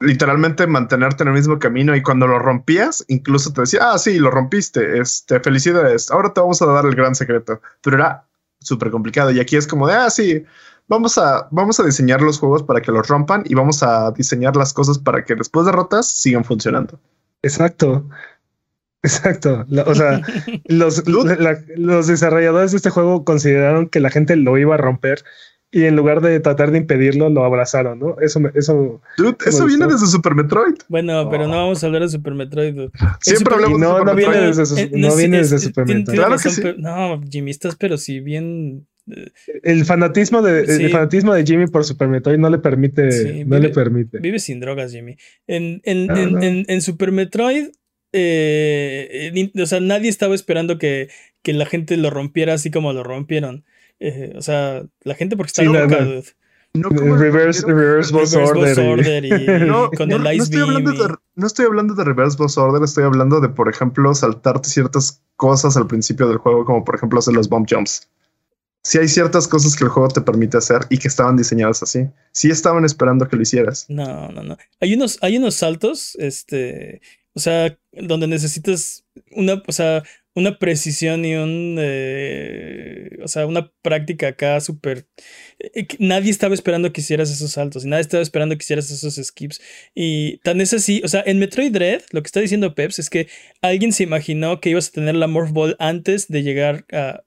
[0.01, 4.19] Literalmente mantenerte en el mismo camino y cuando lo rompías, incluso te decía, ah, sí,
[4.19, 7.61] lo rompiste, este, felicidades, ahora te vamos a dar el gran secreto.
[7.81, 8.25] Pero era
[8.59, 10.43] súper complicado y aquí es como de, ah, sí,
[10.87, 14.55] vamos a, vamos a diseñar los juegos para que los rompan y vamos a diseñar
[14.55, 16.99] las cosas para que después de rotas sigan funcionando.
[17.41, 18.07] Exacto.
[19.03, 19.65] Exacto.
[19.85, 20.21] o sea,
[20.65, 25.23] los, los desarrolladores de este juego consideraron que la gente lo iba a romper
[25.73, 28.17] y en lugar de tratar de impedirlo, lo abrazaron, ¿no?
[28.19, 29.01] Eso, eso,
[29.45, 30.75] eso, viene desde Super Metroid.
[30.89, 32.89] Bueno, pero no vamos a hablar de Super Metroid.
[33.21, 36.17] Siempre hablamos de Super no Viene desde, eh, no, viene desde Super Metroid.
[36.17, 36.61] Claro que sí.
[36.77, 38.85] No, Jimmy, estás pero si bien
[39.63, 43.69] el fanatismo de el fanatismo de Jimmy por Super Metroid no le permite no le
[43.69, 45.17] permite vive sin drogas Jimmy
[45.47, 47.69] en, en, en, Super Metroid
[48.13, 51.09] eh, o sea nadie estaba esperando que,
[51.41, 53.65] que, la gente lo rompiera así como lo rompieron
[54.01, 56.05] eh, o sea la gente porque está loca
[56.73, 61.93] no, reverse, reverse, boss order, no, con el ice estoy hablando de, no estoy hablando
[61.95, 66.37] de reverse boss order estoy hablando de por ejemplo saltarte ciertas cosas al principio del
[66.37, 68.07] juego como por ejemplo hacer los bomb jumps
[68.83, 72.07] si hay ciertas cosas que el juego te permite hacer y que estaban diseñadas así.
[72.31, 73.85] Sí estaban esperando que lo hicieras.
[73.89, 74.57] No, no, no.
[74.79, 77.01] Hay unos, hay unos saltos, este,
[77.33, 79.05] o sea, donde necesitas
[79.35, 80.03] una, o sea,
[80.33, 85.07] una precisión y un, eh, o sea, una práctica acá súper...
[85.59, 89.15] Eh, nadie estaba esperando que hicieras esos saltos y nadie estaba esperando que hicieras esos
[89.15, 89.61] skips.
[89.93, 93.09] Y tan es así, o sea, en Metroid Dread, lo que está diciendo Peps es
[93.09, 93.27] que
[93.61, 97.23] alguien se imaginó que ibas a tener la Morph Ball antes de llegar a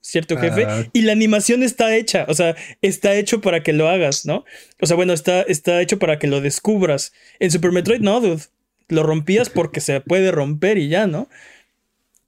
[0.00, 0.84] cierto jefe, ah.
[0.92, 4.44] y la animación está hecha, o sea, está hecho para que lo hagas, ¿no?
[4.80, 7.12] O sea, bueno, está, está hecho para que lo descubras.
[7.40, 8.42] En Super Metroid, no, dude.
[8.88, 11.28] Lo rompías porque se puede romper y ya, ¿no?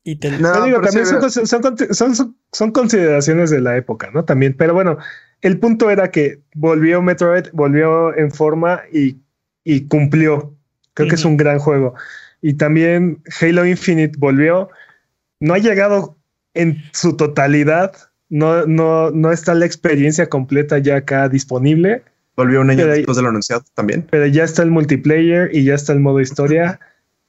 [0.03, 4.25] Y te no, digo, también son, son, consideraciones de la época, ¿no?
[4.25, 4.97] También, pero bueno,
[5.43, 9.19] el punto era que volvió Metroid, volvió en forma y,
[9.63, 10.55] y cumplió.
[10.95, 11.95] Creo que es un gran juego.
[12.43, 14.71] Y también Halo Infinite volvió.
[15.39, 16.17] No ha llegado
[16.55, 17.93] en su totalidad.
[18.29, 22.03] No, no, no está la experiencia completa ya acá disponible.
[22.37, 24.07] Volvió un año después de lo anunciado también.
[24.11, 26.81] Pero ya está el multiplayer y ya está el modo historia.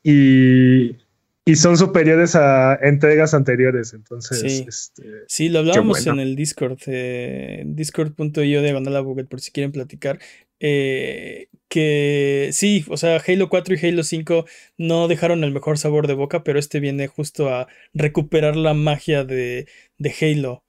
[0.04, 0.98] Y,
[1.46, 3.94] y son superiores a entregas anteriores.
[3.94, 9.42] Entonces, sí, este, sí lo hablábamos en el Discord, eh, discord.io de Bandala Buget, por
[9.42, 10.20] si quieren platicar.
[10.60, 14.46] Eh, que sí, o sea, Halo 4 y Halo 5
[14.78, 19.24] no dejaron el mejor sabor de boca, pero este viene justo a recuperar la magia
[19.24, 20.64] de, de Halo.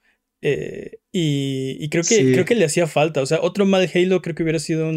[0.44, 3.22] Eh, y, creo que creo que le hacía falta.
[3.22, 4.90] O sea, otro mal Halo creo que hubiera sido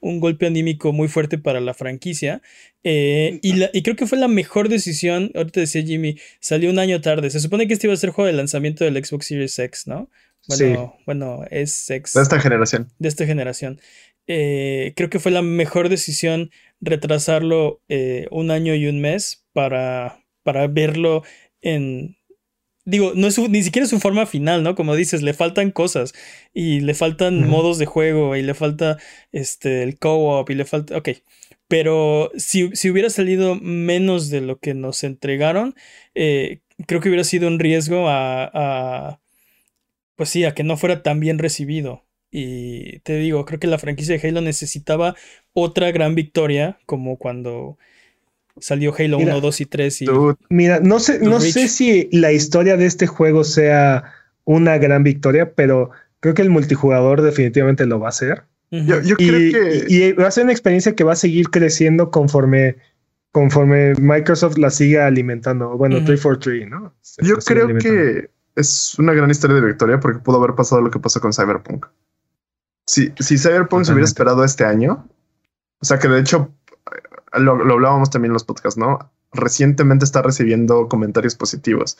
[0.00, 2.40] un, golpe anímico muy fuerte para la franquicia.
[2.84, 5.32] Eh, y, y, creo que fue la mejor decisión.
[5.34, 7.30] Ahorita decía Jimmy, salió un año tarde.
[7.30, 10.08] Se supone que este iba a ser juego de lanzamiento del Xbox Series X, ¿no?
[10.48, 12.14] Bueno, bueno, es X.
[12.14, 12.88] De esta generación.
[12.98, 13.80] De esta generación.
[14.28, 16.50] Eh, creo que fue la mejor decisión
[16.80, 17.80] retrasarlo
[18.30, 21.24] un año y un mes para, para verlo
[21.60, 22.16] en...
[22.84, 24.74] Digo, no es ni siquiera su forma final, ¿no?
[24.74, 26.12] Como dices, le faltan cosas
[26.52, 28.98] y le faltan modos de juego y le falta
[29.30, 30.96] este, el co-op y le falta...
[30.96, 31.10] Ok,
[31.68, 35.74] pero si, si, hubiera salido menos de lo que nos entregaron,
[36.14, 39.20] eh, creo que hubiera sido un riesgo a, a,
[40.16, 42.04] pues sí, a que no fuera tan bien recibido.
[42.30, 45.14] Y te digo, creo que la franquicia de Halo necesitaba
[45.52, 47.78] otra gran victoria, como cuando
[48.58, 50.02] salió Halo 1, 2 y 3.
[50.02, 50.06] Y
[50.50, 54.04] mira, no sé, no sé si la historia de este juego sea
[54.44, 58.44] una gran victoria, pero creo que el multijugador definitivamente lo va a hacer.
[58.70, 59.84] yo, creo que...
[59.88, 62.76] y, va a ser una experiencia que va a seguir creciendo conforme,
[63.32, 65.76] conforme Microsoft la siga alimentando.
[65.76, 66.94] Bueno, 343, ¿no?
[67.22, 70.98] yo creo que es una gran historia de victoria porque pudo haber pasado lo que
[70.98, 71.86] pasó con Cyberpunk.
[72.86, 75.08] Si, si Cyberpunk se hubiera esperado este año,
[75.80, 76.52] o sea que de hecho
[77.34, 79.10] lo, hablábamos también en los podcasts, ¿no?
[79.32, 81.98] Recientemente está recibiendo comentarios positivos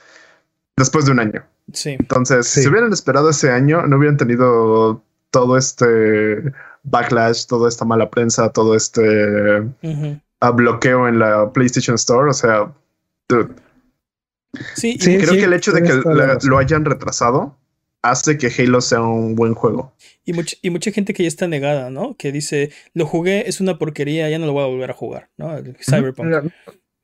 [0.76, 1.44] después de un año.
[1.72, 1.96] Sí.
[1.98, 6.52] Entonces, si hubieran esperado ese año, no hubieran tenido todo este
[6.82, 9.62] backlash, toda esta mala prensa, todo este
[10.54, 12.30] bloqueo en la PlayStation Store.
[12.30, 12.72] O sea,
[14.74, 16.02] Sí, creo que el hecho de que
[16.46, 17.56] lo hayan retrasado
[18.02, 19.94] hace que Halo sea un buen juego.
[20.24, 22.16] Y, y mucha gente que ya está negada, ¿no?
[22.16, 25.30] Que dice, lo jugué, es una porquería, ya no lo voy a volver a jugar,
[25.36, 25.56] ¿no?
[25.80, 26.52] Cyberpunk.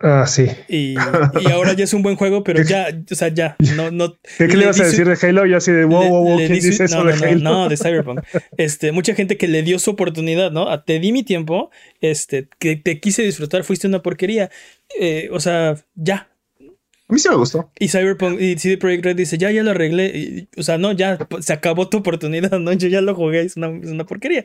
[0.01, 0.47] Ah, sí.
[0.69, 0.95] Y,
[1.41, 4.17] y, ahora ya es un buen juego, pero ya, o sea, ya, no, no.
[4.39, 5.45] ¿Qué, le ibas a decir de Halo?
[5.47, 7.39] Yo así de wow, wow, wow, ¿quién dice eso no, de no, Halo?
[7.41, 8.21] No, de Cyberpunk.
[8.57, 10.71] Este, mucha gente que le dio su oportunidad, ¿no?
[10.71, 11.71] A, te di mi tiempo,
[12.01, 14.51] este, que te quise disfrutar, fuiste una porquería.
[15.01, 16.29] Eh, o sea, ya,
[17.09, 17.71] A mí sí me gustó.
[17.79, 20.07] Y Cyberpunk y CD Projekt Red dice, ya, ya lo arreglé.
[20.15, 22.71] Y, o sea, no, ya se acabó tu oportunidad, ¿no?
[22.75, 24.45] Yo ya lo jugué, es una, es una porquería.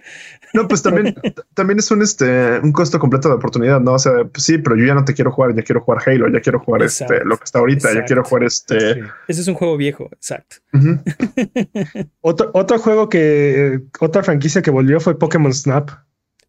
[0.53, 1.13] No, pues también,
[1.55, 3.93] también es un, este, un costo completo de oportunidad, ¿no?
[3.93, 6.31] O sea, pues sí, pero yo ya no te quiero jugar, ya quiero jugar Halo,
[6.31, 8.93] ya quiero jugar Exacto, este, lo que está ahorita, ya quiero jugar este.
[8.93, 8.99] Sí.
[9.27, 10.57] Ese es un juego viejo, exacto.
[12.21, 15.91] Otro, otro juego que, otra franquicia que volvió fue Pokémon Snap.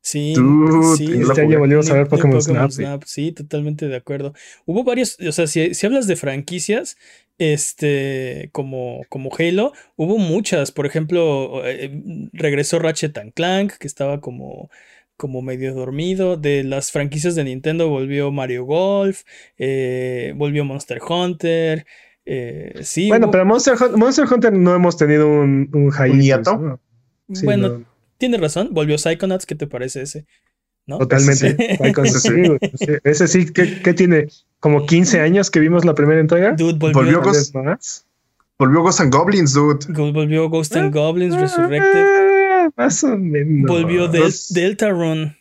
[0.06, 1.06] Sí, Dude, sí.
[1.06, 1.56] lo Este año jugué.
[1.56, 2.70] volvimos a Ni- ver ni Pokémon, Snap.
[2.70, 2.84] sí.
[3.06, 4.34] Sí, totalmente de acuerdo.
[4.66, 6.98] Hubo varios, o sea, si, si hablas de franquicias,
[7.38, 10.72] este, como, como Halo, hubo muchas.
[10.72, 11.90] Por ejemplo, eh,
[12.34, 14.70] regresó Ratchet and Clank, que estaba como,
[15.16, 16.36] como medio dormido.
[16.36, 19.22] De las franquicias de Nintendo volvió Mario Golf,
[19.56, 21.86] eh, volvió Monster Hunter.
[22.26, 26.56] eh, sí, Bueno, hubo- pero Monster, Monster Hunter no hemos tenido un, un hiatus, hiato?
[26.58, 26.80] ¿no?
[27.32, 27.84] Sí, bueno, no,
[28.24, 30.24] tienes razón, volvió Psychonauts, ¿qué te parece ese?
[30.86, 30.98] ¿No?
[30.98, 31.56] totalmente.
[32.20, 32.36] Sí.
[33.04, 34.28] Ese sí, ¿qué, qué tiene?
[34.60, 36.52] ¿Como 15 años que vimos la primera entrega?
[36.52, 38.06] Dude, volvió, Volvió Ghost- más.
[38.58, 39.86] Volvió Ghosts and Goblins, dude.
[39.88, 42.04] Go- volvió Ghost and Goblins Resurrected.
[42.06, 43.70] Ah, Más o menos.
[43.70, 45.36] Volvió Del- Deltarune.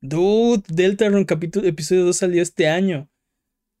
[0.00, 3.08] Dude, Deltarune capítulo, episodio 2 salió este año.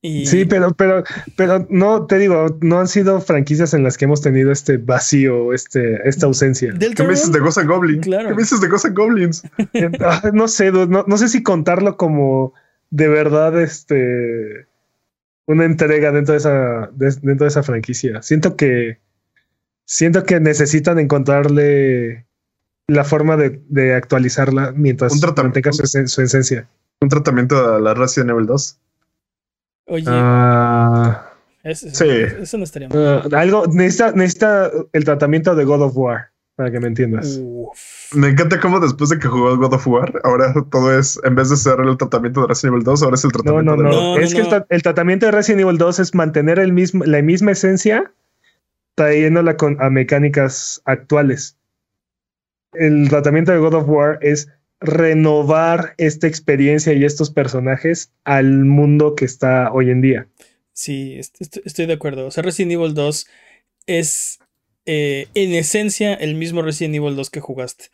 [0.06, 1.02] Y Sí, pero, pero,
[1.36, 5.52] pero no te digo, no han sido franquicias en las que hemos tenido este vacío,
[5.52, 6.72] este, esta ausencia.
[6.78, 8.04] ¿Qué me dices de Ghosts and Goblins?
[8.04, 8.28] Claro.
[8.28, 9.42] ¿Qué me dices de Ghosts and Goblins?
[10.00, 12.54] Ah, no sé, no, no sé si contarlo como
[12.90, 14.66] de verdad, este,
[15.46, 18.22] una entrega dentro de esa, de- dentro de esa franquicia.
[18.22, 18.98] Siento que,
[19.84, 22.26] siento que necesitan encontrarle
[22.88, 25.58] la forma de, de actualizarla mientras Un tratamiento.
[25.60, 26.68] mantenga su, su esencia.
[27.00, 28.78] Un tratamiento a la Resident Evil 2.
[29.86, 31.30] Oye, Ah,
[31.62, 32.08] ese- sí.
[32.42, 33.22] eso no estaría mal.
[33.32, 37.38] ah, algo necesita, necesita el tratamiento de God of War para que me entiendas.
[37.40, 38.14] Uf.
[38.14, 41.50] Me encanta cómo después de que jugó God of War, ahora todo es, en vez
[41.50, 43.88] de ser el tratamiento de Resident Evil 2, ahora es el No, tratamiento no, no.
[43.88, 44.50] de No, no, es que el, no.
[44.56, 48.12] tra- el tratamiento de Resident Evil 2 es mantener el mismo, la misma esencia,
[48.94, 51.56] trayéndola con, a mecánicas actuales.
[52.72, 54.48] El tratamiento de God of War es
[54.80, 60.28] renovar esta experiencia y estos personajes al mundo que está hoy en día.
[60.72, 62.26] Sí, est- est- estoy de acuerdo.
[62.26, 63.26] O sea, Resident Evil 2
[63.86, 64.38] es
[64.84, 67.86] eh, en esencia el mismo Resident Evil 2 que jugaste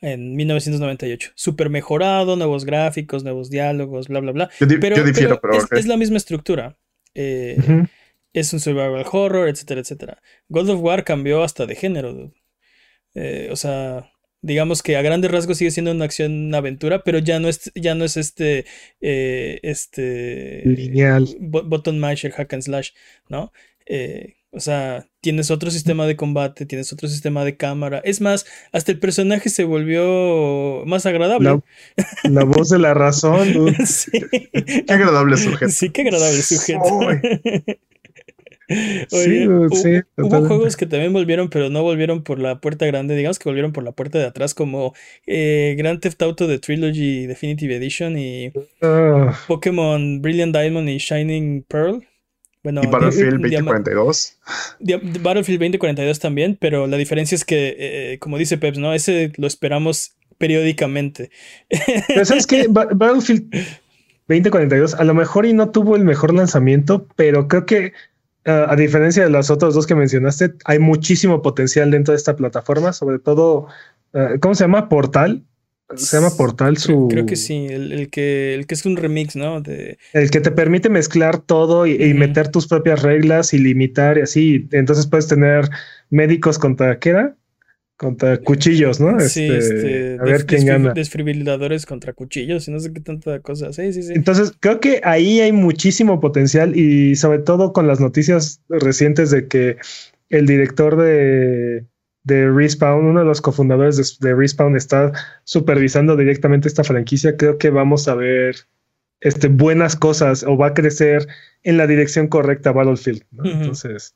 [0.00, 1.32] en 1998.
[1.34, 4.50] Súper mejorado, nuevos gráficos, nuevos diálogos, bla, bla, bla.
[4.60, 6.78] Yo, di- Pero, yo difiero, pero pero, es, la misma estructura.
[7.14, 7.56] Eh,
[8.32, 10.22] es un survival horror, etcétera, etcétera.
[10.48, 12.12] God of War cambió hasta de género.
[12.14, 12.34] dude.
[13.14, 14.12] Eh, o sea,
[14.42, 17.72] digamos que a grandes rasgos sigue siendo una acción, una aventura, pero ya no es,
[17.74, 18.64] ya no es este,
[19.00, 21.26] eh, este Lineal.
[21.40, 22.90] button masher, hack and slash,
[23.28, 23.52] ¿no?
[23.86, 28.00] Eh, o sea, tienes otro sistema de combate, tienes otro sistema de cámara.
[28.02, 31.50] Es más, hasta el personaje se volvió más agradable.
[32.24, 33.74] La, la voz de la razón.
[33.86, 34.10] Sí.
[34.52, 35.70] Qué agradable sujeto.
[35.70, 37.00] Sí, qué agradable sujeto.
[38.68, 40.48] Sí, Oye, dude, hu- sí, hubo totalmente.
[40.48, 43.82] juegos que también volvieron, pero no volvieron por la puerta grande, digamos que volvieron por
[43.82, 44.94] la puerta de atrás, como
[45.26, 51.64] eh, Grand Theft Auto The Trilogy Definitive Edition y Ah, Pokémon Brilliant Diamond y Shining
[51.66, 52.06] Pearl.
[52.62, 54.38] Bueno, Y Battlefield Di- Diama- 2042.
[54.80, 58.92] Dia- Battlefield 2042 también, pero la diferencia es que, eh, como dice Peps, ¿no?
[58.92, 61.30] Ese lo esperamos periódicamente.
[62.08, 62.46] Pero ¿sabes?
[62.70, 63.50] Ba- Battlefield
[64.28, 67.92] 2042 a lo mejor y no tuvo el mejor lanzamiento, pero creo que
[68.48, 72.92] a diferencia de los otros dos que mencionaste, hay muchísimo potencial dentro de esta plataforma,
[72.92, 73.66] sobre todo,
[74.14, 74.88] ah, ¿cómo se llama?
[74.88, 75.44] Portal.
[75.94, 77.08] Se llama Portal Creo, su...
[77.08, 79.62] creo que sí, el, el que, el que es un remix, ¿no?
[79.62, 84.20] De, El que te permite mezclar todo y, meter tus propias reglas y limitar y
[84.20, 84.68] así.
[84.72, 85.70] Entonces puedes tener
[86.10, 87.36] médicos contra, ¿qué era?
[87.98, 89.18] Contra cuchillos, ¿no?
[89.18, 90.92] sí, Este, este, a ver quién gana.
[90.92, 93.72] Desfibriladores contra cuchillos y no sé qué tanta cosa.
[93.72, 94.12] Sí, sí, sí.
[94.14, 99.48] Entonces, creo que ahí hay muchísimo potencial y sobre todo con las noticias recientes de
[99.48, 99.78] que
[100.28, 101.86] el director de,
[102.22, 105.10] de Respawn, uno de los cofundadores de, de Respawn, está
[105.42, 108.54] supervisando directamente esta franquicia, creo que vamos a ver
[109.20, 111.26] este, buenas cosas o va a crecer
[111.64, 113.24] en la dirección correcta Battlefield.
[113.32, 113.44] ¿no?
[113.44, 114.14] Entonces,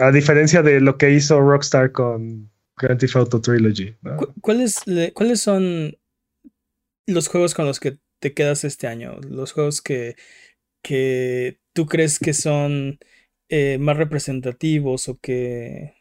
[0.00, 3.94] a diferencia de lo que hizo Rockstar con Grand Theft Auto Trilogy.
[4.02, 4.16] ¿no?
[4.16, 5.96] Cu- ¿Cuáles, le- ¿Cuáles son
[7.06, 9.16] los juegos con los que te quedas este año?
[9.28, 10.16] Los juegos que,
[10.82, 12.98] que tú crees que son
[13.48, 15.94] eh, más representativos o que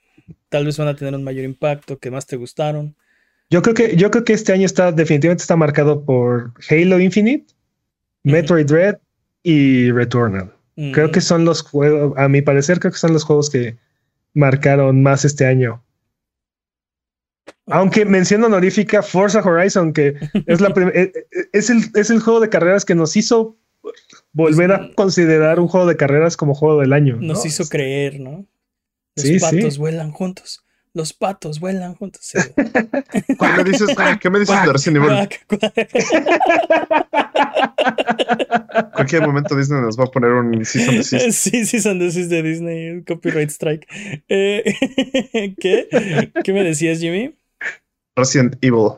[0.49, 2.95] tal vez van a tener un mayor impacto, que más te gustaron.
[3.51, 7.53] Yo creo que, yo creo que este año está definitivamente está marcado por Halo Infinite.
[8.23, 8.97] Metroid Dread
[9.43, 10.51] y Returnal.
[10.93, 13.77] Creo que son los juegos, a mi parecer, creo que son los juegos que
[14.33, 15.84] marcaron más este año.
[17.67, 20.13] Aunque menciono honorífica Forza Horizon, que
[20.45, 20.73] es, la e,
[21.13, 23.57] e, es, el, es el juego de carreras que nos hizo
[24.33, 27.17] volver a considerar un juego de carreras como juego del año.
[27.19, 28.45] Nos hizo creer, ¿no?
[29.15, 30.61] Los patos vuelan juntos.
[30.93, 32.31] Los patos vuelan juntos.
[33.65, 33.89] dices,
[34.21, 35.27] ¿qué me dices de Resident Evil?
[38.93, 41.31] Cualquier momento Disney nos va a poner un Season Desist.
[41.31, 43.85] Sí, Season Desist de Disney, copyright strike.
[44.29, 44.63] Eh,
[45.59, 46.31] ¿Qué?
[46.43, 47.35] ¿Qué me decías, Jimmy?
[48.15, 48.93] Resident Evil.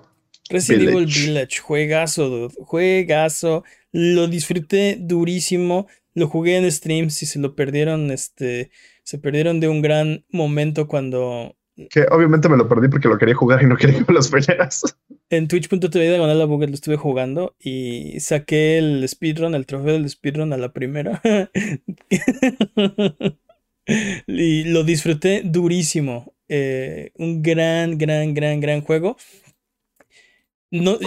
[0.49, 2.56] Resident Evil Village, juegazo, dude.
[2.60, 3.64] juegazo.
[3.91, 5.88] Lo disfruté durísimo.
[6.14, 8.72] Lo jugué en streams y se lo perdieron, este,
[9.03, 11.57] se perdieron de un gran momento cuando
[11.89, 14.30] que obviamente me lo perdí porque lo quería jugar y no quería que me los
[14.30, 14.98] fallaras.
[15.30, 20.10] En twitch.tv diagonal la Buget lo estuve jugando y saqué el speedrun, el trofeo del
[20.10, 21.22] speedrun a la primera.
[24.27, 26.34] y lo disfruté durísimo.
[26.49, 29.18] Eh, un gran, gran, gran, gran juego.
[30.69, 30.99] No,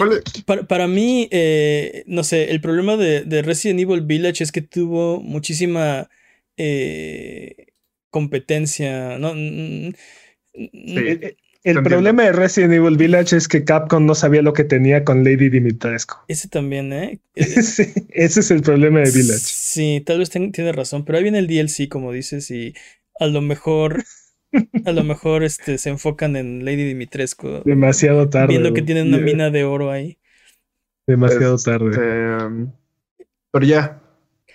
[0.67, 6.09] para, mí, eh, no sé, el problema de, Resident Evil Village es que tuvo muchísima
[6.57, 7.67] eh,
[8.09, 9.19] competencia.
[9.19, 9.33] ¿no?
[9.33, 9.95] el,
[11.83, 15.49] problema de Resident Evil Village es que Capcom no sabía lo que tenía con Lady
[15.49, 16.15] Dimitrescu.
[16.27, 17.19] Ese también, ¿eh?
[17.35, 19.43] ese es el problema de Village.
[19.43, 22.73] Sí, tal vez tiene razón, pero ahí viene el DLC, como dices, y
[23.19, 24.03] a lo mejor,
[24.85, 27.61] a lo mejor este, se enfocan en Lady Dimitrescu.
[27.65, 28.47] Demasiado tarde.
[28.47, 30.17] Viendo que tienen una mina de oro ahí.
[31.07, 31.89] Demasiado tarde.
[31.89, 32.71] Este,
[33.51, 34.01] pero ya,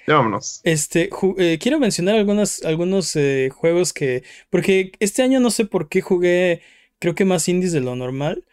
[0.07, 0.61] vámonos.
[0.65, 4.23] Este, eh, quiero mencionar algunos, algunos eh, juegos que.
[4.51, 6.63] Porque este año no sé por qué jugué,
[6.99, 8.45] creo que más indies de lo normal.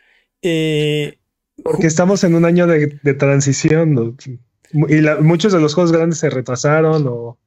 [0.41, 1.17] Eh,
[1.63, 4.17] porque estamos en un año de, transición.
[4.73, 7.37] Y muchos de los juegos grandes se retrasaron o,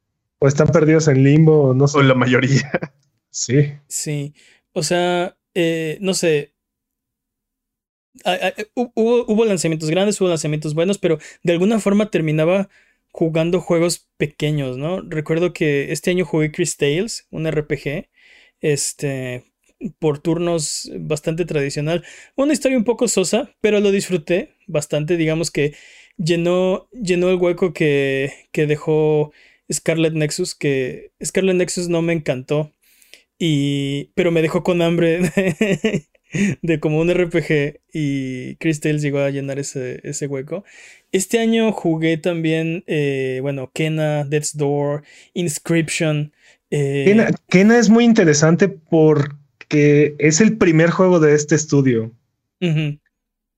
[0.41, 1.97] están perdidos en limbo, no sé.
[1.97, 2.71] O la mayoría.
[3.37, 3.73] Sí.
[3.87, 4.33] Sí.
[4.73, 5.37] O sea,
[5.99, 6.53] no sé.
[8.73, 12.67] Hubo, hubo lanzamientos grandes, hubo lanzamientos buenos, pero de alguna forma terminaba
[13.11, 15.01] jugando juegos pequeños, ¿no?
[15.01, 18.09] Recuerdo que este año jugué Chris Tales, un RPG,
[18.61, 19.45] este,
[19.99, 22.03] por turnos bastante tradicional.
[22.35, 25.75] Una historia un poco sosa, pero lo disfruté bastante, digamos que
[26.17, 29.31] llenó, llenó el hueco que, que dejó
[29.71, 32.73] Scarlet Nexus, que Scarlet Nexus no me encantó,
[33.39, 35.31] y, pero me dejó con hambre
[36.61, 40.63] de como un RPG y Chris Tales llegó a llenar ese, ese hueco.
[41.11, 45.03] Este año jugué también, eh, bueno, Kena, Death's Door,
[45.33, 46.33] Inscription.
[46.71, 52.11] Eh, Kena, es muy interesante porque es el primer juego de este estudio.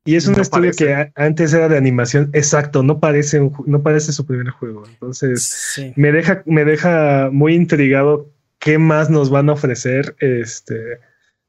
[0.06, 2.30] Y es un estudio que antes era de animación.
[2.34, 4.84] Exacto, no parece, no parece su primer juego.
[4.88, 8.30] Entonces, me, deja, me deja muy intrigado
[8.60, 10.16] qué más nos van a ofrecer.
[10.20, 11.00] Este,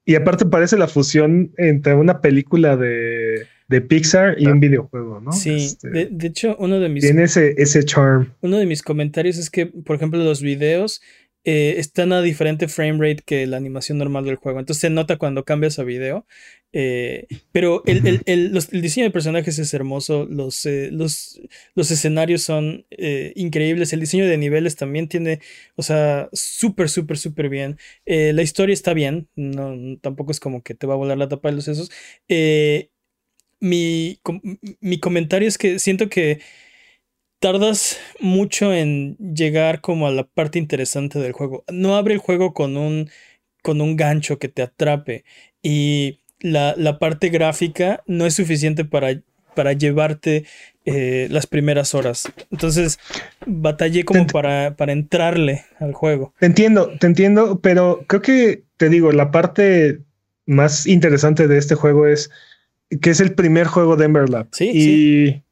[0.05, 3.47] y aparte parece la fusión entre una película de,
[3.89, 5.31] Pixar y un videojuego, ¿no?
[5.31, 7.05] Sí, este, de, hecho, uno de mis...
[7.05, 8.33] Tiene ese, ese charm.
[8.41, 11.01] Uno de mis comentarios es que, por ejemplo, los videos
[11.45, 14.61] eh, están a diferente frame rate que la animación normal del juego.
[14.61, 16.27] Entonces se nota cuando cambias a video.
[16.73, 20.27] Eh, pero el, diseño de personajes es hermoso.
[20.27, 21.41] Los, eh, los,
[21.75, 22.85] los, escenarios son
[23.35, 23.93] increíbles.
[23.93, 25.41] El diseño de niveles también tiene,
[25.77, 27.79] o sea, súper, súper, súper bien.
[28.07, 29.29] la historia está bien.
[29.35, 31.91] No, tampoco es como que te va a volar la tapa de los sesos.
[33.61, 34.21] mi,
[34.81, 36.41] mi comentario es que siento que
[37.41, 41.65] tardas mucho en llegar como a la parte interesante del juego.
[41.73, 43.11] No abre el juego con un,
[43.63, 45.25] con un gancho que te atrape
[45.63, 49.21] y la, parte gráfica no es suficiente para,
[49.55, 50.45] para llevarte
[50.85, 52.31] eh, las primeras horas.
[52.51, 52.99] Entonces,
[53.47, 56.35] batallé como para, para entrarle al juego.
[56.39, 60.01] Te entiendo, te entiendo, pero creo que te digo, la parte
[60.47, 62.31] más interesante de este juego es
[63.01, 64.49] que es el primer juego de Emberlab.
[64.53, 65.43] Sí, y sí.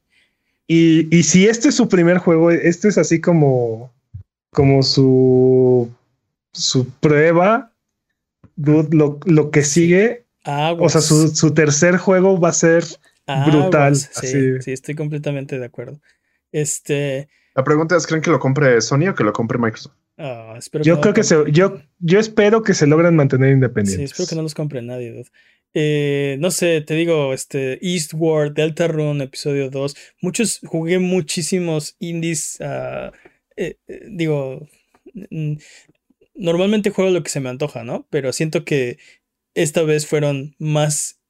[0.71, 3.91] Y, si este es su primer juego, este es así como,
[4.51, 5.91] como su,
[6.53, 7.73] su prueba,
[8.57, 12.85] lo, que sigue, o sea, su, tercer juego va a ser
[13.47, 13.97] brutal.
[13.97, 16.01] Sí, sí, estoy completamente de acuerdo.
[16.53, 17.29] Este.
[17.55, 19.95] La pregunta es: ¿creen que lo compre Sony o que lo compre Microsoft?
[20.19, 24.11] Ah, yo creo que se, yo, yo espero que se logren mantener independientes.
[24.11, 25.25] Sí, espero que no los compre nadie.
[25.81, 29.95] Eh, no sé, te digo, este, Eastward, Deltarune, episodio 2.
[30.21, 32.61] Muchos, jugué muchísimos indies.
[32.61, 33.13] Ah,
[33.57, 34.67] eh, eh, digo,
[36.35, 38.09] normalmente juego lo que se me antoja, ¿no?
[38.11, 38.99] Pero siento que
[39.55, 41.21] esta vez fueron más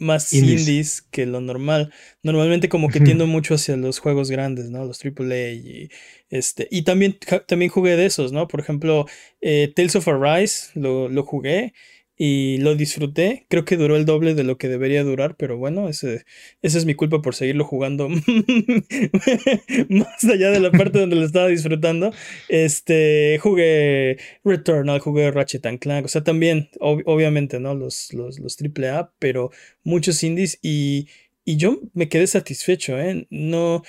[0.00, 1.02] más indies.
[1.02, 1.92] que lo normal.
[2.24, 4.84] Normalmente como que tiendo mucho hacia los juegos grandes, ¿no?
[4.84, 5.90] Los AAA y
[6.28, 6.66] este.
[6.72, 8.48] Y también, también jugué de esos, ¿no?
[8.48, 9.06] Por ejemplo,
[9.40, 11.72] Tales of Arise lo, lo jugué
[12.16, 13.44] y lo disfruté.
[13.48, 16.24] Creo que duró el doble de lo que debería durar, pero bueno, ese,
[16.62, 18.08] esa es mi culpa por seguirlo jugando
[19.88, 22.12] más allá de la parte donde lo estaba disfrutando.
[22.48, 27.74] Este, jugué Returnal, jugué Ratchet and Clank, o sea, también, obviamente, ¿no?
[27.74, 29.50] Los, los, los AAA, pero
[29.84, 31.08] muchos indies y,
[31.44, 33.26] y yo me quedé satisfecho, ¿eh?
[33.28, 33.82] No,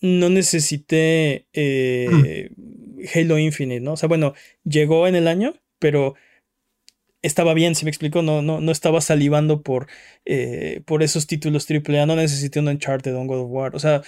[0.00, 3.04] no necesité eh, mm.
[3.12, 3.94] Halo Infinite, ¿no?
[3.94, 6.14] O sea, bueno, llegó en el año, pero
[7.22, 9.86] estaba bien, si me explico, no, no, no estaba salivando por,
[10.24, 14.02] eh, por esos títulos AAA, no necesité un Uncharted un God of War, o sea,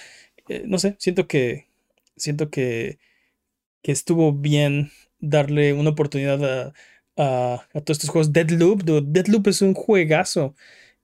[0.49, 1.67] eh, no sé, siento que,
[2.17, 2.99] siento que,
[3.81, 6.73] que estuvo bien darle una oportunidad a,
[7.17, 8.33] a, todos estos juegos.
[8.33, 10.55] Deadloop, Deadloop es un juegazo,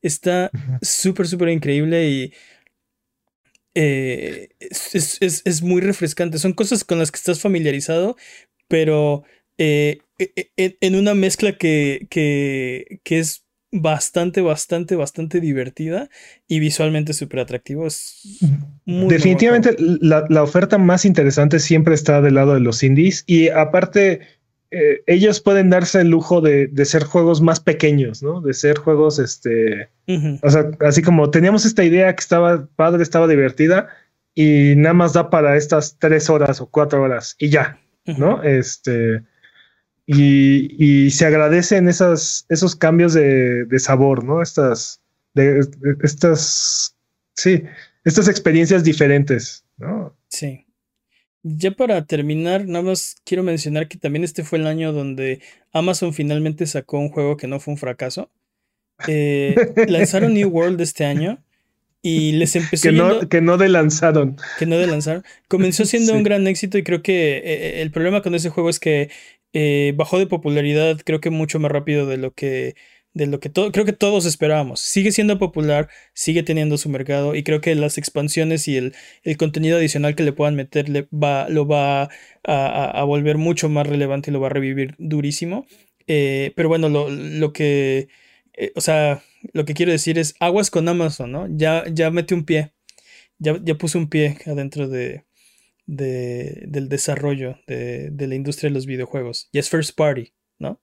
[0.01, 2.33] está súper, súper increíble y...
[3.75, 6.39] Eh, es, es, muy refrescante.
[6.39, 8.17] Son cosas con las que estás familiarizado,
[8.67, 9.23] pero
[9.59, 16.09] eh, e, e, e, en una mezcla que, que, que, es bastante, bastante, bastante divertida
[16.47, 17.85] y visualmente súper atractivo.
[17.85, 18.39] Es
[18.85, 24.21] Definitivamente la, la, oferta más interesante siempre está del lado de los indies y aparte
[24.71, 28.39] eh, ellos pueden darse el lujo de, de, ser juegos más pequeños, ¿no?
[28.39, 29.89] De ser juegos, este,
[30.41, 33.89] o sea, así como teníamos esta idea que estaba padre, estaba divertida
[34.35, 38.41] y nada más da para estas tres horas o cuatro horas y ya, ¿no?
[38.41, 39.23] Este
[40.11, 44.41] y, se agradecen esas, esos cambios de, sabor, ¿no?
[44.41, 45.01] Estas,
[45.35, 45.61] de,
[46.01, 46.95] estas,
[47.35, 47.63] sí,
[48.03, 50.15] estas experiencias diferentes, ¿no?
[50.27, 50.65] Sí.
[51.43, 55.41] Ya para terminar, nada más quiero mencionar que también este fue el año donde
[55.71, 58.29] Amazon finalmente sacó un juego que no fue un fracaso.
[59.07, 59.55] Eh,
[59.87, 61.41] lanzaron New World este año
[62.01, 64.37] y les empezó que no, que no de lanzaron.
[64.57, 65.23] Que no de lanzar.
[65.47, 68.79] Comenzó siendo un gran éxito y creo que eh, el problema con ese juego es
[68.79, 69.09] que
[69.53, 72.75] eh, bajó de popularidad creo que mucho más rápido de lo que
[73.13, 74.79] de lo que todo creo que todos esperábamos.
[74.81, 79.37] Sigue siendo popular sigue teniendo su mercado y creo que las expansiones y el, el
[79.37, 82.09] contenido adicional que le puedan meter va, lo va
[82.43, 85.65] a, volver mucho más relevante y lo va a revivir durísimo.
[86.07, 88.09] Eh, pero bueno lo, lo que
[88.53, 89.23] eh, o sea
[89.53, 92.73] lo que quiero decir es aguas con Amazon no ya ya mete un pie
[93.39, 95.23] ya, ya puse un pie adentro de
[95.89, 99.49] de, del desarrollo de, de, la industria de los videojuegos.
[99.51, 100.79] Y es first party, ¿no?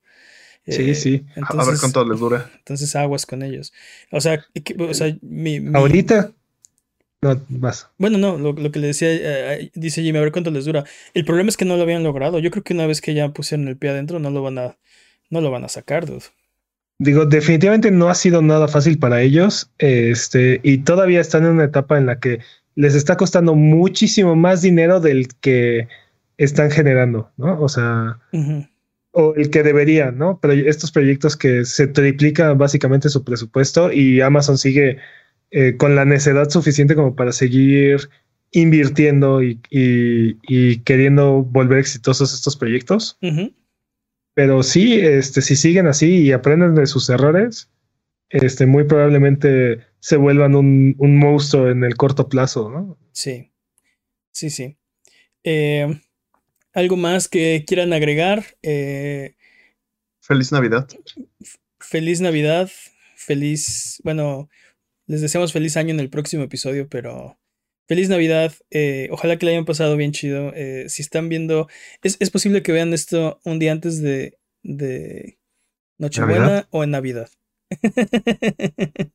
[0.67, 1.25] Sí, eh, sí.
[1.37, 2.51] a ver cuánto les dura.
[2.59, 3.73] Entonces aguas con ellos.
[4.11, 4.45] O sea,
[4.79, 6.33] o sea mi, ahorita.
[7.23, 7.89] No, más.
[7.99, 10.85] Bueno, no, lo, lo que le decía, eh, dice Jimmy, a ver cuánto les dura.
[11.15, 12.41] El problema es que no lo habían logrado.
[12.41, 14.77] Yo creo que una vez que ya pusieron el pie adentro, no lo van a,
[15.31, 16.25] no lo van a sacar, dude.
[16.99, 19.71] Digo, definitivamente no ha sido nada fácil para ellos.
[19.79, 22.41] Este, y todavía están en una etapa en la que
[22.77, 25.89] les está costando muchísimo más dinero del que
[26.37, 27.61] están generando, ¿no?
[27.61, 28.21] O sea,
[29.13, 30.39] o el que deberían, ¿no?
[30.41, 34.99] Pero estos proyectos que se triplican básicamente su presupuesto y Amazon sigue
[35.51, 38.11] eh, con la necedad suficiente como para seguir
[38.53, 39.59] invirtiendo y,
[40.85, 43.19] queriendo volver exitosos estos proyectos.
[44.35, 47.71] Pero sí, este, si siguen así y aprenden de sus errores,
[48.31, 52.99] este, muy probablemente se vuelvan un, monstruo en el corto plazo, ¿no?
[53.13, 53.53] Sí,
[54.33, 54.77] sí, sí.
[55.45, 56.01] Eh,
[56.73, 58.45] ¿Algo más que quieran agregar?
[58.63, 59.35] Eh,
[60.21, 60.89] feliz Navidad.
[61.81, 62.71] Feliz Navidad,
[63.17, 64.49] feliz, bueno,
[65.07, 67.39] les deseamos feliz año en el próximo episodio, pero
[67.87, 68.53] feliz Navidad.
[68.71, 70.53] Eh, ojalá que le hayan pasado bien chido.
[70.89, 71.69] si están viendo,
[72.03, 75.39] es, posible que vean esto un día antes de, de
[75.99, 77.31] Nochebuena o en Navidad.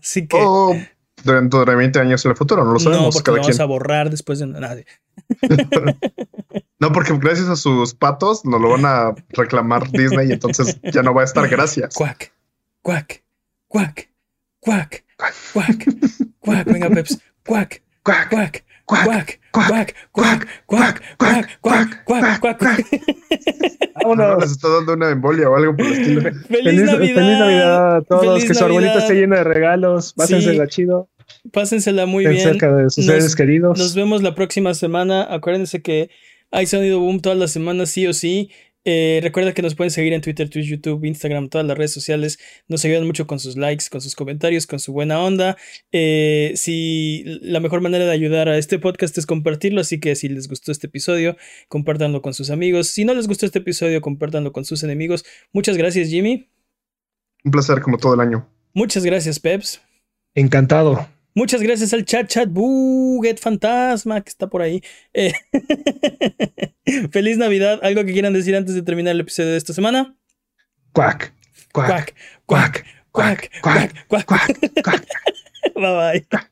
[0.00, 0.88] Así que.
[1.24, 1.40] De
[1.76, 3.06] 20 años en el futuro, no lo sabemos.
[3.06, 4.86] No, porque lo vamos a borrar después de nadie.
[6.80, 11.02] no, porque gracias a sus patos nos lo van a reclamar Disney y entonces ya
[11.02, 11.94] no va a estar gracias.
[11.94, 12.32] Cuac,
[12.80, 13.22] cuac,
[13.68, 14.08] cuac,
[14.58, 15.04] cuac,
[15.52, 15.86] cuac,
[16.40, 22.86] cuac, venga, Peps, cuac, cuac, cuac, cuac, cuac, cuac, cuac, cuac, cuac, cuac, cuac, cuac.
[24.02, 24.42] Vámonos.
[24.42, 26.22] Les está dando una embolia o algo por el estilo.
[26.22, 26.98] ¡Feliz, Navidad!
[26.98, 28.44] ¡Feliz Navidad a todos!
[28.44, 30.14] que su arbolito esté lleno de regalos.
[30.14, 31.08] Pásensela chido.
[31.52, 32.40] Pásensela muy bien.
[32.40, 33.78] cerca de sus seres queridos.
[33.78, 35.22] Nos vemos la próxima semana.
[35.22, 36.10] Acuérdense que
[36.50, 38.50] hay sonido boom todas las semanas, sí o sí.
[38.84, 42.38] Eh, recuerda que nos pueden seguir en Twitter, Twitch, YouTube, Instagram, todas las redes sociales.
[42.68, 45.56] Nos ayudan mucho con sus likes, con sus comentarios, con su buena onda.
[45.92, 50.28] Eh, si la mejor manera de ayudar a este podcast es compartirlo, así que si
[50.28, 51.36] les gustó este episodio,
[51.68, 52.88] compártanlo con sus amigos.
[52.88, 55.24] Si no les gustó este episodio, compártanlo con sus enemigos.
[55.52, 56.48] Muchas gracias, Jimmy.
[57.44, 58.48] Un placer como todo el año.
[58.74, 59.80] Muchas gracias, Peps.
[60.34, 61.11] Encantado.
[61.34, 64.82] Muchas gracias al chat chat Buget Fantasma que está por ahí.
[65.14, 65.32] Eh,
[67.10, 67.80] feliz Navidad.
[67.82, 70.16] ¿Algo que quieran decir antes de terminar el episodio de esta semana?
[70.92, 71.32] Cuac,
[71.72, 72.14] cuac,
[72.46, 75.06] cuac, cuac, cuac, cuac, cuac.
[75.74, 76.48] Bye bye.